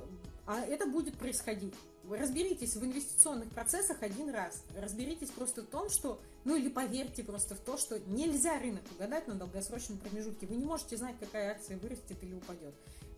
а 0.50 0.66
это 0.66 0.84
будет 0.84 1.16
происходить. 1.16 1.74
Разберитесь 2.10 2.74
в 2.74 2.84
инвестиционных 2.84 3.48
процессах 3.50 4.02
один 4.02 4.30
раз. 4.30 4.64
Разберитесь 4.76 5.30
просто 5.30 5.62
в 5.62 5.66
том, 5.66 5.88
что, 5.88 6.20
ну 6.44 6.56
или 6.56 6.68
поверьте 6.68 7.22
просто 7.22 7.54
в 7.54 7.60
то, 7.60 7.76
что 7.76 8.00
нельзя 8.08 8.58
рынок 8.58 8.82
угадать 8.90 9.28
на 9.28 9.34
долгосрочном 9.34 9.98
промежутке. 9.98 10.48
Вы 10.48 10.56
не 10.56 10.64
можете 10.64 10.96
знать, 10.96 11.14
какая 11.20 11.52
акция 11.52 11.78
вырастет 11.78 12.20
или 12.22 12.34
упадет. 12.34 12.74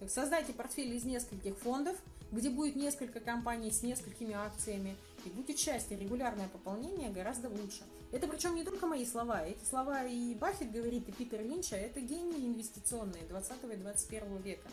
Создайте 0.08 0.52
портфель 0.52 0.94
из 0.94 1.04
нескольких 1.04 1.56
фондов, 1.56 1.96
где 2.32 2.50
будет 2.50 2.76
несколько 2.76 3.18
компаний 3.18 3.70
с 3.70 3.82
несколькими 3.82 4.34
акциями, 4.34 4.94
и 5.24 5.30
будет 5.30 5.58
счастье, 5.58 5.96
регулярное 5.96 6.48
пополнение 6.48 7.08
гораздо 7.08 7.48
лучше. 7.48 7.82
Это 8.10 8.28
причем 8.28 8.56
не 8.56 8.64
только 8.64 8.86
мои 8.86 9.06
слова. 9.06 9.42
Эти 9.42 9.64
слова 9.64 10.04
и 10.04 10.34
Баффет 10.34 10.70
говорит, 10.70 11.08
и 11.08 11.12
Питер 11.12 11.42
Линча, 11.42 11.76
это 11.76 12.00
гении 12.00 12.46
инвестиционные 12.46 13.22
20 13.22 13.52
и 13.72 13.76
21 13.76 14.36
века. 14.42 14.68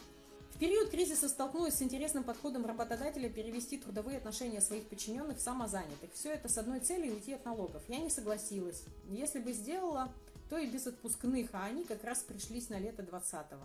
В 0.54 0.60
период 0.60 0.90
кризиса 0.90 1.30
столкнулась 1.30 1.76
с 1.76 1.82
интересным 1.82 2.24
подходом 2.24 2.66
работодателя 2.66 3.30
перевести 3.30 3.78
трудовые 3.78 4.18
отношения 4.18 4.60
своих 4.62 4.88
подчиненных 4.88 5.38
в 5.38 5.42
самозанятых. 5.42 6.12
Все 6.14 6.32
это 6.32 6.50
с 6.50 6.58
одной 6.58 6.82
целью 6.82 7.14
уйти 7.14 7.34
от 7.34 7.46
налогов. 7.46 7.82
Я 7.88 8.00
не 8.00 8.10
согласилась. 8.10 8.84
Если 9.10 9.40
бы 9.40 9.54
сделала, 9.54 10.12
то 10.50 10.58
и 10.58 10.68
без 10.68 10.88
отпускных, 10.88 11.50
а 11.54 11.66
они 11.66 11.86
как 11.86 12.04
раз 12.04 12.20
пришлись 12.20 12.70
на 12.70 12.80
лето 12.80 13.04
20-го. 13.04 13.64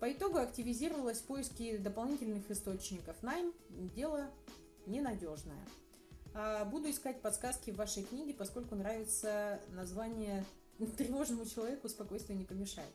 По 0.00 0.10
итогу 0.10 0.38
активизировалась 0.38 1.18
в 1.18 1.24
поиске 1.24 1.78
дополнительных 1.78 2.50
источников. 2.50 3.22
Найм– 3.22 3.52
дело 3.94 4.30
ненадежное. 4.86 5.64
А 6.32 6.64
буду 6.64 6.90
искать 6.90 7.20
подсказки 7.20 7.70
в 7.70 7.76
вашей 7.76 8.04
книге, 8.04 8.34
поскольку 8.34 8.74
нравится 8.74 9.60
название 9.68 10.44
«Тревожному 10.96 11.44
человеку 11.44 11.88
спокойствие 11.88 12.38
не 12.38 12.44
помешает». 12.44 12.92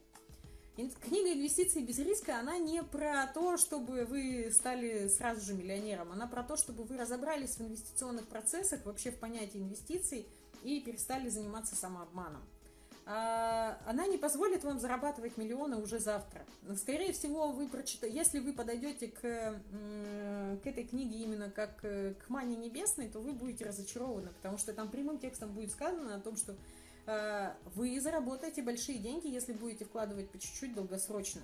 Книга 0.76 1.32
«Инвестиции 1.32 1.82
без 1.82 2.00
риска», 2.00 2.38
она 2.38 2.58
не 2.58 2.84
про 2.84 3.28
то, 3.34 3.56
чтобы 3.56 4.04
вы 4.04 4.52
стали 4.52 5.08
сразу 5.08 5.40
же 5.40 5.54
миллионером, 5.54 6.12
она 6.12 6.28
про 6.28 6.44
то, 6.44 6.58
чтобы 6.58 6.84
вы 6.84 6.98
разобрались 6.98 7.56
в 7.56 7.62
инвестиционных 7.62 8.28
процессах, 8.28 8.86
вообще 8.86 9.12
в 9.12 9.18
понятии 9.18 9.60
инвестиций 9.60 10.28
и 10.64 10.82
перестали 10.82 11.30
заниматься 11.30 11.78
самообманом. 11.78 12.42
а, 13.06 13.78
она 13.86 14.06
не 14.06 14.18
позволит 14.18 14.66
вам 14.66 14.78
зарабатывать 14.80 15.38
миллионы 15.38 15.78
уже 15.78 16.00
завтра. 16.00 16.42
Скорее 16.76 17.14
всего, 17.14 17.54
вы 17.54 17.70
прочитаете, 17.70 18.18
если 18.18 18.40
вы 18.40 18.52
подойдете 18.52 19.08
к, 19.08 19.22
к 19.22 20.68
этой 20.68 20.84
книге 20.84 21.20
именно 21.20 21.50
как 21.50 21.86
э, 21.86 22.16
к 22.16 22.30
мане 22.30 22.58
небесной, 22.58 23.08
то 23.08 23.20
вы 23.22 23.32
будете 23.32 23.64
разочарованы, 23.64 24.28
потому 24.42 24.58
что 24.58 24.74
там 24.74 24.90
прямым 24.90 25.20
текстом 25.20 25.54
будет 25.54 25.72
сказано 25.72 26.16
о 26.16 26.20
том, 26.20 26.36
что 26.36 26.54
вы 27.76 28.00
заработаете 28.02 28.64
большие 28.64 28.98
деньги, 28.98 29.28
если 29.28 29.54
будете 29.54 29.86
вкладывать 29.86 30.30
по 30.30 30.40
чуть-чуть 30.40 30.74
долгосрочно. 30.74 31.42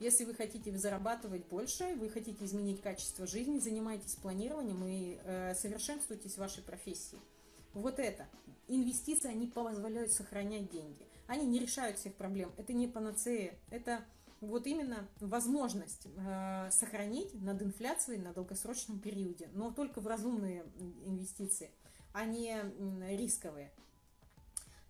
Если 0.00 0.24
вы 0.24 0.34
хотите 0.34 0.76
зарабатывать 0.76 1.46
больше, 1.46 1.94
вы 1.94 2.08
хотите 2.10 2.44
изменить 2.44 2.82
качество 2.82 3.26
жизни, 3.26 3.60
занимайтесь 3.60 4.16
планированием 4.16 4.84
и 4.84 5.18
э, 5.22 5.54
совершенствуйтесь 5.54 6.34
в 6.34 6.38
вашей 6.38 6.64
профессии. 6.64 7.18
Вот 7.74 7.98
это. 7.98 8.26
Инвестиции, 8.66 9.30
они 9.30 9.46
позволяют 9.46 10.12
сохранять 10.12 10.70
деньги. 10.70 11.06
Они 11.26 11.46
не 11.46 11.60
решают 11.60 11.98
всех 11.98 12.14
проблем. 12.14 12.52
Это 12.56 12.72
не 12.72 12.88
панацея. 12.88 13.54
Это 13.70 14.04
вот 14.40 14.66
именно 14.66 15.08
возможность 15.20 16.06
э, 16.06 16.70
сохранить 16.70 17.32
над 17.34 17.62
инфляцией 17.62 18.20
на 18.20 18.32
долгосрочном 18.32 18.98
периоде, 18.98 19.48
но 19.52 19.70
только 19.70 20.00
в 20.00 20.06
разумные 20.06 20.64
инвестиции, 21.06 21.70
а 22.12 22.24
не 22.24 22.52
э, 22.52 23.16
рисковые. 23.16 23.72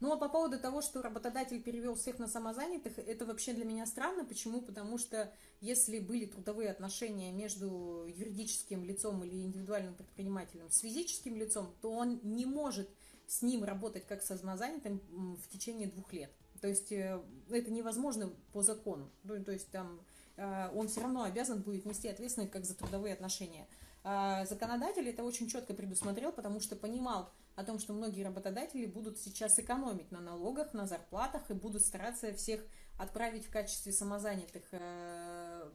Ну 0.04 0.12
а 0.12 0.18
по 0.18 0.28
поводу 0.28 0.58
того, 0.58 0.82
что 0.82 1.00
работодатель 1.00 1.62
перевел 1.62 1.94
всех 1.94 2.18
на 2.18 2.28
самозанятых, 2.28 2.98
это 2.98 3.24
вообще 3.24 3.54
для 3.54 3.64
меня 3.64 3.86
странно. 3.86 4.26
Почему? 4.26 4.60
Потому 4.60 4.98
что 4.98 5.32
если 5.62 5.98
были 5.98 6.26
трудовые 6.26 6.70
отношения 6.70 7.32
между 7.32 8.04
юридическим 8.14 8.84
лицом 8.84 9.24
или 9.24 9.34
индивидуальным 9.40 9.94
предпринимателем 9.94 10.68
с 10.68 10.80
физическим 10.80 11.36
лицом, 11.36 11.74
то 11.80 11.90
он 11.90 12.20
не 12.22 12.44
может 12.44 12.90
с 13.26 13.40
ним 13.40 13.64
работать 13.64 14.06
как 14.06 14.22
со 14.22 14.36
самозанятым 14.36 15.00
в 15.42 15.48
течение 15.48 15.88
двух 15.88 16.12
лет. 16.12 16.30
То 16.60 16.68
есть 16.68 16.92
э, 16.92 17.18
это 17.48 17.70
невозможно 17.70 18.30
по 18.52 18.60
закону. 18.60 19.10
Ну, 19.22 19.42
то 19.42 19.52
есть 19.52 19.70
там 19.70 20.02
э, 20.36 20.68
он 20.74 20.88
все 20.88 21.00
равно 21.00 21.22
обязан 21.22 21.62
будет 21.62 21.86
нести 21.86 22.08
ответственность 22.08 22.52
как 22.52 22.66
за 22.66 22.74
трудовые 22.74 23.14
отношения. 23.14 23.66
А 24.02 24.44
законодатель 24.44 25.08
это 25.08 25.24
очень 25.24 25.48
четко 25.48 25.72
предусмотрел, 25.72 26.30
потому 26.30 26.60
что 26.60 26.76
понимал 26.76 27.32
о 27.54 27.64
том, 27.64 27.78
что 27.78 27.92
многие 27.92 28.22
работодатели 28.22 28.86
будут 28.86 29.18
сейчас 29.18 29.58
экономить 29.58 30.10
на 30.10 30.20
налогах, 30.20 30.74
на 30.74 30.86
зарплатах 30.86 31.50
и 31.50 31.54
будут 31.54 31.82
стараться 31.82 32.32
всех 32.34 32.64
отправить 32.98 33.46
в 33.46 33.50
качестве 33.50 33.92
самозанятых. 33.92 34.62
Э, 34.72 35.70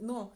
но 0.00 0.34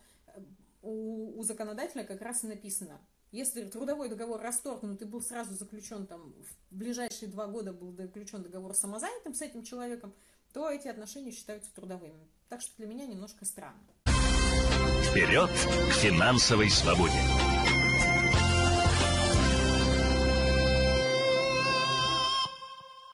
у, 0.83 1.39
у 1.39 1.43
законодателя 1.43 2.05
как 2.05 2.23
раз 2.23 2.45
и 2.45 2.47
написано, 2.47 3.01
если 3.33 3.65
трудовой 3.65 4.09
договор 4.09 4.41
расторгнут 4.41 5.03
и 5.03 5.05
был 5.05 5.23
сразу 5.23 5.55
заключен 5.55 6.07
там, 6.07 6.33
в 6.33 6.75
ближайшие 6.75 7.31
два 7.31 7.47
года 7.47 7.73
был 7.73 7.93
заключен 7.93 8.43
договор 8.43 8.75
с 8.75 8.79
самозанятым 8.79 9.35
с 9.35 9.43
этим 9.43 9.63
человеком, 9.63 10.15
то 10.53 10.69
эти 10.69 10.89
отношения 10.89 11.31
считаются 11.31 11.73
трудовыми. 11.75 12.29
Так 12.49 12.61
что 12.61 12.77
для 12.79 12.87
меня 12.87 13.07
немножко 13.07 13.45
странно. 13.45 13.79
Вперед 15.05 15.51
к 15.51 15.93
финансовой 15.93 16.71
свободе! 16.71 17.60